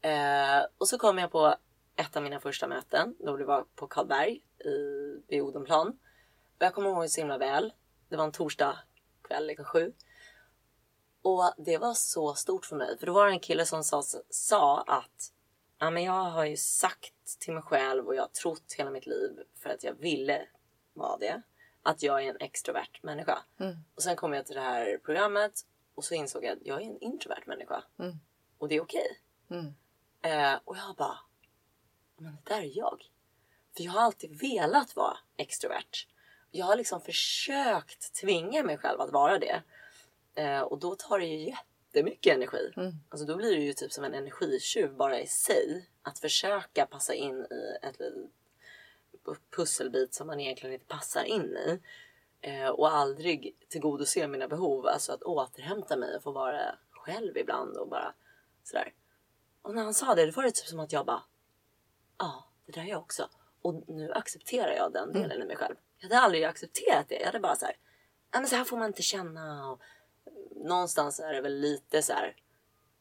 Eh, 0.01 0.67
och 0.79 0.89
så 0.89 0.99
kom 0.99 1.19
jag 1.19 1.31
på 1.31 1.57
ett 1.97 2.17
av 2.17 2.23
mina 2.23 2.41
första 2.41 2.69
möten 2.69 3.17
då 3.19 3.37
det 3.37 3.45
var 3.45 3.65
på 3.75 3.87
Karlberg 3.87 4.41
i, 4.65 5.23
vid 5.29 5.43
Odenplan. 5.43 5.89
Och 5.89 6.63
jag 6.63 6.75
kommer 6.75 6.89
ihåg 6.89 7.03
det 7.03 7.09
så 7.09 7.21
himla 7.21 7.39
väl. 7.39 7.73
Det 8.09 8.17
var 8.17 8.25
en 8.25 8.33
torsdag 8.33 8.79
kväll, 9.23 9.47
liksom 9.47 9.65
sju. 9.65 9.93
Och 11.23 11.55
det 11.57 11.79
var 11.79 11.95
så 11.95 12.35
stort 12.35 12.67
för 12.67 12.77
mig. 12.77 12.99
För 12.99 13.07
då 13.07 13.13
var 13.13 13.27
det 13.27 13.33
en 13.33 13.41
kille 13.41 13.67
som 13.67 13.85
sa, 13.85 14.03
sa 14.31 14.81
att 14.81 15.33
ja, 15.79 15.91
men 15.91 16.03
jag 16.03 16.25
har 16.25 16.45
ju 16.45 16.57
sagt 16.57 17.41
till 17.41 17.55
mig 17.55 17.63
själv 17.63 18.07
och 18.07 18.15
jag 18.15 18.23
har 18.23 18.29
trott 18.29 18.75
hela 18.79 18.91
mitt 18.91 19.07
liv 19.07 19.31
för 19.63 19.71
att 19.71 19.85
jag 19.85 19.95
ville 19.95 20.49
vara 20.93 21.17
det. 21.19 21.43
Att 21.87 22.03
jag 22.03 22.25
är 22.25 22.31
en 22.31 22.41
extrovert 22.41 23.03
människa. 23.03 23.39
Och 23.95 24.03
sen 24.03 24.17
kom 24.17 24.33
jag 24.33 24.47
till 24.47 24.55
det 24.55 24.61
här 24.61 24.99
programmet 25.05 25.53
och 25.95 26.05
så 26.05 26.15
insåg 26.15 26.45
jag 26.45 26.53
att 26.53 26.67
jag 26.67 26.83
är 26.83 26.87
en 26.87 26.99
introvert 26.99 27.43
människa. 27.47 27.85
Mm. 27.99 28.17
Och 28.59 28.69
det 28.69 28.75
är 28.75 28.81
okej. 28.81 29.21
Mm. 29.51 29.75
Eh, 30.23 30.61
och 30.65 30.77
jag 30.77 30.97
bara, 30.97 31.19
men 32.17 32.37
det 32.45 32.55
där 32.55 32.63
är 32.63 32.77
jag. 32.79 33.03
För 33.77 33.85
jag 33.85 33.93
har 33.93 34.01
alltid 34.01 34.41
velat 34.41 34.97
vara 34.97 35.17
extrovert. 35.37 36.07
Jag 36.51 36.67
har 36.67 36.77
liksom 36.77 37.01
försökt 37.01 38.15
tvinga 38.15 38.63
mig 38.63 38.79
själv 38.79 39.01
att 39.01 39.13
vara 39.13 39.39
det. 39.39 39.63
Eh, 40.35 40.61
och 40.61 40.79
då 40.79 40.95
tar 40.95 41.19
det 41.19 41.27
ju 41.27 41.51
jättemycket 41.51 42.35
energi. 42.35 42.73
Mm. 42.77 42.93
Alltså 43.09 43.27
då 43.27 43.37
blir 43.37 43.57
det 43.57 43.63
ju 43.63 43.73
typ 43.73 43.93
som 43.93 44.05
en 44.05 44.15
energitjuv 44.15 44.95
bara 44.95 45.21
i 45.21 45.27
sig. 45.27 45.89
Att 46.03 46.19
försöka 46.19 46.87
passa 46.87 47.15
in 47.15 47.47
i 47.51 47.87
ett 47.87 47.99
litet 47.99 48.31
pusselbit 49.57 50.15
som 50.15 50.27
man 50.27 50.41
egentligen 50.41 50.75
inte 50.75 50.87
passar 50.87 51.25
in 51.25 51.57
i. 51.57 51.81
Eh, 52.41 52.69
och 52.69 52.93
aldrig 52.93 53.57
tillgodose 53.69 54.29
mina 54.29 54.49
behov. 54.49 54.87
Alltså 54.87 55.13
att 55.13 55.23
återhämta 55.23 55.97
mig 55.97 56.17
och 56.17 56.23
få 56.23 56.33
vara 56.33 56.79
själv 56.91 57.39
ibland 57.39 57.77
och 57.77 57.89
bara 57.89 58.15
sådär. 58.65 58.93
Och 59.63 59.75
när 59.75 59.85
han 59.85 59.95
sa 59.95 60.15
det, 60.15 60.27
det 60.27 60.37
var 60.37 60.43
det 60.43 60.51
typ 60.51 60.67
som 60.67 60.81
att 60.81 60.93
jag 60.93 61.07
bara 61.07 61.23
Ja, 62.19 62.45
det 62.67 62.73
där 62.73 62.83
är 62.83 62.87
jag 62.87 63.01
också. 63.01 63.29
Och 63.63 63.89
nu 63.89 64.13
accepterar 64.13 64.73
jag 64.77 64.93
den 64.93 65.13
delen 65.13 65.43
i 65.43 65.45
mig 65.45 65.57
själv. 65.57 65.75
Jag 65.99 66.09
hade 66.09 66.21
aldrig 66.21 66.45
accepterat 66.45 67.09
det. 67.09 67.15
Jag 67.15 67.27
hade 67.27 67.41
bara 67.41 67.57
så 67.57 67.65
här, 67.65 67.77
"Ja, 68.33 68.41
men 68.41 68.49
så 68.49 68.57
här 68.57 68.65
får 68.65 68.77
man 68.77 68.87
inte 68.87 69.03
känna. 69.03 69.71
Och 69.71 69.81
någonstans 70.57 71.21
är 71.21 71.33
det 71.33 71.41
väl 71.41 71.61
lite 71.61 72.03
så 72.03 72.13
här. 72.13 72.37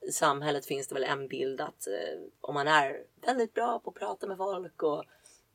I 0.02 0.12
samhället 0.12 0.66
finns 0.66 0.88
det 0.88 0.96
väl 0.96 1.04
en 1.04 1.28
bild 1.28 1.62
att 1.62 1.88
eh, 1.88 2.20
om 2.42 2.54
man 2.54 2.68
är 2.68 3.04
väldigt 3.22 3.54
bra 3.54 3.80
på 3.80 3.90
att 3.90 3.96
prata 3.96 4.28
med 4.28 4.38
folk 4.38 4.84
och 4.84 5.04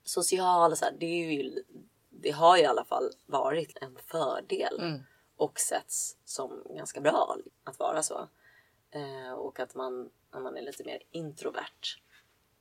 social 0.09 0.73
och 0.73 0.79
så 0.79 0.85
här, 0.85 0.95
det, 0.99 1.07
är 1.07 1.31
ju, 1.33 1.65
det 2.11 2.31
har 2.31 2.57
ju 2.57 2.63
i 2.63 2.67
alla 2.67 2.85
fall 2.85 3.11
varit 3.27 3.77
en 3.81 3.99
fördel 4.07 4.81
Mm. 4.81 5.03
och 5.37 5.61
setts 5.61 6.17
som 6.25 6.63
ganska 6.77 7.01
bra 7.01 7.37
att 7.65 7.79
vara 7.79 8.03
så. 8.03 8.29
Eh, 8.91 9.33
och 9.33 9.61
att 9.61 9.75
man, 9.75 10.11
när 10.33 10.41
man 10.41 10.57
är 10.57 10.63
lite 10.63 10.85
mer 10.85 11.03
introvert, 11.11 11.99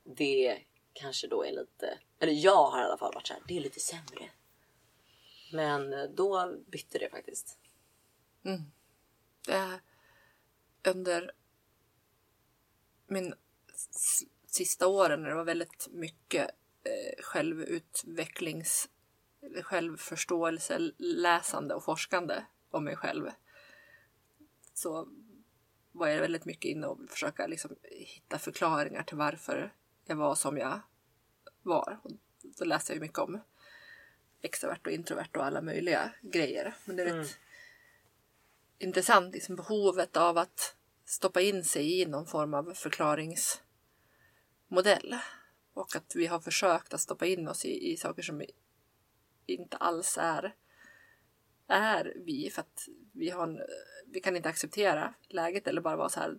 det 0.04 0.62
kanske 0.92 1.26
då 1.26 1.44
är 1.44 1.52
lite, 1.52 1.98
eller 2.18 2.32
jag 2.32 2.66
har 2.70 2.80
i 2.80 2.84
alla 2.84 2.98
fall 2.98 3.14
varit 3.14 3.26
så 3.26 3.34
här, 3.34 3.42
det 3.48 3.56
är 3.56 3.60
lite 3.60 3.80
sämre. 3.80 4.30
Men 5.52 5.92
eh, 5.92 6.04
då 6.04 6.54
bytte 6.66 6.98
det 6.98 7.10
faktiskt. 7.10 7.58
Det 9.46 9.52
är 9.52 9.80
under 10.88 11.32
min 13.06 13.34
sista 14.46 14.86
åren 14.86 15.22
när 15.22 15.28
det 15.28 15.34
var 15.34 15.44
väldigt 15.44 15.88
mycket 15.90 16.50
självutvecklings 17.22 18.88
eller 19.42 19.62
självförståelse, 19.62 20.78
läsande 20.98 21.74
och 21.74 21.84
forskande 21.84 22.44
om 22.70 22.84
mig 22.84 22.96
själv. 22.96 23.30
Så 24.74 25.08
var 25.92 26.08
jag 26.08 26.20
väldigt 26.20 26.44
mycket 26.44 26.64
inne 26.64 26.86
och 26.86 27.10
försöka 27.10 27.46
liksom 27.46 27.76
hitta 27.82 28.38
förklaringar 28.38 29.02
till 29.02 29.16
varför 29.16 29.74
jag 30.04 30.16
var 30.16 30.34
som 30.34 30.58
jag 30.58 30.80
var. 31.62 32.00
Och 32.02 32.10
då 32.42 32.64
läste 32.64 32.92
jag 32.92 32.96
ju 32.96 33.00
mycket 33.00 33.18
om 33.18 33.40
extrovert 34.40 34.86
och 34.86 34.92
introvert 34.92 35.36
och 35.36 35.44
alla 35.44 35.62
möjliga 35.62 36.12
grejer. 36.22 36.76
Men 36.84 36.96
det 36.96 37.02
är 37.02 37.14
Mm. 37.14 37.26
intressant 38.78 39.34
liksom 39.34 39.56
behovet 39.56 40.16
av 40.16 40.38
att 40.38 40.76
stoppa 41.04 41.40
in 41.40 41.64
sig 41.64 42.00
i 42.00 42.06
någon 42.06 42.26
form 42.26 42.54
av 42.54 42.74
förklaringsmodell. 42.74 45.18
Och 45.78 45.96
att 45.96 46.12
vi 46.14 46.26
har 46.26 46.40
försökt 46.40 46.94
att 46.94 47.00
stoppa 47.00 47.26
in 47.26 47.48
oss 47.48 47.64
i, 47.64 47.92
i 47.92 47.96
saker 47.96 48.22
som 48.22 48.42
inte 49.46 49.76
alls 49.76 50.18
är, 50.20 50.54
är 51.66 52.12
vi. 52.16 52.50
För 52.50 52.60
att 52.60 52.88
vi, 53.12 53.30
har 53.30 53.42
en, 53.42 53.60
vi 54.06 54.20
kan 54.20 54.36
inte 54.36 54.48
acceptera 54.48 55.14
läget 55.28 55.66
eller 55.66 55.80
bara 55.80 55.96
vara 55.96 56.08
så 56.08 56.20
här. 56.20 56.38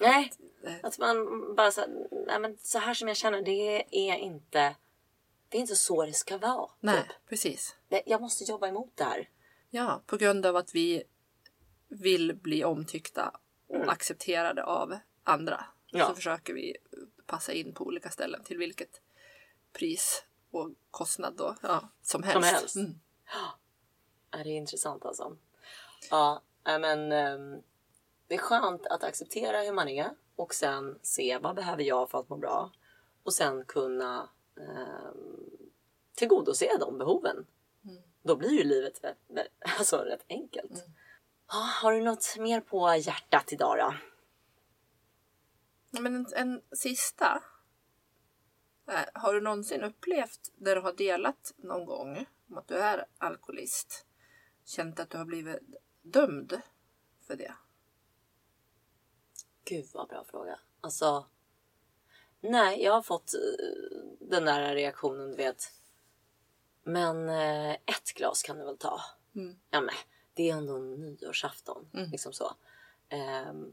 Nej, 0.00 0.32
Eh. 0.64 0.74
att 0.82 0.98
man 0.98 1.16
bara 1.56 1.70
så, 1.70 2.08
nej 2.26 2.40
men 2.40 2.58
så 2.58 2.78
här 2.78 2.94
som 2.94 3.08
jag 3.08 3.16
känner, 3.16 3.42
det 3.42 3.84
är 4.10 4.16
inte, 4.16 4.76
det 5.48 5.56
är 5.56 5.60
inte 5.60 5.76
så 5.76 6.06
det 6.06 6.12
ska 6.12 6.38
vara. 6.38 6.70
Nej, 6.80 7.02
Typ. 7.02 7.28
precis. 7.28 7.76
Jag 8.06 8.20
måste 8.20 8.44
jobba 8.44 8.68
emot 8.68 8.96
det 8.96 9.04
här. 9.04 9.28
Ja, 9.70 10.02
på 10.06 10.16
grund 10.16 10.46
av 10.46 10.56
att 10.56 10.74
vi 10.74 11.02
vill 11.88 12.34
bli 12.36 12.64
omtyckta 12.64 13.40
och 13.66 13.76
Mm. 13.76 13.88
accepterade 13.88 14.64
av 14.64 14.98
andra. 15.24 15.64
Ja. 15.94 16.06
Så 16.06 16.14
försöker 16.14 16.54
vi 16.54 16.76
passa 17.26 17.52
in 17.52 17.74
på 17.74 17.84
olika 17.84 18.10
ställen 18.10 18.44
till 18.44 18.58
vilket 18.58 19.00
pris 19.72 20.24
och 20.50 20.70
kostnad 20.90 21.34
då, 21.36 21.56
ja, 21.62 21.88
som 22.02 22.22
helst. 22.22 22.50
helst. 22.50 22.76
Mm. 22.76 23.00
Ja, 24.30 24.38
det 24.38 24.50
är 24.50 24.56
intressant 24.56 25.04
alltså. 25.04 25.36
Ja, 26.10 26.42
men 26.64 27.12
ehm, 27.12 27.62
det 28.26 28.34
är 28.34 28.38
skönt 28.38 28.86
att 28.86 29.04
acceptera 29.04 29.60
hur 29.60 29.72
man 29.72 29.88
är 29.88 30.10
och 30.36 30.54
sen 30.54 30.98
se 31.02 31.38
vad 31.38 31.56
behöver 31.56 31.82
jag 31.82 32.10
för 32.10 32.20
att 32.20 32.28
må 32.28 32.36
bra 32.36 32.72
och 33.22 33.34
sen 33.34 33.64
kunna 33.64 34.28
um, 34.54 35.50
tillgodose 36.14 36.76
de 36.80 36.98
behoven. 36.98 37.46
Då 38.22 38.36
blir 38.36 38.50
ju 38.50 38.64
livet 38.64 39.04
alltså, 39.78 39.96
rätt 39.96 40.24
enkelt. 40.28 40.84
Ja, 41.48 41.58
har 41.82 41.92
du 41.92 42.02
något 42.02 42.36
mer 42.38 42.60
på 42.60 42.96
hjärtat 42.96 43.52
idag 43.52 43.78
då? 43.78 43.94
Men 46.00 46.16
en, 46.16 46.26
en 46.36 46.62
sista. 46.72 47.42
Eh, 48.88 49.04
Har 49.14 49.34
du 49.34 49.40
någonsin 49.40 49.82
upplevt 49.82 50.52
där 50.56 50.74
du 50.76 50.80
har 50.82 50.92
delat 50.92 51.54
någon 51.56 51.86
gång 51.86 52.26
om 52.48 52.58
att 52.58 52.68
du 52.68 52.76
är 52.76 53.06
alkoholist, 53.18 54.06
känt 54.64 55.00
att 55.00 55.10
du 55.10 55.18
har 55.18 55.24
blivit 55.24 55.60
dömd 56.02 56.60
för 57.26 57.36
det? 57.36 57.54
Gud 59.64 59.86
vad 59.94 60.08
bra 60.08 60.24
fråga. 60.24 60.58
Alltså. 60.80 61.26
Nej, 62.40 62.82
jag 62.82 62.92
har 62.92 63.02
fått 63.02 63.34
eh, 63.34 64.20
den 64.20 64.44
där 64.44 64.74
reaktionen 64.74 65.30
du 65.30 65.36
vet. 65.36 65.72
Men 66.82 67.28
eh, 67.28 67.72
ett 67.72 68.12
glas 68.14 68.42
kan 68.42 68.58
du 68.58 68.64
väl 68.64 68.78
ta? 68.78 69.00
Mm. 69.34 69.56
Ja 69.70 69.80
men 69.80 69.94
det 70.34 70.50
är 70.50 70.56
ändå 70.56 70.78
nyårsafton. 70.78 71.88
Liksom 71.92 72.32
så. 72.32 72.54
Ehm, 73.08 73.72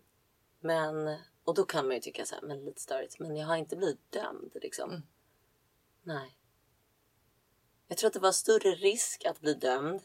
men, 0.60 1.18
och 1.50 1.56
då 1.56 1.66
kan 1.66 1.88
man 1.88 1.96
ju 1.96 2.02
tycka 2.02 2.26
så 2.26 2.36
här, 2.36 2.42
men 2.42 2.66
lite 2.66 2.82
störigt. 2.82 3.20
Men 3.20 3.36
jag 3.36 3.48
har 3.48 3.56
inte 3.56 3.76
blivit 3.76 4.12
dömd 4.12 4.52
liksom. 4.62 5.04
Nej. 6.04 6.38
Jag 7.88 7.98
tror 7.98 8.08
att 8.08 8.14
det 8.14 8.20
var 8.20 8.32
större 8.32 8.76
risk 8.76 9.26
att 9.26 9.40
bli 9.40 9.54
dömd 9.54 10.02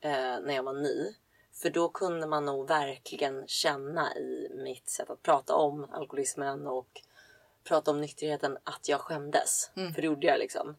eh, 0.00 0.10
när 0.40 0.54
jag 0.54 0.62
var 0.62 0.72
ny. 0.72 1.14
För 1.52 1.70
då 1.70 1.88
kunde 1.88 2.26
man 2.26 2.44
nog 2.44 2.68
verkligen 2.68 3.46
känna 3.46 4.16
i 4.16 4.50
mitt 4.54 4.88
sätt 4.88 5.10
att 5.10 5.22
prata 5.22 5.54
om 5.54 5.84
alkoholismen 5.90 6.66
och 6.66 7.02
prata 7.64 7.90
om 7.90 8.00
nykterheten 8.00 8.58
att 8.64 8.88
jag 8.88 9.00
skämdes. 9.00 9.70
För 9.94 10.00
det 10.02 10.06
gjorde 10.06 10.26
jag 10.26 10.38
liksom. 10.38 10.76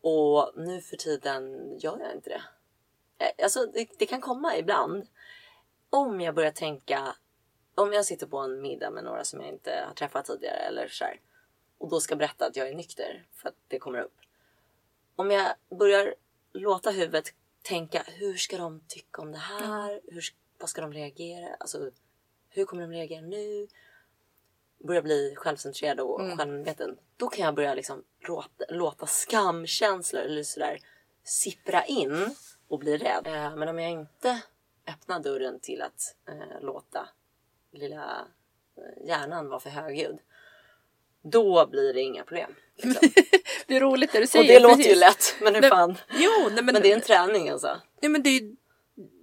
Och 0.00 0.52
nu 0.56 0.80
för 0.80 0.96
tiden 0.96 1.74
gör 1.78 1.98
jag 1.98 2.14
inte 2.14 2.30
det. 2.30 2.42
Eh, 3.24 3.44
Alltså 3.44 3.66
det, 3.66 3.88
det 3.98 4.06
kan 4.06 4.20
komma 4.20 4.56
ibland. 4.56 5.06
Om 5.90 6.20
jag 6.20 6.34
börjar 6.34 6.50
tänka, 6.52 7.16
om 7.80 7.92
jag 7.92 8.04
sitter 8.04 8.26
på 8.26 8.38
en 8.38 8.62
middag 8.62 8.90
med 8.90 9.04
några 9.04 9.24
som 9.24 9.40
jag 9.40 9.48
inte 9.48 9.84
har 9.86 9.94
träffat 9.94 10.24
tidigare 10.24 10.56
eller 10.56 10.88
så 10.88 11.04
här, 11.04 11.20
och 11.78 11.88
då 11.88 12.00
ska 12.00 12.16
berätta 12.16 12.46
att 12.46 12.56
jag 12.56 12.68
är 12.68 12.74
nykter 12.74 13.24
för 13.34 13.48
att 13.48 13.54
det 13.68 13.78
kommer 13.78 14.00
upp. 14.02 14.16
Om 15.16 15.30
jag 15.30 15.54
börjar 15.78 16.14
låta 16.52 16.90
huvudet 16.90 17.34
tänka, 17.62 18.02
hur 18.06 18.34
ska 18.34 18.58
de 18.58 18.80
tycka 18.88 19.22
om 19.22 19.32
det 19.32 19.38
här? 19.38 20.00
Hur, 20.04 20.24
vad 20.58 20.68
ska 20.68 20.80
de 20.80 20.92
reagera? 20.92 21.54
Alltså, 21.60 21.90
hur 22.48 22.64
kommer 22.64 22.82
de 22.82 22.92
reagera 22.92 23.20
nu? 23.20 23.68
Börjar 24.78 25.02
bli 25.02 25.34
självcentrerad 25.36 26.00
och 26.00 26.20
självmedveten. 26.38 26.98
Då 27.16 27.28
kan 27.28 27.44
jag 27.44 27.54
börja 27.54 27.74
liksom 27.74 28.04
låta, 28.20 28.64
låta 28.68 29.06
skamkänslor 29.06 30.22
eller 30.22 30.42
sådär 30.42 30.78
sippra 31.24 31.84
in 31.84 32.34
och 32.68 32.78
bli 32.78 32.96
rädd. 32.96 33.26
Eh, 33.26 33.56
men 33.56 33.68
om 33.68 33.78
jag 33.78 33.90
inte 33.90 34.40
öppna 34.86 35.18
dörren 35.18 35.60
till 35.60 35.82
att 35.82 36.16
eh, 36.28 36.60
låta 36.60 37.08
lilla 37.72 38.26
eh, 38.76 39.06
hjärnan 39.08 39.48
vara 39.48 39.60
för 39.60 39.70
högljudd. 39.70 40.18
Då 41.22 41.66
blir 41.66 41.94
det 41.94 42.00
inga 42.00 42.24
problem. 42.24 42.54
Liksom. 42.76 43.08
Det 43.66 43.76
är 43.76 43.80
roligt 43.80 44.12
det 44.12 44.20
du 44.20 44.26
säger. 44.26 44.44
Och 44.44 44.48
det 44.48 44.60
låter 44.60 44.76
precis. 44.76 44.96
ju 44.96 45.00
lätt, 45.00 45.34
men 45.40 45.54
hur 45.54 45.60
Nej, 45.60 45.70
fan. 45.70 45.94
Jo, 46.18 46.30
nej, 46.44 46.54
men, 46.54 46.64
Men 46.64 46.82
det 46.82 46.90
är 46.90 46.94
en 46.94 47.00
träning 47.00 47.48
alltså. 47.48 47.80
nej, 48.02 48.10
men 48.10 48.22
det 48.22 48.30
är 48.30 48.42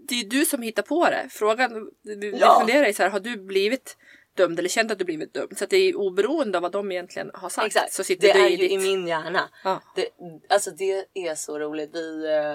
det 0.08 0.16
är 0.16 0.24
du 0.26 0.46
som 0.46 0.62
hittar 0.62 0.84
på 0.84 1.06
det. 1.06 1.28
Frågan, 1.30 1.92
vi 2.04 2.38
Ja. 2.40 2.60
funderar 2.60 2.88
ju 2.88 2.94
så 2.94 3.04
här, 3.04 3.10
har 3.10 3.20
du 3.20 3.38
blivit 3.38 3.98
dömd 4.34 4.60
eller 4.60 4.70
känt 4.70 4.92
att 4.92 5.00
du 5.00 5.06
blivit 5.06 5.34
dömd? 5.34 5.58
Så 5.58 5.64
att 5.64 5.70
det 5.70 5.78
är 5.78 5.96
oberoende 5.96 6.58
av 6.58 6.62
vad 6.62 6.72
de 6.72 6.92
egentligen 6.92 7.32
har 7.34 7.50
sagt. 7.50 7.68
Exakt, 7.68 7.94
Så 7.94 8.04
sitter 8.04 8.28
det 8.28 8.34
du 8.34 8.40
är 8.46 8.48
i 8.48 8.52
ju 8.52 8.58
ditt... 8.58 8.72
i 8.72 8.78
min 8.78 9.08
hjärna. 9.08 9.50
Ja. 9.64 9.82
Det, 9.96 10.08
alltså 10.50 10.72
det 10.72 11.06
är 11.14 11.36
så 11.36 11.60
roligt. 11.60 11.90
Vi 11.94 12.26
eh, 12.26 12.54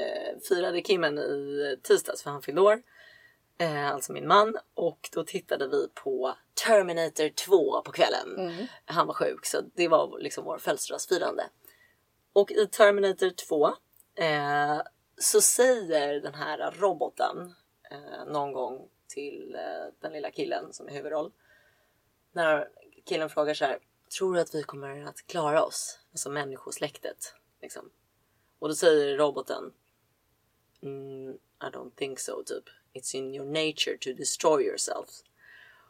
eh, 0.00 0.38
firade 0.48 0.82
Kimmen 0.82 1.18
i 1.18 1.76
tisdags 1.82 2.22
för 2.22 2.30
han 2.30 2.42
fyllde 2.42 2.60
år. 2.60 2.82
Eh, 3.58 3.90
alltså 3.90 4.12
min 4.12 4.26
man. 4.26 4.56
Och 4.74 5.08
då 5.12 5.24
tittade 5.24 5.68
vi 5.68 5.88
på 5.94 6.34
Terminator 6.66 7.28
2 7.28 7.82
på 7.82 7.92
kvällen. 7.92 8.38
Mm. 8.38 8.66
Han 8.84 9.06
var 9.06 9.14
sjuk 9.14 9.46
så 9.46 9.60
det 9.74 9.88
var 9.88 10.18
liksom 10.18 10.44
vår 10.44 10.58
födelsedagsfirande. 10.58 11.44
Och 12.32 12.52
i 12.52 12.66
Terminator 12.66 13.30
2 13.30 13.66
eh, 14.14 14.80
så 15.18 15.40
säger 15.40 16.20
den 16.20 16.34
här 16.34 16.74
roboten 16.78 17.54
eh, 17.90 18.32
någon 18.32 18.52
gång 18.52 18.88
till 19.08 19.54
eh, 19.54 19.92
den 20.00 20.12
lilla 20.12 20.30
killen 20.30 20.72
som 20.72 20.88
är 20.88 20.92
huvudroll. 20.92 21.32
När 22.32 22.68
killen 23.04 23.30
frågar 23.30 23.54
så 23.54 23.64
här. 23.64 23.78
Tror 24.18 24.34
du 24.34 24.40
att 24.40 24.54
vi 24.54 24.62
kommer 24.62 25.04
att 25.04 25.26
klara 25.26 25.64
oss? 25.64 25.98
Alltså 26.10 26.30
människosläktet. 26.30 27.34
Liksom. 27.62 27.90
Och 28.58 28.68
då 28.68 28.74
säger 28.74 29.16
roboten. 29.16 29.72
Mm, 30.82 31.32
I 31.34 31.66
don't 31.72 31.94
think 31.96 32.20
so 32.20 32.42
typ. 32.46 32.64
It's 32.94 33.16
in 33.16 33.34
your 33.34 33.46
nature 33.46 33.98
to 34.00 34.12
destroy 34.12 34.62
yourself. 34.62 35.08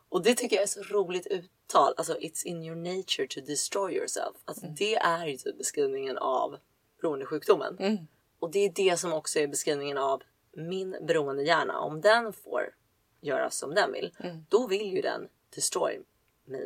Och 0.08 0.22
det 0.22 0.34
tycker 0.34 0.56
jag 0.56 0.62
är 0.62 0.66
så 0.66 0.82
roligt 0.82 1.26
uttal. 1.26 1.94
Alltså 1.96 2.14
it's 2.14 2.44
in 2.44 2.62
your 2.62 2.76
nature 2.76 3.26
to 3.26 3.40
destroy 3.40 3.92
yourself. 3.92 4.36
Alltså 4.44 4.66
det 4.66 4.94
är 4.94 5.26
ju 5.26 5.36
typ 5.36 5.58
beskrivningen 5.58 6.18
av 6.18 6.58
beroendesjukdomen. 7.00 7.76
Mm. 7.78 7.96
Och 8.38 8.50
det 8.50 8.58
är 8.58 8.72
det 8.74 8.96
som 8.96 9.12
också 9.12 9.38
är 9.38 9.46
beskrivningen 9.46 9.98
av 9.98 10.22
min 10.52 10.96
beroendehjärna. 11.02 11.80
Om 11.80 12.00
den 12.00 12.32
får 12.32 12.74
göra 13.20 13.50
som 13.50 13.74
den 13.74 13.92
vill, 13.92 14.14
då 14.48 14.66
vill 14.66 14.92
ju 14.92 15.00
den 15.00 15.28
destroy 15.54 16.00
me, 16.44 16.58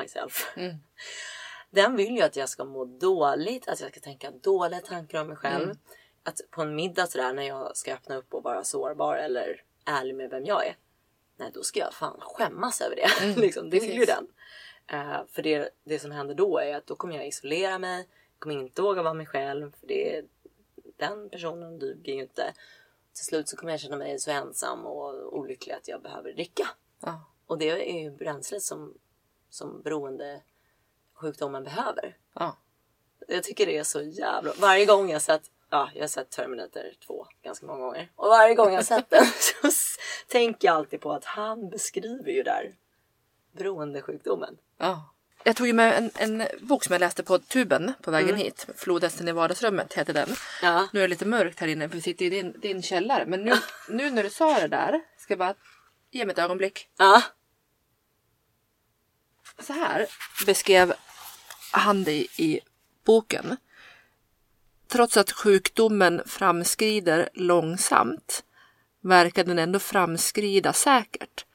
myself. 0.00 0.54
Den 1.70 1.96
vill 1.96 2.16
ju 2.16 2.22
att 2.22 2.36
jag 2.36 2.48
ska 2.48 2.64
må 2.64 2.84
dåligt, 2.84 3.68
att 3.68 3.80
jag 3.80 3.90
ska 3.90 4.00
tänka 4.00 4.30
dåliga 4.30 4.80
tankar 4.80 5.20
om 5.20 5.26
mig 5.26 5.36
själv. 5.36 5.74
Att 6.22 6.40
på 6.50 6.62
en 6.62 6.74
middag 6.74 7.06
sådär 7.06 7.32
när 7.32 7.42
jag 7.42 7.76
ska 7.76 7.94
öppna 7.94 8.16
upp 8.16 8.34
och 8.34 8.42
vara 8.42 8.64
sårbar 8.64 9.16
eller 9.16 9.62
ärlig 9.84 10.14
med 10.14 10.30
vem 10.30 10.44
jag 10.44 10.66
är. 10.66 10.76
Nej, 11.36 11.50
då 11.54 11.62
ska 11.62 11.80
jag 11.80 11.94
fan 11.94 12.20
skämmas 12.20 12.80
över 12.80 12.96
det. 12.96 13.36
liksom, 13.40 13.70
det 13.70 13.80
vill 13.80 13.96
ju 13.96 14.04
den. 14.04 14.26
Eh, 14.86 15.20
för 15.30 15.42
det, 15.42 15.70
det 15.84 15.98
som 15.98 16.10
händer 16.10 16.34
då 16.34 16.58
är 16.58 16.76
att 16.76 16.86
då 16.86 16.96
kommer 16.96 17.14
jag 17.14 17.26
isolera 17.26 17.78
mig. 17.78 18.08
Kommer 18.38 18.54
inte 18.54 18.82
våga 18.82 19.02
vara 19.02 19.14
mig 19.14 19.26
själv. 19.26 19.72
För 19.80 19.86
det, 19.86 20.24
den 20.96 21.30
personen 21.30 21.78
duger 21.78 22.12
ju 22.12 22.20
inte. 22.20 22.54
Till 23.12 23.24
slut 23.24 23.48
så 23.48 23.56
kommer 23.56 23.72
jag 23.72 23.80
känna 23.80 23.96
mig 23.96 24.18
så 24.18 24.30
ensam 24.30 24.86
och 24.86 25.38
olycklig 25.38 25.74
att 25.74 25.88
jag 25.88 26.02
behöver 26.02 26.32
dricka. 26.32 26.68
Ja. 27.00 27.24
Och 27.46 27.58
det 27.58 27.90
är 27.90 28.02
ju 28.02 28.10
bränslet 28.10 28.62
som, 28.62 28.94
som 29.50 29.82
beroende 29.82 30.42
sjukdomen 31.14 31.64
behöver. 31.64 32.16
Ja. 32.32 32.56
Jag 33.28 33.42
tycker 33.42 33.66
det 33.66 33.78
är 33.78 33.84
så 33.84 34.02
jävla... 34.02 34.52
Varje 34.60 34.86
gång 34.86 35.10
jag 35.10 35.22
sett... 35.22 35.50
Ja, 35.74 35.90
jag 35.94 36.02
har 36.02 36.08
sett 36.08 36.30
Terminator 36.30 36.82
2 37.06 37.26
ganska 37.42 37.66
många 37.66 37.78
gånger. 37.84 38.08
Och 38.16 38.28
varje 38.28 38.54
gång 38.54 38.74
jag 38.74 38.84
sett 38.86 39.10
den 39.10 39.26
så 39.70 39.70
tänker 40.28 40.68
jag 40.68 40.76
alltid 40.76 41.00
på 41.00 41.12
att 41.12 41.24
han 41.24 41.70
beskriver 41.70 42.30
ju 42.32 42.42
där 42.42 42.72
beroendesjukdomen. 43.52 44.56
Ja. 44.78 45.14
Jag 45.44 45.56
tog 45.56 45.66
ju 45.66 45.72
med 45.72 45.98
en, 45.98 46.10
en 46.14 46.48
bok 46.60 46.84
som 46.84 46.92
jag 46.92 47.00
läste 47.00 47.22
på 47.22 47.38
tuben 47.38 47.92
på 48.02 48.10
vägen 48.10 48.28
Mm. 48.28 48.40
hit. 48.40 48.66
Flodhästen 48.76 49.28
i 49.28 49.32
vardagsrummet 49.32 49.92
heter 49.94 50.12
den. 50.12 50.28
Ja. 50.62 50.88
Nu 50.92 51.00
är 51.00 51.02
det 51.02 51.08
lite 51.08 51.26
mörkt 51.26 51.60
här 51.60 51.68
inne 51.68 51.88
för 51.88 51.96
vi 51.96 52.02
sitter 52.02 52.24
i 52.24 52.30
din, 52.30 52.60
din 52.60 52.82
källare. 52.82 53.26
Men 53.26 53.44
nu, 53.44 53.52
nu 53.88 54.10
när 54.10 54.22
du 54.22 54.30
sa 54.30 54.60
det 54.60 54.68
där, 54.68 55.00
ska 55.18 55.32
jag 55.32 55.38
bara 55.38 55.54
ge 56.10 56.24
mig 56.24 56.32
ett 56.32 56.38
ögonblick. 56.38 56.88
Ja. 56.98 57.22
Så 59.58 59.72
här 59.72 60.06
beskrev 60.46 60.94
han 61.72 62.04
det 62.04 62.26
i 62.38 62.60
boken. 63.04 63.56
Trots 64.88 65.16
att 65.16 65.32
sjukdomen 65.32 66.22
framskrider 66.26 67.28
långsamt 67.34 68.44
verkar 69.02 69.44
den 69.44 69.58
ändå 69.58 69.78
framskrida 69.78 70.72
säkert. 70.72 71.46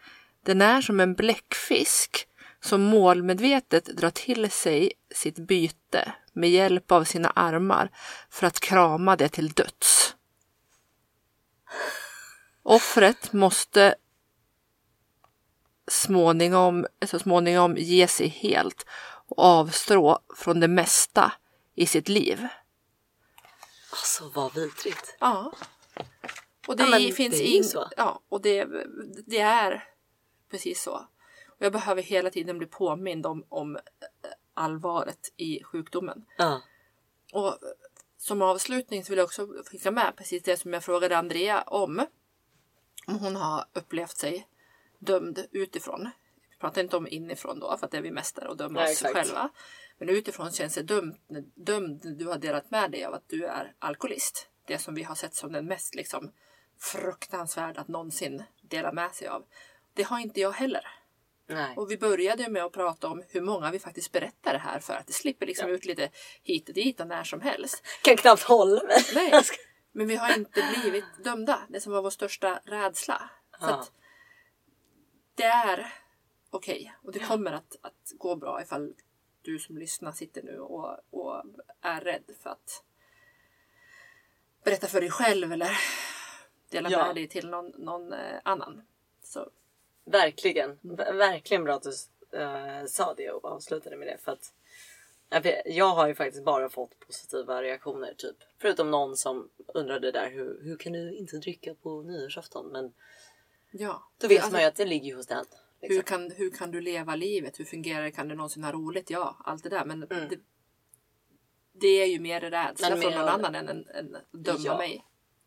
Den 0.46 0.62
är 0.62 0.82
som 0.82 1.00
en 1.00 1.14
bläckfisk 1.14 2.28
som 2.62 2.82
målmedvetet 2.82 3.86
drar 3.86 4.10
till 4.10 4.52
sig 4.52 4.92
sitt 5.16 5.40
byte 5.40 6.14
med 6.34 6.50
hjälp 6.50 6.92
av 6.92 7.04
sina 7.04 7.30
armar 7.30 7.92
för 8.30 8.48
att 8.48 8.60
krama 8.60 9.16
det 9.16 9.30
till 9.30 9.50
döds. 9.50 10.16
Offret 12.64 13.34
måste 13.34 13.96
småningom, 15.92 16.88
så 17.06 17.20
småningom 17.20 17.78
ge 17.78 18.08
sig 18.08 18.28
helt 18.28 18.86
och 19.28 19.44
avstå 19.44 20.20
från 20.36 20.60
det 20.60 20.68
mesta 20.68 21.34
i 21.76 21.86
sitt 21.86 22.10
liv. 22.10 22.48
Alltså 23.92 24.30
vad 24.36 24.54
vidrigt. 24.54 25.18
Ja. 25.20 25.52
Och 26.68 26.76
det 26.76 26.84
Ja, 26.84 26.90
men 26.90 27.12
finns 27.12 27.74
det. 27.74 27.90
Ja, 27.98 28.22
och 28.30 28.42
det, 28.42 28.68
det 29.26 29.40
är 29.40 29.84
precis 30.52 30.82
så. 30.82 30.94
Och 31.48 31.66
jag 31.66 31.74
behöver 31.74 32.02
hela 32.02 32.30
tiden 32.30 32.58
bli 32.58 32.68
påmind 32.68 33.26
om, 33.26 33.46
om 33.50 33.76
eh, 33.76 33.82
allvaret 34.54 35.34
i 35.38 35.64
sjukdomen. 35.64 36.26
Ja. 36.38 36.62
Och 37.34 37.48
eh, 37.48 37.54
som 38.18 38.42
avslutning 38.42 39.06
så 39.06 39.10
vill 39.10 39.18
jag 39.18 39.26
också 39.26 39.48
skicka 39.66 39.92
med 39.92 40.14
precis 40.18 40.44
det 40.44 40.58
som 40.58 40.74
jag 40.74 40.84
frågade 40.84 41.18
Andrea 41.18 41.62
om. 41.62 42.06
Om 43.08 43.20
hon 43.20 43.36
har 43.36 43.66
upplevt 43.74 44.18
sig 44.18 44.48
dömd 45.00 45.46
utifrån. 45.52 46.10
Vi 46.50 46.58
pratar 46.58 46.82
inte 46.82 46.98
om 46.98 47.08
inifrån 47.08 47.60
då 47.60 47.78
för 47.78 47.86
att 47.86 47.92
det 47.92 47.98
är 47.98 48.02
vi 48.02 48.12
mästare 48.12 48.50
och 48.50 48.58
döma 48.58 48.80
Nej, 48.80 48.92
oss 48.92 48.92
exakt. 48.92 49.14
själva. 49.14 49.50
Men 50.00 50.10
utifrån 50.10 50.52
känns 50.52 50.76
det 50.76 50.84
dömd, 50.84 51.16
dömd 51.56 52.06
när 52.06 52.12
du 52.12 52.28
har 52.28 52.38
delat 52.38 52.72
med 52.72 52.92
dig 52.92 53.06
av 53.06 53.14
att 53.14 53.30
du 53.30 53.46
är 53.46 53.74
alkoholist. 53.80 54.50
Det 54.68 54.78
som 54.78 54.96
vi 54.96 55.04
har 55.04 55.16
sett 55.16 55.36
som 55.36 55.52
den 55.52 55.66
mest 55.66 55.96
liksom, 55.96 56.32
fruktansvärda 56.80 57.82
att 57.82 57.88
någonsin 57.88 58.44
dela 58.62 58.92
med 58.92 59.12
sig 59.16 59.28
av. 59.28 59.46
Det 59.94 60.04
har 60.04 60.20
inte 60.20 60.40
jag 60.40 60.52
heller. 60.52 60.88
Nej. 61.48 61.76
Och 61.78 61.92
vi 61.92 61.98
började 61.98 62.50
med 62.50 62.64
att 62.64 62.72
prata 62.72 63.08
om 63.08 63.24
hur 63.30 63.42
många 63.42 63.72
vi 63.72 63.80
faktiskt 63.80 64.12
berättar 64.12 64.54
det 64.54 64.60
här 64.60 64.80
för. 64.80 64.94
Att 64.94 65.08
det 65.08 65.14
slipper 65.14 65.46
liksom 65.46 65.70
ut 65.70 65.86
lite 65.86 66.10
hit 66.44 66.70
och 66.70 66.76
dit 66.76 67.00
och 67.00 67.08
när 67.08 67.24
som 67.24 67.42
helst. 67.42 67.84
Kan 68.04 68.18
knappt 68.18 68.44
hålla 68.44 68.84
mig. 68.84 68.98
Nej. 69.16 69.42
Men 69.92 70.08
vi 70.08 70.16
har 70.16 70.38
inte 70.38 70.64
blivit 70.82 71.24
dömda. 71.24 71.60
Det 71.70 71.82
som 71.82 71.94
var 71.94 72.02
vår 72.02 72.10
största 72.10 72.62
rädsla. 72.66 73.30
Så 73.60 73.66
Ja. 73.66 73.86
det 75.36 75.44
är 75.44 75.94
okej. 76.50 76.94
Och 77.04 77.12
det 77.12 77.20
kommer 77.20 77.52
att, 77.52 77.76
att 77.82 78.14
gå 78.18 78.36
bra 78.36 78.62
ifall 78.62 78.94
du 79.52 79.60
som 79.60 79.78
lyssnar 79.78 80.12
sitter 80.12 80.44
nu 80.44 80.60
och, 80.60 80.98
och 81.10 81.44
är 81.82 82.02
rädd 82.02 82.24
för 82.40 82.50
att 82.50 82.84
berätta 84.64 84.88
för 84.88 85.02
dig 85.02 85.10
själv 85.10 85.52
eller 85.52 85.72
dela 86.70 86.90
Ja. 86.90 87.06
med 87.06 87.16
dig 87.16 87.28
till 87.28 87.50
någon, 87.50 87.68
någon 87.78 88.14
eh, 88.14 88.40
annan. 88.44 88.82
Så 89.24 89.50
Verkligen. 90.06 90.80
Ver- 90.82 91.14
Verkligen 91.18 91.64
bra 91.64 91.76
att 91.76 91.84
du 91.84 91.92
eh, 92.40 92.86
sa 92.86 93.14
det 93.14 93.32
och 93.32 93.46
avslutade 93.46 93.96
med 93.98 94.08
det. 94.08 94.18
För 94.18 94.32
att 94.32 94.54
jag 95.66 95.90
har 95.90 96.08
ju 96.08 96.16
faktiskt 96.16 96.44
bara 96.46 96.70
fått 96.70 97.00
positiva 97.00 97.62
reaktioner. 97.64 98.14
typ. 98.18 98.36
Förutom 98.58 98.92
någon 98.92 99.18
som 99.18 99.50
undrade 99.68 100.12
där 100.12 100.30
hur, 100.30 100.60
hur 100.64 100.78
kan 100.78 100.94
du 100.94 101.14
inte 101.16 101.38
dricka 101.38 101.74
på 101.74 102.02
nyårsafton? 102.02 102.68
Men 102.68 102.94
ja. 103.72 104.04
då 104.18 104.28
vet 104.28 104.38
Alltså, 104.38 104.52
man 104.52 104.62
ju 104.62 104.68
att 104.68 104.76
det 104.76 104.86
ligger 104.86 105.16
hos 105.16 105.28
den. 105.28 105.46
Hur 105.82 105.90
Liksom. 105.90 106.04
kan, 106.04 106.32
hur 106.32 106.52
kan 106.52 106.72
du 106.72 106.82
leva 106.82 107.16
livet? 107.16 107.60
Hur 107.60 107.66
fungerar 107.66 108.04
det? 108.04 108.12
Kan 108.12 108.28
du 108.28 108.36
någonsin 108.36 108.64
ha 108.64 108.72
roligt? 108.72 109.10
Ja, 109.10 109.38
allt 109.46 109.64
det 109.64 109.70
där. 109.70 109.86
Men 109.86 110.04
Mm. 110.04 110.30
det, 110.30 110.40
det 111.74 111.88
är 111.88 112.06
ju 112.06 112.20
mer 112.20 112.42
rädsla 112.42 112.88
från 112.98 113.00
någon 113.14 113.28
annan 113.30 113.56
än, 113.56 113.70
än, 113.70 113.88
än 113.90 114.16
att 114.16 114.24
döma 114.32 114.60
Ja. 114.60 114.78
mig. 114.78 115.06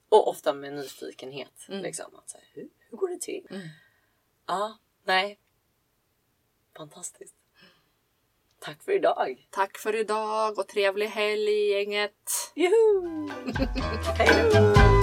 Och 0.09 0.29
ofta 0.29 0.53
med 0.53 0.73
nyfikenhet. 0.75 1.67
Mm. 1.69 1.83
Liksom. 1.83 2.15
Att 2.15 2.31
säga, 2.31 2.45
hur, 2.55 2.69
hur 2.91 2.97
går 2.99 3.09
det 3.09 3.21
till? 3.21 3.47
Mm. 3.51 3.69
Ja, 4.47 4.79
nej. 5.05 5.39
Fantastiskt. 6.77 7.35
Tack 8.59 8.83
för 8.83 8.93
idag. 8.93 9.49
Tack 9.51 9.79
för 9.79 9.97
idag 9.97 10.59
och 10.59 10.69
trevlig 10.69 11.07
helg 11.07 11.71
gänget! 11.71 12.29
Juhu! 12.55 13.29
Hej! 14.19 15.02